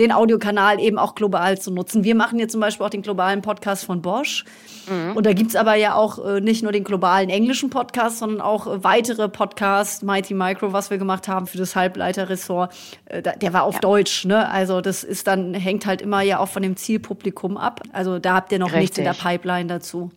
Den 0.00 0.10
Audiokanal 0.12 0.80
eben 0.80 0.98
auch 0.98 1.14
global 1.14 1.60
zu 1.60 1.70
nutzen. 1.70 2.02
Wir 2.02 2.16
machen 2.16 2.38
jetzt 2.38 2.52
zum 2.52 2.60
Beispiel 2.60 2.84
auch 2.84 2.90
den 2.90 3.02
globalen 3.02 3.42
Podcast 3.42 3.84
von 3.84 4.02
Bosch. 4.02 4.44
Mhm. 4.88 5.14
Und 5.14 5.26
da 5.26 5.32
gibt 5.34 5.50
es 5.50 5.56
aber 5.56 5.74
ja 5.74 5.94
auch 5.94 6.24
äh, 6.24 6.40
nicht 6.40 6.62
nur 6.62 6.72
den 6.72 6.84
globalen 6.84 7.28
englischen 7.28 7.70
Podcast, 7.70 8.18
sondern 8.18 8.40
auch 8.40 8.66
äh, 8.66 8.82
weitere 8.82 9.28
Podcasts, 9.28 10.02
Mighty 10.02 10.34
Micro, 10.34 10.72
was 10.72 10.90
wir 10.90 10.98
gemacht 10.98 11.28
haben 11.28 11.46
für 11.46 11.58
das 11.58 11.76
Halbleiterressort. 11.76 12.74
Äh, 13.04 13.22
der 13.22 13.52
war 13.52 13.64
auf 13.64 13.78
Deutsch, 13.80 14.24
ne? 14.24 14.48
Also 14.50 14.80
das 14.80 15.04
ist 15.04 15.26
dann, 15.26 15.54
hängt 15.54 15.84
halt 15.84 16.02
immer 16.02 16.22
ja 16.22 16.38
auch 16.38 16.48
von 16.48 16.62
dem 16.62 16.76
Zielpublikum 16.76 17.56
ab. 17.56 17.82
Also 17.92 18.18
da 18.18 18.34
habt 18.34 18.52
ihr 18.52 18.58
noch 18.58 18.72
nichts 18.72 18.96
in 18.96 19.04
der 19.04 19.12
Richtig. 19.12 19.28
Pipeline 19.28 19.66
dazu. 19.66 20.10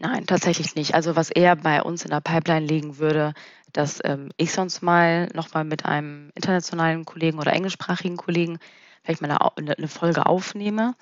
Nein, 0.00 0.26
tatsächlich 0.26 0.74
nicht. 0.74 0.94
Also 0.94 1.14
was 1.16 1.30
eher 1.30 1.56
bei 1.56 1.82
uns 1.82 2.04
in 2.04 2.10
der 2.10 2.20
Pipeline 2.20 2.66
liegen 2.66 2.98
würde, 2.98 3.32
dass 3.72 4.00
ähm, 4.04 4.30
ich 4.36 4.52
sonst 4.52 4.82
mal 4.82 5.28
nochmal 5.34 5.64
mit 5.64 5.84
einem 5.84 6.30
internationalen 6.34 7.04
Kollegen 7.04 7.38
oder 7.38 7.52
englischsprachigen 7.52 8.16
Kollegen 8.16 8.58
vielleicht 9.04 9.22
mal 9.22 9.36
eine, 9.56 9.76
eine 9.76 9.88
Folge 9.88 10.26
aufnehme, 10.26 10.94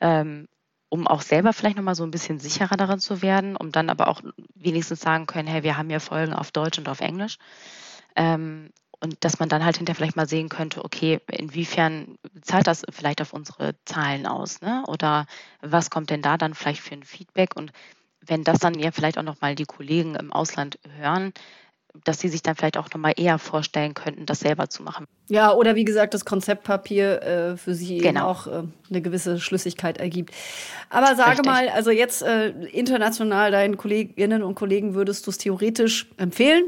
ähm, 0.00 0.48
um 0.88 1.06
auch 1.06 1.22
selber 1.22 1.52
vielleicht 1.52 1.76
nochmal 1.76 1.94
so 1.94 2.02
ein 2.02 2.10
bisschen 2.10 2.40
sicherer 2.40 2.76
darin 2.76 2.98
zu 2.98 3.22
werden, 3.22 3.56
um 3.56 3.70
dann 3.70 3.90
aber 3.90 4.08
auch 4.08 4.22
wenigstens 4.54 5.00
sagen 5.00 5.26
können, 5.26 5.46
hey, 5.46 5.62
wir 5.62 5.76
haben 5.76 5.90
ja 5.90 6.00
Folgen 6.00 6.32
auf 6.32 6.50
Deutsch 6.50 6.78
und 6.78 6.88
auf 6.88 7.00
Englisch. 7.00 7.38
Ähm, 8.16 8.70
und 9.02 9.24
dass 9.24 9.38
man 9.38 9.48
dann 9.48 9.64
halt 9.64 9.78
hinterher 9.78 9.96
vielleicht 9.96 10.16
mal 10.16 10.28
sehen 10.28 10.48
könnte, 10.48 10.84
okay, 10.84 11.20
inwiefern 11.30 12.18
zahlt 12.42 12.66
das 12.66 12.82
vielleicht 12.90 13.22
auf 13.22 13.32
unsere 13.32 13.74
Zahlen 13.86 14.26
aus, 14.26 14.60
ne? 14.60 14.84
Oder 14.88 15.26
was 15.62 15.88
kommt 15.88 16.10
denn 16.10 16.20
da 16.20 16.36
dann 16.36 16.54
vielleicht 16.54 16.82
für 16.82 16.94
ein 16.94 17.04
Feedback? 17.04 17.56
Und 17.56 17.72
wenn 18.20 18.44
das 18.44 18.58
dann 18.58 18.78
ja 18.78 18.90
vielleicht 18.90 19.16
auch 19.16 19.22
nochmal 19.22 19.54
die 19.54 19.64
Kollegen 19.64 20.16
im 20.16 20.32
Ausland 20.32 20.78
hören, 20.98 21.32
dass 22.04 22.20
sie 22.20 22.28
sich 22.28 22.42
dann 22.42 22.54
vielleicht 22.56 22.76
auch 22.76 22.88
nochmal 22.92 23.14
eher 23.16 23.38
vorstellen 23.38 23.94
könnten, 23.94 24.26
das 24.26 24.40
selber 24.40 24.68
zu 24.68 24.82
machen. 24.82 25.06
Ja, 25.28 25.52
oder 25.52 25.74
wie 25.74 25.84
gesagt, 25.84 26.14
das 26.14 26.24
Konzeptpapier 26.24 27.22
äh, 27.22 27.56
für 27.56 27.74
sie 27.74 27.98
Genau. 27.98 28.28
auch 28.28 28.46
äh, 28.46 28.62
eine 28.90 29.02
gewisse 29.02 29.38
Schlüssigkeit 29.38 29.98
ergibt. 29.98 30.34
Aber 30.88 31.14
sage 31.16 31.30
Richtig. 31.30 31.46
mal, 31.46 31.68
also 31.68 31.90
jetzt 31.90 32.22
äh, 32.22 32.48
international 32.48 33.50
deinen 33.50 33.76
Kolleginnen 33.76 34.42
und 34.42 34.54
Kollegen 34.54 34.94
würdest 34.94 35.26
du 35.26 35.30
es 35.30 35.38
theoretisch 35.38 36.08
empfehlen? 36.16 36.64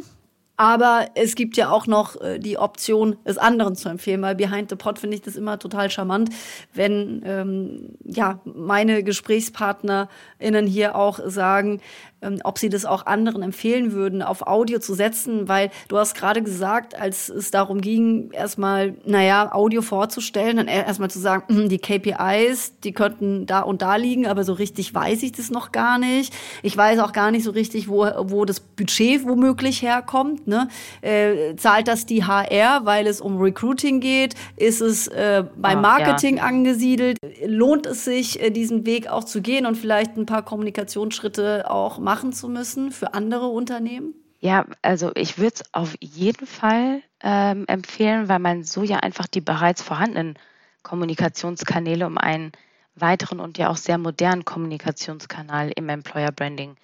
Aber 0.63 1.09
es 1.17 1.35
gibt 1.35 1.57
ja 1.57 1.71
auch 1.71 1.89
noch 1.89 2.21
äh, 2.21 2.39
die 2.39 2.57
Option, 2.57 3.17
es 3.25 3.37
anderen 3.37 3.75
zu 3.75 3.89
empfehlen, 3.89 4.23
weil 4.23 4.37
behind 4.37 4.71
the 4.71 4.77
pod 4.77 5.01
finde 5.01 5.17
ich 5.17 5.23
das 5.23 5.35
immer 5.35 5.59
total 5.59 5.91
charmant, 5.91 6.31
wenn 6.73 7.21
ähm, 7.27 7.97
ja 8.05 8.39
meine 8.45 9.03
GesprächspartnerInnen 9.03 10.69
hier 10.69 10.95
auch 10.95 11.19
sagen, 11.27 11.81
ähm, 12.23 12.39
ob 12.45 12.59
sie 12.59 12.69
das 12.69 12.85
auch 12.85 13.07
anderen 13.07 13.43
empfehlen 13.43 13.93
würden, 13.93 14.23
auf 14.23 14.47
Audio 14.47 14.79
zu 14.79 14.95
setzen, 14.95 15.49
weil 15.49 15.71
du 15.89 15.99
hast 15.99 16.15
gerade 16.15 16.43
gesagt, 16.43 16.95
als 16.95 17.29
es 17.29 17.51
darum 17.51 17.81
ging, 17.81 18.31
erstmal, 18.31 18.95
naja, 19.05 19.53
Audio 19.53 19.83
vorzustellen, 19.83 20.57
dann 20.59 20.69
erstmal 20.69 21.11
zu 21.11 21.19
sagen, 21.19 21.43
hm, 21.49 21.69
die 21.69 21.79
KPIs, 21.79 22.79
die 22.85 22.93
könnten 22.93 23.47
da 23.47 23.61
und 23.61 23.83
da 23.83 23.97
liegen, 23.97 24.27
aber 24.27 24.45
so 24.45 24.53
richtig 24.53 24.95
weiß 24.95 25.25
ich 25.25 25.33
das 25.33 25.51
noch 25.51 25.73
gar 25.73 25.99
nicht. 25.99 26.33
Ich 26.63 26.77
weiß 26.77 27.01
auch 27.01 27.13
gar 27.13 27.33
nicht 27.33 27.43
so 27.45 27.51
richtig, 27.51 27.89
wo, 27.89 28.07
wo 28.17 28.45
das 28.45 28.61
Budget 28.61 29.27
womöglich 29.27 29.83
herkommt. 29.83 30.47
Ne? 30.53 30.69
Äh, 31.01 31.57
zahlt 31.57 31.89
das 31.89 32.05
die 32.05 32.25
HR, 32.25 32.85
weil 32.85 33.07
es 33.07 33.21
um 33.23 33.41
Recruiting 33.41 34.01
geht? 34.01 34.35
Ist 34.57 34.83
es 34.83 35.09
äh, 35.09 35.45
beim 35.57 35.79
Ah, 35.79 35.81
Marketing 35.81 36.41
angesiedelt? 36.41 37.17
Lohnt 37.47 37.87
es 37.87 38.05
sich, 38.05 38.41
äh, 38.43 38.51
diesen 38.51 38.85
Weg 38.85 39.09
auch 39.09 39.25
zu 39.25 39.41
gehen 39.41 39.65
und 39.65 39.77
vielleicht 39.77 40.17
ein 40.19 40.27
paar 40.27 40.43
Kommunikationsschritte 40.45 41.71
auch 41.71 41.99
machen 41.99 42.33
zu 42.35 42.49
müssen 42.49 42.93
für 42.93 43.15
andere 43.15 43.47
Unternehmen? 43.47 44.15
Ja, 44.41 44.67
also 44.83 45.13
ich 45.15 45.39
würde 45.39 45.55
es 45.55 45.65
auf 45.73 45.95
jeden 46.01 46.47
Fall 46.47 47.03
ähm, 47.23 47.65
empfehlen, 47.69 48.29
weil 48.29 48.41
man 48.41 48.65
so 48.65 48.83
ja 48.83 48.99
einfach 48.99 49.27
die 49.29 49.41
bereits 49.41 49.81
vorhandenen 49.83 50.37
Kommunikationskanäle 50.83 52.07
um 52.07 52.19
einen 52.19 52.53
weiteren 52.95 53.41
und 53.41 53.57
ja 53.57 53.71
auch 53.71 53.77
sehr 53.77 53.99
modernen 53.99 54.45
Kommunikationskanal 54.45 55.73
im 55.77 55.89
Employer 55.89 56.33
Branding 56.33 56.77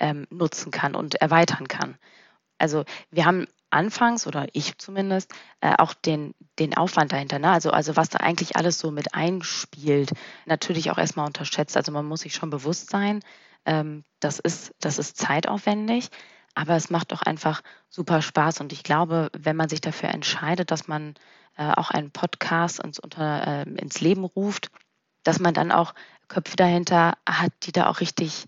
ähm, 0.00 0.26
nutzen 0.30 0.70
kann 0.70 0.94
und 0.94 1.14
erweitern 1.14 1.68
kann. 1.68 1.96
Also 2.60 2.84
wir 3.10 3.24
haben 3.24 3.46
anfangs, 3.70 4.26
oder 4.26 4.46
ich 4.52 4.78
zumindest, 4.78 5.32
äh, 5.60 5.74
auch 5.78 5.94
den, 5.94 6.34
den 6.58 6.76
Aufwand 6.76 7.12
dahinter, 7.12 7.38
ne? 7.38 7.50
also, 7.50 7.70
also 7.70 7.96
was 7.96 8.08
da 8.08 8.18
eigentlich 8.18 8.56
alles 8.56 8.78
so 8.78 8.90
mit 8.90 9.14
einspielt, 9.14 10.12
natürlich 10.46 10.90
auch 10.90 10.98
erstmal 10.98 11.26
unterschätzt. 11.26 11.76
Also 11.76 11.92
man 11.92 12.06
muss 12.06 12.22
sich 12.22 12.34
schon 12.34 12.50
bewusst 12.50 12.90
sein, 12.90 13.20
ähm, 13.64 14.04
das, 14.20 14.38
ist, 14.38 14.74
das 14.80 14.98
ist 14.98 15.16
zeitaufwendig, 15.16 16.10
aber 16.54 16.74
es 16.74 16.90
macht 16.90 17.12
doch 17.12 17.22
einfach 17.22 17.62
super 17.88 18.22
Spaß. 18.22 18.60
Und 18.60 18.72
ich 18.72 18.82
glaube, 18.82 19.30
wenn 19.38 19.56
man 19.56 19.68
sich 19.68 19.80
dafür 19.80 20.10
entscheidet, 20.10 20.70
dass 20.70 20.88
man 20.88 21.14
äh, 21.56 21.70
auch 21.72 21.90
einen 21.90 22.10
Podcast 22.10 22.80
ins, 22.80 22.98
unter, 22.98 23.46
äh, 23.46 23.62
ins 23.62 24.00
Leben 24.00 24.24
ruft, 24.24 24.70
dass 25.22 25.38
man 25.38 25.54
dann 25.54 25.70
auch 25.70 25.94
Köpfe 26.28 26.56
dahinter 26.56 27.14
hat, 27.28 27.52
die 27.62 27.72
da 27.72 27.88
auch 27.88 28.00
richtig 28.00 28.46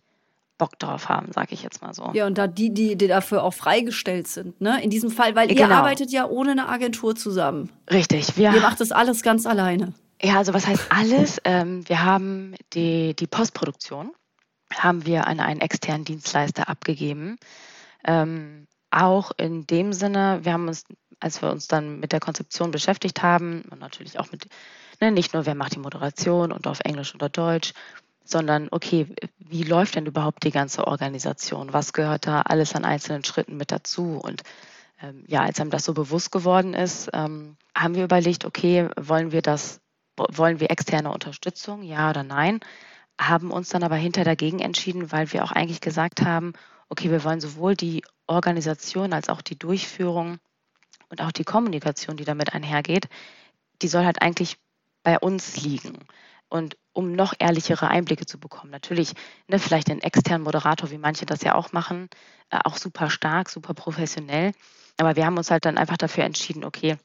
Bock 0.63 0.79
drauf 0.79 1.09
haben, 1.09 1.33
sage 1.33 1.55
ich 1.55 1.65
jetzt 1.65 1.83
mal 1.83 1.93
so. 1.93 2.09
Ja, 2.15 2.25
und 2.25 2.39
da 2.39 2.47
die, 2.47 2.73
die, 2.73 2.95
die 2.95 3.09
dafür 3.09 3.43
auch 3.43 3.53
freigestellt 3.53 4.29
sind, 4.29 4.61
ne? 4.61 4.81
In 4.81 4.91
diesem 4.91 5.11
Fall, 5.11 5.35
weil 5.35 5.49
ihr 5.51 5.57
Genau. 5.57 5.75
arbeitet 5.75 6.13
ja 6.13 6.25
ohne 6.29 6.53
eine 6.53 6.69
Agentur 6.69 7.17
zusammen. 7.17 7.69
Richtig. 7.91 8.37
Wir 8.37 8.55
Ihr 8.55 8.61
macht 8.61 8.81
das 8.81 8.93
alles 8.93 9.25
ganz 9.25 9.45
alleine. 9.45 9.93
Ja, 10.23 10.37
also 10.39 10.55
was 10.55 10.69
heißt 10.69 10.87
alles? 10.91 11.41
ähm, 11.43 11.83
wir 11.89 12.05
haben 12.05 12.55
die, 12.75 13.17
die 13.17 13.27
Postproduktion, 13.27 14.13
haben 14.73 15.05
wir 15.05 15.27
an 15.27 15.41
einen 15.41 15.61
externen 15.61 16.05
Dienstleister 16.05 16.69
abgegeben. 16.69 17.39
Ähm, 18.05 18.69
auch 18.93 19.33
in 19.37 19.67
dem 19.67 19.93
Sinne, 19.93 20.41
wir 20.45 20.53
haben 20.53 20.69
uns, 20.69 20.85
als 21.19 21.43
wir 21.43 21.51
uns 21.51 21.67
dann 21.67 21.99
mit 21.99 22.13
der 22.13 22.21
Konzeption 22.21 22.71
beschäftigt 22.71 23.21
haben, 23.21 23.65
und 23.73 23.81
natürlich 23.81 24.21
auch 24.21 24.31
mit, 24.31 24.47
ne, 25.01 25.11
nicht 25.11 25.35
nur 25.35 25.45
wer 25.45 25.57
macht 25.57 25.75
die 25.75 25.81
Moderation 25.81 26.53
und 26.53 26.69
auf 26.69 26.79
Englisch 26.85 27.17
oder 27.17 27.29
Deutsch, 27.29 27.73
sondern 28.25 28.69
okay, 28.71 29.09
wie 29.53 29.65
läuft 29.65 29.97
denn 29.97 30.07
überhaupt 30.07 30.45
die 30.45 30.51
ganze 30.51 30.87
Organisation? 30.87 31.75
Was 31.75 31.93
gehört 31.93 32.27
da 32.27 32.41
alles 32.41 32.75
an 32.75 32.87
einzelnen 32.87 33.23
Schritten 33.23 33.59
mit 33.59 33.71
dazu? 33.71 34.19
Und 34.19 34.43
ähm, 35.03 35.25
ja, 35.27 35.43
als 35.43 35.61
einem 35.61 35.69
das 35.69 35.85
so 35.85 35.93
bewusst 35.93 36.33
geworden 36.33 36.73
ist, 36.73 37.11
ähm, 37.13 37.57
haben 37.77 37.95
wir 37.95 38.05
überlegt, 38.05 38.47
okay, 38.47 38.89
wollen 38.99 39.31
wir 39.31 39.43
das, 39.43 39.81
wollen 40.17 40.59
wir 40.59 40.71
externe 40.71 41.13
Unterstützung, 41.13 41.83
ja 41.83 42.09
oder 42.09 42.23
nein? 42.23 42.61
Haben 43.21 43.51
uns 43.51 43.69
dann 43.69 43.83
aber 43.83 43.97
hinter 43.97 44.25
dagegen 44.25 44.61
entschieden, 44.61 45.13
weil 45.13 45.31
wir 45.35 45.45
auch 45.45 45.53
eigentlich 45.53 45.83
gesagt 45.83 46.23
haben, 46.23 46.55
okay, 46.89 47.11
wir 47.11 47.23
wollen 47.23 47.43
sowohl 47.43 47.77
die 47.77 48.03
Organisation 48.27 49.13
als 49.13 49.29
auch 49.29 49.43
die 49.43 49.59
Durchführung 49.59 50.39
und 51.11 51.21
auch 51.21 51.33
die 51.33 51.45
Kommunikation, 51.45 52.17
die 52.17 52.25
damit 52.25 52.55
einhergeht, 52.55 53.11
die 53.83 53.89
soll 53.89 54.07
halt 54.07 54.23
eigentlich 54.23 54.57
bei 55.03 55.19
uns 55.19 55.61
liegen. 55.61 55.99
Und 56.53 56.77
um 56.93 57.13
noch 57.13 57.33
ehrlichere 57.39 57.89
Einblicke 57.89 58.27
zu 58.27 58.39
bekommen, 58.39 58.71
natürlich 58.71 59.15
ne, 59.49 59.59
vielleicht 59.59 59.91
einen 59.91 60.03
externen 60.03 60.43
Moderator, 60.43 60.91
wie 60.91 60.99
manche 60.99 61.25
das 61.25 61.41
ja 61.41 61.55
auch 61.55 61.73
machen, 61.73 62.11
äh, 62.51 62.59
auch 62.65 62.77
super 62.77 63.09
stark, 63.09 63.49
super 63.49 63.73
professionell. 63.73 64.53
Aber 64.99 65.17
wir 65.17 65.25
haben 65.25 65.39
uns 65.39 65.51
halt 65.51 65.65
dann 65.65 65.79
einfach 65.79 65.97
dafür 65.97 66.25
entschieden, 66.25 66.65
okay, 66.65 66.99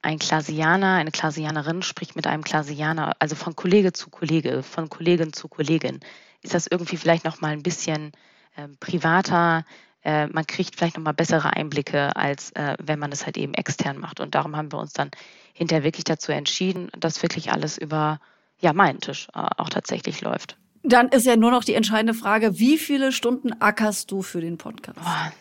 ein 0.00 0.18
Klasianer, 0.18 0.94
eine 0.94 1.10
Klasianerin 1.10 1.82
spricht 1.82 2.16
mit 2.16 2.26
einem 2.26 2.42
Klasianer, 2.42 3.12
also 3.18 3.36
von 3.36 3.54
Kollege 3.54 3.92
zu 3.92 4.08
Kollege, 4.08 4.62
von 4.62 4.88
Kollegin 4.88 5.34
zu 5.34 5.48
Kollegin. 5.48 6.00
Ist 6.40 6.54
das 6.54 6.66
irgendwie 6.66 6.96
vielleicht 6.96 7.26
noch 7.26 7.42
mal 7.42 7.52
ein 7.52 7.62
bisschen 7.62 8.12
äh, 8.56 8.68
privater? 8.80 9.66
Man 10.04 10.46
kriegt 10.46 10.76
vielleicht 10.76 10.96
noch 10.96 11.04
mal 11.04 11.12
bessere 11.12 11.54
Einblicke, 11.54 12.16
als 12.16 12.52
äh, 12.52 12.76
wenn 12.80 13.00
man 13.00 13.12
es 13.12 13.26
halt 13.26 13.36
eben 13.36 13.52
extern 13.52 13.98
macht. 13.98 14.20
Und 14.20 14.34
darum 14.34 14.56
haben 14.56 14.72
wir 14.72 14.78
uns 14.78 14.92
dann 14.92 15.10
hinterher 15.52 15.82
wirklich 15.82 16.04
dazu 16.04 16.32
entschieden, 16.32 16.88
dass 16.96 17.22
wirklich 17.22 17.52
alles 17.52 17.76
über 17.76 18.20
ja, 18.60 18.72
meinen 18.72 19.00
Tisch 19.00 19.28
äh, 19.34 19.46
auch 19.56 19.68
tatsächlich 19.68 20.20
läuft. 20.20 20.56
Dann 20.82 21.08
ist 21.08 21.26
ja 21.26 21.36
nur 21.36 21.50
noch 21.50 21.64
die 21.64 21.74
entscheidende 21.74 22.14
Frage, 22.14 22.58
wie 22.58 22.78
viele 22.78 23.12
Stunden 23.12 23.52
ackerst 23.60 24.10
du 24.10 24.22
für 24.22 24.40
den 24.40 24.58
Podcast? 24.58 24.98
Boah, 25.00 25.32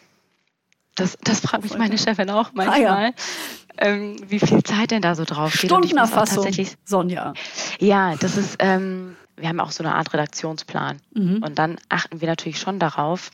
das, 0.98 1.18
das 1.24 1.42
fragt 1.42 1.64
mich 1.64 1.78
meine 1.78 1.98
Chefin 1.98 2.30
auch 2.32 2.52
manchmal. 2.54 2.82
Ah, 2.82 3.02
ja. 3.02 3.12
ähm, 3.78 4.18
wie 4.28 4.40
viel 4.40 4.64
Zeit 4.64 4.92
denn 4.92 5.04
da 5.04 5.14
so 5.14 5.26
drauf 5.26 5.54
steht. 5.54 5.70
Stundenerfassung, 5.70 6.48
Sonja. 6.84 7.34
Ja, 7.80 8.16
das 8.16 8.36
ist, 8.36 8.56
ähm, 8.60 9.16
wir 9.36 9.48
haben 9.48 9.60
auch 9.60 9.72
so 9.72 9.84
eine 9.84 9.94
Art 9.94 10.12
Redaktionsplan. 10.12 10.98
Mhm. 11.14 11.44
Und 11.44 11.60
dann 11.60 11.78
achten 11.88 12.20
wir 12.20 12.28
natürlich 12.28 12.60
schon 12.60 12.80
darauf, 12.80 13.30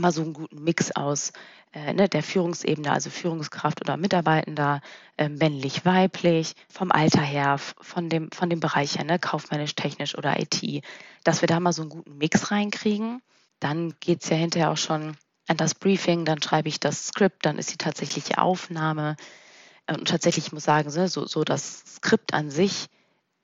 mal 0.00 0.12
so 0.12 0.22
einen 0.22 0.32
guten 0.32 0.62
Mix 0.62 0.92
aus 0.92 1.32
äh, 1.72 1.92
ne, 1.92 2.08
der 2.08 2.22
Führungsebene, 2.22 2.90
also 2.90 3.10
Führungskraft 3.10 3.80
oder 3.80 3.96
Mitarbeitender, 3.96 4.80
äh, 5.16 5.28
männlich, 5.28 5.84
weiblich, 5.84 6.54
vom 6.68 6.90
Alter 6.90 7.20
her, 7.20 7.58
von 7.58 8.08
dem, 8.08 8.30
von 8.30 8.48
dem 8.50 8.60
Bereich 8.60 8.96
her, 8.96 9.04
ne, 9.04 9.18
kaufmännisch, 9.18 9.74
technisch 9.74 10.16
oder 10.16 10.40
IT, 10.40 10.84
dass 11.24 11.42
wir 11.42 11.46
da 11.46 11.60
mal 11.60 11.72
so 11.72 11.82
einen 11.82 11.90
guten 11.90 12.18
Mix 12.18 12.50
reinkriegen. 12.50 13.20
Dann 13.60 13.94
geht 14.00 14.22
es 14.22 14.30
ja 14.30 14.36
hinterher 14.36 14.70
auch 14.70 14.76
schon 14.76 15.16
an 15.46 15.56
das 15.56 15.74
Briefing, 15.74 16.24
dann 16.24 16.42
schreibe 16.42 16.68
ich 16.68 16.80
das 16.80 17.08
Skript, 17.08 17.44
dann 17.44 17.58
ist 17.58 17.72
die 17.72 17.78
tatsächliche 17.78 18.38
Aufnahme. 18.38 19.16
Und 19.86 20.08
tatsächlich, 20.08 20.46
ich 20.46 20.52
muss 20.52 20.64
sagen, 20.64 20.90
so, 20.90 21.26
so 21.26 21.44
das 21.44 21.82
Skript 21.96 22.34
an 22.34 22.50
sich 22.50 22.86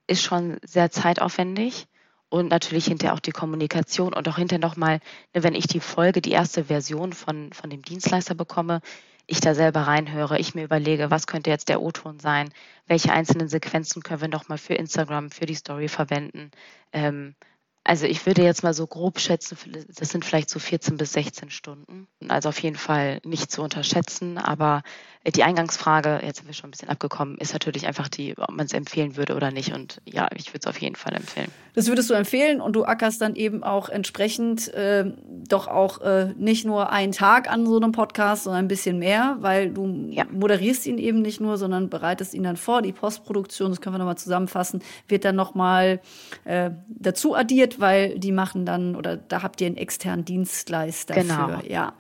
ist 0.07 0.22
schon 0.22 0.59
sehr 0.62 0.90
zeitaufwendig 0.90 1.86
und 2.35 2.49
natürlich 2.49 2.87
hinterher 2.87 3.14
auch 3.14 3.20
die 3.20 3.30
Kommunikation 3.30 4.12
und 4.12 4.28
auch 4.28 4.39
hinterher 4.39 4.59
nochmal, 4.59 4.99
ne, 5.35 5.45
wenn 5.45 5.55
ich 5.55 5.68
die 5.68 5.78
Folge, 5.78 6.20
die 6.20 6.32
erste 6.32 6.64
Version 6.64 7.12
von, 7.12 7.53
von 7.53 7.70
dem 7.70 7.82
Dienstleister 7.82 8.35
bekomme, 8.35 8.80
ich 9.28 9.41
da 9.41 9.55
selber 9.55 9.82
reinhöre, 9.82 10.41
ich 10.41 10.53
mir 10.53 10.64
überlege, 10.64 11.12
was 11.12 11.28
könnte 11.28 11.51
jetzt 11.51 11.68
der 11.68 11.80
O-Ton 11.80 12.18
sein, 12.18 12.51
welche 12.89 13.12
einzelnen 13.12 13.49
Sequenzen 13.49 14.03
können 14.03 14.20
wir 14.20 14.28
nochmal 14.28 14.59
für 14.59 14.74
Instagram, 14.74 15.30
für 15.30 15.47
die 15.47 15.55
Story 15.55 15.87
verwenden. 15.87 16.51
Ähm, 16.93 17.37
also 17.85 18.07
ich 18.07 18.24
würde 18.24 18.43
jetzt 18.43 18.62
mal 18.62 18.72
so 18.72 18.87
grob 18.87 19.20
schätzen, 19.20 19.59
das 19.95 20.09
sind 20.09 20.24
vielleicht 20.24 20.49
so 20.49 20.59
14 20.59 20.97
bis 20.97 21.12
16 21.12 21.51
Stunden. 21.51 22.09
Also 22.28 22.49
auf 22.49 22.59
jeden 22.61 22.76
Fall 22.76 23.20
nicht 23.24 23.53
zu 23.53 23.62
unterschätzen. 23.62 24.39
Aber 24.39 24.82
die 25.26 25.43
Eingangsfrage, 25.43 26.20
jetzt 26.22 26.39
sind 26.39 26.47
wir 26.47 26.55
schon 26.55 26.68
ein 26.68 26.70
bisschen 26.70 26.89
abgekommen, 26.89 27.39
ist 27.39 27.53
natürlich 27.53 27.87
einfach 27.87 28.09
die, 28.09 28.37
ob 28.39 28.51
man 28.51 28.66
es 28.66 28.72
empfehlen 28.72 29.16
würde 29.16 29.35
oder 29.35 29.51
nicht. 29.51 29.72
Und 29.72 30.01
ja, 30.07 30.28
ich 30.35 30.49
würde 30.49 30.61
es 30.61 30.66
auf 30.66 30.80
jeden 30.80 30.97
Fall 30.97 31.14
empfehlen. 31.14 31.51
Das 31.74 31.89
würdest 31.89 32.09
du 32.09 32.14
empfehlen 32.14 32.61
und 32.61 32.74
du 32.74 32.85
ackerst 32.85 33.20
dann 33.20 33.35
eben 33.35 33.64
auch 33.64 33.89
entsprechend 33.89 34.72
äh, 34.74 35.05
doch 35.49 35.66
auch 35.66 36.01
äh, 36.03 36.32
nicht 36.37 36.64
nur 36.64 36.91
einen 36.91 37.12
Tag 37.12 37.51
an 37.51 37.66
so 37.66 37.76
einem 37.76 37.93
Podcast, 37.93 38.45
sondern 38.45 38.66
ein 38.66 38.68
bisschen 38.68 38.99
mehr, 38.99 39.37
weil 39.41 39.70
du 39.70 40.09
ja. 40.11 40.24
moderierst 40.30 40.87
ihn 40.87 40.99
eben 40.99 41.20
nicht 41.22 41.41
nur, 41.41 41.57
sondern 41.57 41.89
bereitest 41.91 42.35
ihn 42.35 42.45
dann 42.45 42.57
vor. 42.57 42.82
Die 42.82 42.93
Postproduktion, 42.93 43.70
das 43.70 43.80
können 43.80 43.95
wir 43.95 43.99
nochmal 43.99 44.18
zusammenfassen, 44.18 44.82
wird 45.09 45.24
dann 45.24 45.37
nochmal 45.37 46.01
äh, 46.45 46.70
dazu 46.89 47.35
addiert 47.35 47.73
weil 47.80 48.18
die 48.18 48.32
machen 48.32 48.66
dann 48.66 48.96
oder 48.96 49.16
da 49.16 49.42
habt 49.42 49.60
ihr 49.60 49.66
einen 49.66 49.76
externen 49.76 50.24
Dienstleister 50.24 51.14
genau. 51.14 51.58
für. 51.58 51.70
Ja. 51.70 51.94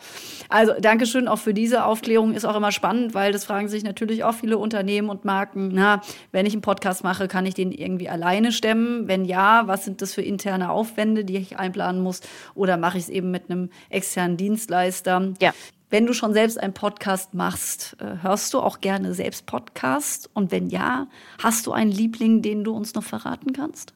Also 0.48 0.72
Dankeschön 0.80 1.28
auch 1.28 1.38
für 1.38 1.54
diese 1.54 1.84
Aufklärung. 1.84 2.34
Ist 2.34 2.44
auch 2.44 2.56
immer 2.56 2.72
spannend, 2.72 3.14
weil 3.14 3.32
das 3.32 3.44
fragen 3.44 3.68
sich 3.68 3.84
natürlich 3.84 4.24
auch 4.24 4.34
viele 4.34 4.58
Unternehmen 4.58 5.08
und 5.08 5.24
Marken. 5.24 5.70
Na, 5.72 6.00
wenn 6.32 6.46
ich 6.46 6.52
einen 6.52 6.62
Podcast 6.62 7.04
mache, 7.04 7.28
kann 7.28 7.46
ich 7.46 7.54
den 7.54 7.72
irgendwie 7.72 8.08
alleine 8.08 8.52
stemmen? 8.52 9.08
Wenn 9.08 9.24
ja, 9.24 9.66
was 9.66 9.84
sind 9.84 10.02
das 10.02 10.14
für 10.14 10.22
interne 10.22 10.70
Aufwände, 10.70 11.24
die 11.24 11.36
ich 11.36 11.58
einplanen 11.58 12.02
muss? 12.02 12.20
Oder 12.54 12.76
mache 12.76 12.98
ich 12.98 13.04
es 13.04 13.10
eben 13.10 13.30
mit 13.30 13.50
einem 13.50 13.70
externen 13.90 14.36
Dienstleister? 14.36 15.34
Ja. 15.40 15.52
Wenn 15.90 16.06
du 16.06 16.12
schon 16.12 16.32
selbst 16.32 16.58
einen 16.58 16.74
Podcast 16.74 17.34
machst, 17.34 17.96
äh, 18.00 18.22
hörst 18.22 18.52
du 18.52 18.58
auch 18.58 18.80
gerne 18.80 19.14
selbst 19.14 19.46
Podcast? 19.46 20.28
Und 20.34 20.50
wenn 20.50 20.68
ja, 20.68 21.06
hast 21.40 21.66
du 21.66 21.72
einen 21.72 21.92
Liebling, 21.92 22.42
den 22.42 22.64
du 22.64 22.72
uns 22.72 22.94
noch 22.94 23.04
verraten 23.04 23.52
kannst? 23.52 23.94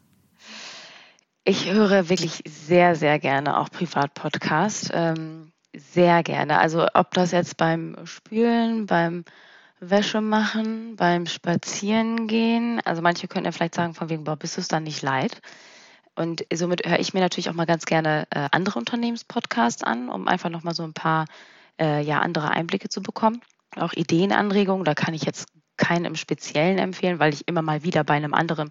Ich 1.49 1.73
höre 1.73 2.11
wirklich 2.11 2.43
sehr, 2.47 2.95
sehr 2.95 3.19
gerne 3.19 3.59
auch 3.59 3.71
Privatpodcast. 3.71 4.91
Ähm, 4.93 5.51
sehr 5.75 6.23
gerne. 6.23 6.59
Also 6.59 6.87
ob 6.93 7.15
das 7.15 7.31
jetzt 7.31 7.57
beim 7.57 7.97
Spülen, 8.05 8.85
beim 8.85 9.25
Wäschemachen, 9.81 10.95
beim 10.97 11.25
Spazierengehen, 11.25 12.83
also 12.85 13.01
manche 13.01 13.29
können 13.29 13.47
ja 13.47 13.53
vielleicht 13.53 13.77
sagen, 13.77 13.95
von 13.95 14.11
wegen, 14.11 14.25
boah, 14.25 14.37
bist 14.37 14.59
du 14.59 14.61
es 14.61 14.69
dann 14.69 14.83
nicht 14.83 15.01
leid? 15.01 15.41
Und 16.15 16.45
somit 16.53 16.87
höre 16.87 16.99
ich 16.99 17.15
mir 17.15 17.21
natürlich 17.21 17.49
auch 17.49 17.55
mal 17.55 17.65
ganz 17.65 17.87
gerne 17.87 18.27
äh, 18.29 18.49
andere 18.53 18.79
Unternehmenspodcasts 18.79 19.83
an, 19.83 20.11
um 20.11 20.29
einfach 20.29 20.51
nochmal 20.51 20.75
so 20.75 20.83
ein 20.83 20.93
paar 20.93 21.25
äh, 21.81 22.03
ja, 22.03 22.21
andere 22.21 22.51
Einblicke 22.51 22.91
zu 22.91 23.01
bekommen. 23.01 23.41
Auch 23.75 23.95
Ideenanregungen, 23.95 24.85
da 24.85 24.95
kann 24.95 25.15
ich 25.15 25.23
jetzt 25.23 25.49
keinen 25.79 26.05
im 26.05 26.17
Speziellen 26.17 26.77
empfehlen, 26.77 27.19
weil 27.19 27.33
ich 27.33 27.49
immer 27.49 27.63
mal 27.63 27.85
wieder 27.85 28.05
bei 28.05 28.13
einem 28.13 28.35
anderen 28.35 28.71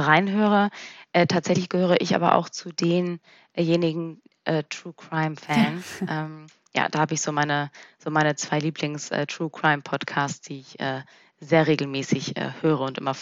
reinhöre. 0.00 0.70
Äh, 1.12 1.26
tatsächlich 1.26 1.68
gehöre 1.68 2.00
ich 2.00 2.14
aber 2.14 2.34
auch 2.34 2.48
zu 2.48 2.70
denjenigen 2.72 4.22
äh, 4.44 4.62
True 4.68 4.94
Crime 4.94 5.36
Fans. 5.36 5.84
ähm, 6.08 6.46
ja, 6.74 6.88
da 6.88 6.98
habe 7.00 7.14
ich 7.14 7.20
so 7.20 7.32
meine, 7.32 7.70
so 7.98 8.10
meine 8.10 8.34
zwei 8.36 8.58
Lieblings 8.58 9.10
äh, 9.10 9.26
True 9.26 9.50
Crime 9.50 9.82
Podcasts, 9.82 10.40
die 10.40 10.60
ich 10.60 10.80
äh, 10.80 11.02
sehr 11.40 11.66
regelmäßig 11.66 12.36
äh, 12.36 12.50
höre 12.60 12.80
und 12.80 12.98
immer 12.98 13.14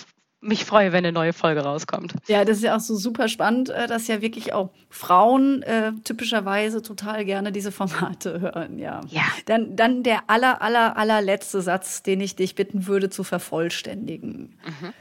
mich 0.42 0.64
freue, 0.64 0.92
wenn 0.92 1.04
eine 1.04 1.12
neue 1.12 1.32
Folge 1.32 1.60
rauskommt. 1.60 2.14
Ja, 2.26 2.44
das 2.44 2.56
ist 2.56 2.64
ja 2.64 2.76
auch 2.76 2.80
so 2.80 2.96
super 2.96 3.28
spannend, 3.28 3.68
dass 3.68 4.08
ja 4.08 4.20
wirklich 4.20 4.52
auch 4.52 4.70
Frauen 4.90 5.62
äh, 5.62 5.92
typischerweise 6.02 6.82
total 6.82 7.24
gerne 7.24 7.52
diese 7.52 7.70
Formate 7.70 8.40
hören. 8.40 8.78
Ja. 8.78 9.02
ja. 9.08 9.22
Dann, 9.46 9.76
dann 9.76 10.02
der 10.02 10.24
aller, 10.26 10.60
aller, 10.60 10.96
allerletzte 10.96 11.62
Satz, 11.62 12.02
den 12.02 12.20
ich 12.20 12.34
dich 12.34 12.56
bitten 12.56 12.88
würde 12.88 13.08
zu 13.08 13.22
vervollständigen. 13.22 14.58
Mhm. 14.66 14.92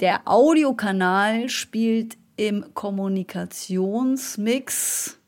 Der 0.00 0.26
Audiokanal 0.26 1.48
spielt 1.48 2.18
im 2.36 2.74
Kommunikationsmix 2.74 5.18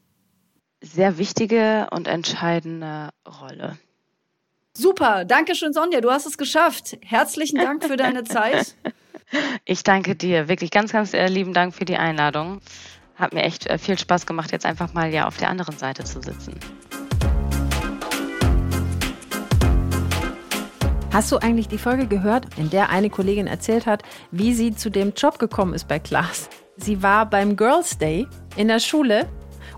sehr 0.80 1.18
wichtige 1.18 1.86
und 1.90 2.08
entscheidende 2.08 3.10
Rolle. 3.40 3.78
Super, 4.76 5.24
danke 5.24 5.54
schön, 5.54 5.72
Sonja. 5.72 6.00
Du 6.00 6.10
hast 6.10 6.26
es 6.26 6.36
geschafft. 6.38 6.96
Herzlichen 7.04 7.58
Dank 7.58 7.84
für 7.84 7.96
deine 7.96 8.24
Zeit. 8.30 8.74
Ich 9.64 9.82
danke 9.82 10.16
dir. 10.16 10.48
Wirklich 10.48 10.70
ganz, 10.70 10.92
ganz 10.92 11.12
äh, 11.12 11.26
lieben 11.26 11.52
Dank 11.52 11.74
für 11.74 11.84
die 11.84 11.96
Einladung. 11.96 12.60
Hat 13.16 13.34
mir 13.34 13.42
echt 13.42 13.66
äh, 13.66 13.78
viel 13.78 13.98
Spaß 13.98 14.26
gemacht, 14.26 14.52
jetzt 14.52 14.64
einfach 14.64 14.94
mal 14.94 15.12
ja 15.12 15.26
auf 15.26 15.36
der 15.36 15.50
anderen 15.50 15.76
Seite 15.76 16.04
zu 16.04 16.22
sitzen. 16.22 16.54
Hast 21.12 21.32
du 21.32 21.38
eigentlich 21.38 21.66
die 21.66 21.76
Folge 21.76 22.06
gehört, 22.06 22.46
in 22.56 22.70
der 22.70 22.90
eine 22.90 23.10
Kollegin 23.10 23.48
erzählt 23.48 23.84
hat, 23.86 24.04
wie 24.30 24.54
sie 24.54 24.76
zu 24.76 24.90
dem 24.90 25.12
Job 25.16 25.40
gekommen 25.40 25.74
ist 25.74 25.88
bei 25.88 25.98
Klaas? 25.98 26.48
Sie 26.76 27.02
war 27.02 27.28
beim 27.28 27.56
Girls 27.56 27.98
Day 27.98 28.28
in 28.54 28.68
der 28.68 28.78
Schule 28.78 29.28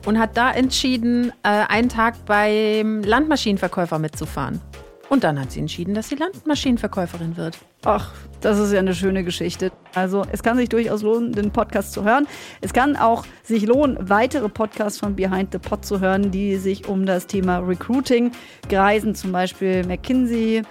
und 0.04 0.18
hat 0.18 0.36
da 0.36 0.50
entschieden, 0.50 1.32
äh, 1.42 1.48
einen 1.48 1.88
Tag 1.88 2.26
beim 2.26 3.02
Landmaschinenverkäufer 3.02 3.98
mitzufahren. 3.98 4.60
Und 5.08 5.24
dann 5.24 5.40
hat 5.40 5.52
sie 5.52 5.60
entschieden, 5.60 5.94
dass 5.94 6.10
sie 6.10 6.16
Landmaschinenverkäuferin 6.16 7.36
wird. 7.38 7.56
Ach, 7.84 8.12
das 8.42 8.58
ist 8.58 8.72
ja 8.72 8.78
eine 8.78 8.94
schöne 8.94 9.24
Geschichte. 9.24 9.72
Also 9.94 10.24
es 10.32 10.42
kann 10.42 10.58
sich 10.58 10.68
durchaus 10.68 11.02
lohnen, 11.02 11.32
den 11.32 11.50
Podcast 11.50 11.92
zu 11.92 12.04
hören. 12.04 12.26
Es 12.60 12.74
kann 12.74 12.94
auch 12.96 13.24
sich 13.42 13.66
lohnen, 13.66 13.96
weitere 14.00 14.50
Podcasts 14.50 15.00
von 15.00 15.16
Behind 15.16 15.50
the 15.52 15.58
Pod 15.58 15.84
zu 15.84 16.00
hören, 16.00 16.30
die 16.30 16.56
sich 16.56 16.88
um 16.88 17.06
das 17.06 17.26
Thema 17.26 17.58
Recruiting 17.58 18.32
kreisen, 18.68 19.14
zum 19.14 19.32
Beispiel 19.32 19.86
McKinsey 19.86 20.62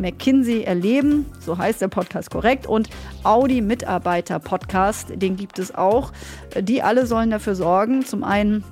McKinsey 0.00 0.62
erleben, 0.62 1.26
so 1.38 1.58
heißt 1.58 1.80
der 1.80 1.88
Podcast 1.88 2.30
korrekt, 2.30 2.66
und 2.66 2.88
Audi 3.22 3.60
Mitarbeiter 3.60 4.38
Podcast, 4.38 5.08
den 5.14 5.36
gibt 5.36 5.58
es 5.58 5.74
auch. 5.74 6.12
Die 6.58 6.82
alle 6.82 7.06
sollen 7.06 7.30
dafür 7.30 7.54
sorgen, 7.54 8.04
zum 8.04 8.24
einen 8.24 8.64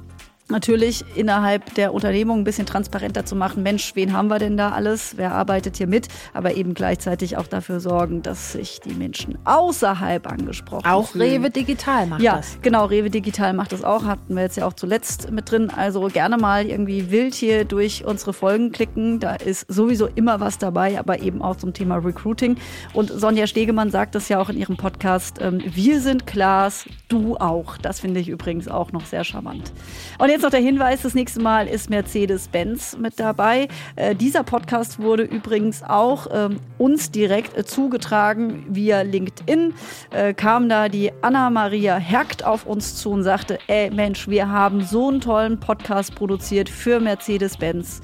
natürlich 0.51 1.05
innerhalb 1.15 1.75
der 1.75 1.93
Unternehmung 1.93 2.39
ein 2.41 2.45
bisschen 2.45 2.67
transparenter 2.67 3.25
zu 3.25 3.37
machen. 3.37 3.63
Mensch, 3.63 3.95
wen 3.95 4.13
haben 4.13 4.29
wir 4.29 4.39
denn 4.39 4.57
da 4.57 4.71
alles? 4.71 5.15
Wer 5.17 5.33
arbeitet 5.33 5.77
hier 5.77 5.87
mit? 5.87 6.09
Aber 6.33 6.55
eben 6.55 6.75
gleichzeitig 6.75 7.37
auch 7.37 7.47
dafür 7.47 7.81
sorgen, 7.81 8.23
dass 8.23 8.53
sich 8.53 8.81
die 8.81 8.95
Menschen 8.95 9.39
außerhalb 9.45 10.27
angesprochen 10.31 10.87
auch 10.87 11.09
fühlen. 11.09 11.29
Auch 11.29 11.43
Rewe 11.45 11.51
Digital 11.51 12.07
macht 12.07 12.23
ja, 12.23 12.37
das. 12.37 12.55
Ja, 12.55 12.59
genau, 12.63 12.87
Rewe 12.87 13.11
Digital 13.11 13.53
macht 13.53 13.73
das 13.73 13.85
auch. 13.85 14.05
Hatten 14.05 14.35
wir 14.35 14.43
jetzt 14.43 14.57
ja 14.57 14.67
auch 14.67 14.73
zuletzt 14.73 15.31
mit 15.31 15.51
drin. 15.51 15.71
Also 15.71 16.07
gerne 16.09 16.37
mal 16.37 16.67
irgendwie 16.67 17.11
wild 17.11 17.35
hier 17.35 17.65
durch 17.65 18.05
unsere 18.05 18.33
Folgen 18.33 18.73
klicken. 18.73 19.21
Da 19.21 19.35
ist 19.35 19.67
sowieso 19.69 20.07
immer 20.07 20.41
was 20.41 20.59
dabei, 20.59 20.99
aber 20.99 21.21
eben 21.21 21.43
auch 21.43 21.57
zum 21.57 21.75
Thema 21.75 21.97
Recruiting. 21.97 22.57
Und 22.93 23.11
Sonja 23.11 23.47
Stegemann 23.47 23.91
sagt 23.91 24.15
das 24.15 24.29
ja 24.29 24.41
auch 24.41 24.49
in 24.49 24.57
ihrem 24.57 24.77
Podcast. 24.77 25.39
Ähm, 25.41 25.63
wir 25.65 26.01
sind 26.01 26.27
Klaas, 26.27 26.87
du 27.09 27.37
auch. 27.37 27.77
Das 27.79 28.01
finde 28.01 28.21
ich 28.21 28.29
übrigens 28.29 28.69
auch 28.69 28.93
noch 28.93 29.05
sehr 29.05 29.25
charmant. 29.25 29.73
Und 30.19 30.29
jetzt 30.29 30.38
jetzt 30.39 30.45
noch 30.45 30.51
der 30.51 30.61
Hinweis, 30.61 31.03
das 31.03 31.15
nächste 31.15 31.43
Mal 31.43 31.67
ist 31.67 31.91
Mercedes-Benz 31.91 32.97
mit 32.97 33.19
dabei. 33.19 33.67
Äh, 33.97 34.15
dieser 34.15 34.45
Podcast 34.45 35.01
wurde 35.01 35.25
übrigens 35.25 35.83
auch 35.83 36.29
ähm, 36.33 36.61
uns 36.79 37.11
direkt 37.11 37.59
äh, 37.59 37.65
zugetragen 37.65 38.65
via 38.69 39.01
LinkedIn. 39.01 39.75
Äh, 40.11 40.35
kam 40.35 40.69
da 40.69 40.89
die 40.89 41.11
Anna-Maria 41.23 41.97
Hergt 41.97 42.45
auf 42.45 42.67
uns 42.67 42.95
zu 42.95 43.11
und 43.11 43.25
sagte, 43.25 43.59
ey 43.67 43.91
Mensch, 43.91 44.29
wir 44.29 44.49
haben 44.49 44.85
so 44.85 45.09
einen 45.09 45.21
tollen 45.21 45.59
Podcast 45.59 46.15
produziert 46.15 46.69
für 46.69 47.01
Mercedes-Benz. 47.01 48.01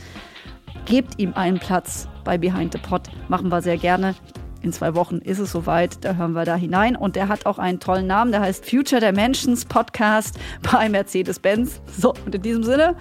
Gebt 0.86 1.20
ihm 1.20 1.34
einen 1.34 1.60
Platz 1.60 2.08
bei 2.24 2.36
Behind 2.36 2.72
the 2.72 2.80
Pod. 2.80 3.02
Machen 3.28 3.48
wir 3.48 3.62
sehr 3.62 3.76
gerne. 3.76 4.16
In 4.64 4.72
zwei 4.72 4.94
Wochen 4.94 5.18
ist 5.18 5.40
es 5.40 5.52
soweit, 5.52 6.02
da 6.06 6.14
hören 6.14 6.32
wir 6.32 6.46
da 6.46 6.56
hinein. 6.56 6.96
Und 6.96 7.16
der 7.16 7.28
hat 7.28 7.44
auch 7.44 7.58
einen 7.58 7.80
tollen 7.80 8.06
Namen, 8.06 8.32
der 8.32 8.40
heißt 8.40 8.68
Future 8.68 8.98
Dimensions 8.98 9.66
Podcast 9.66 10.38
bei 10.72 10.88
Mercedes-Benz. 10.88 11.82
So, 11.98 12.14
und 12.24 12.34
in 12.34 12.40
diesem 12.40 12.64
Sinne, 12.64 12.96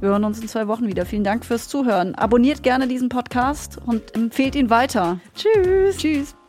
wir 0.00 0.08
hören 0.08 0.24
uns 0.24 0.40
in 0.40 0.48
zwei 0.48 0.66
Wochen 0.66 0.88
wieder. 0.88 1.06
Vielen 1.06 1.22
Dank 1.22 1.44
fürs 1.44 1.68
Zuhören. 1.68 2.16
Abonniert 2.16 2.64
gerne 2.64 2.88
diesen 2.88 3.08
Podcast 3.08 3.78
und 3.86 4.16
empfehlt 4.16 4.56
ihn 4.56 4.70
weiter. 4.70 5.20
Tschüss. 5.36 5.98
Tschüss. 5.98 6.39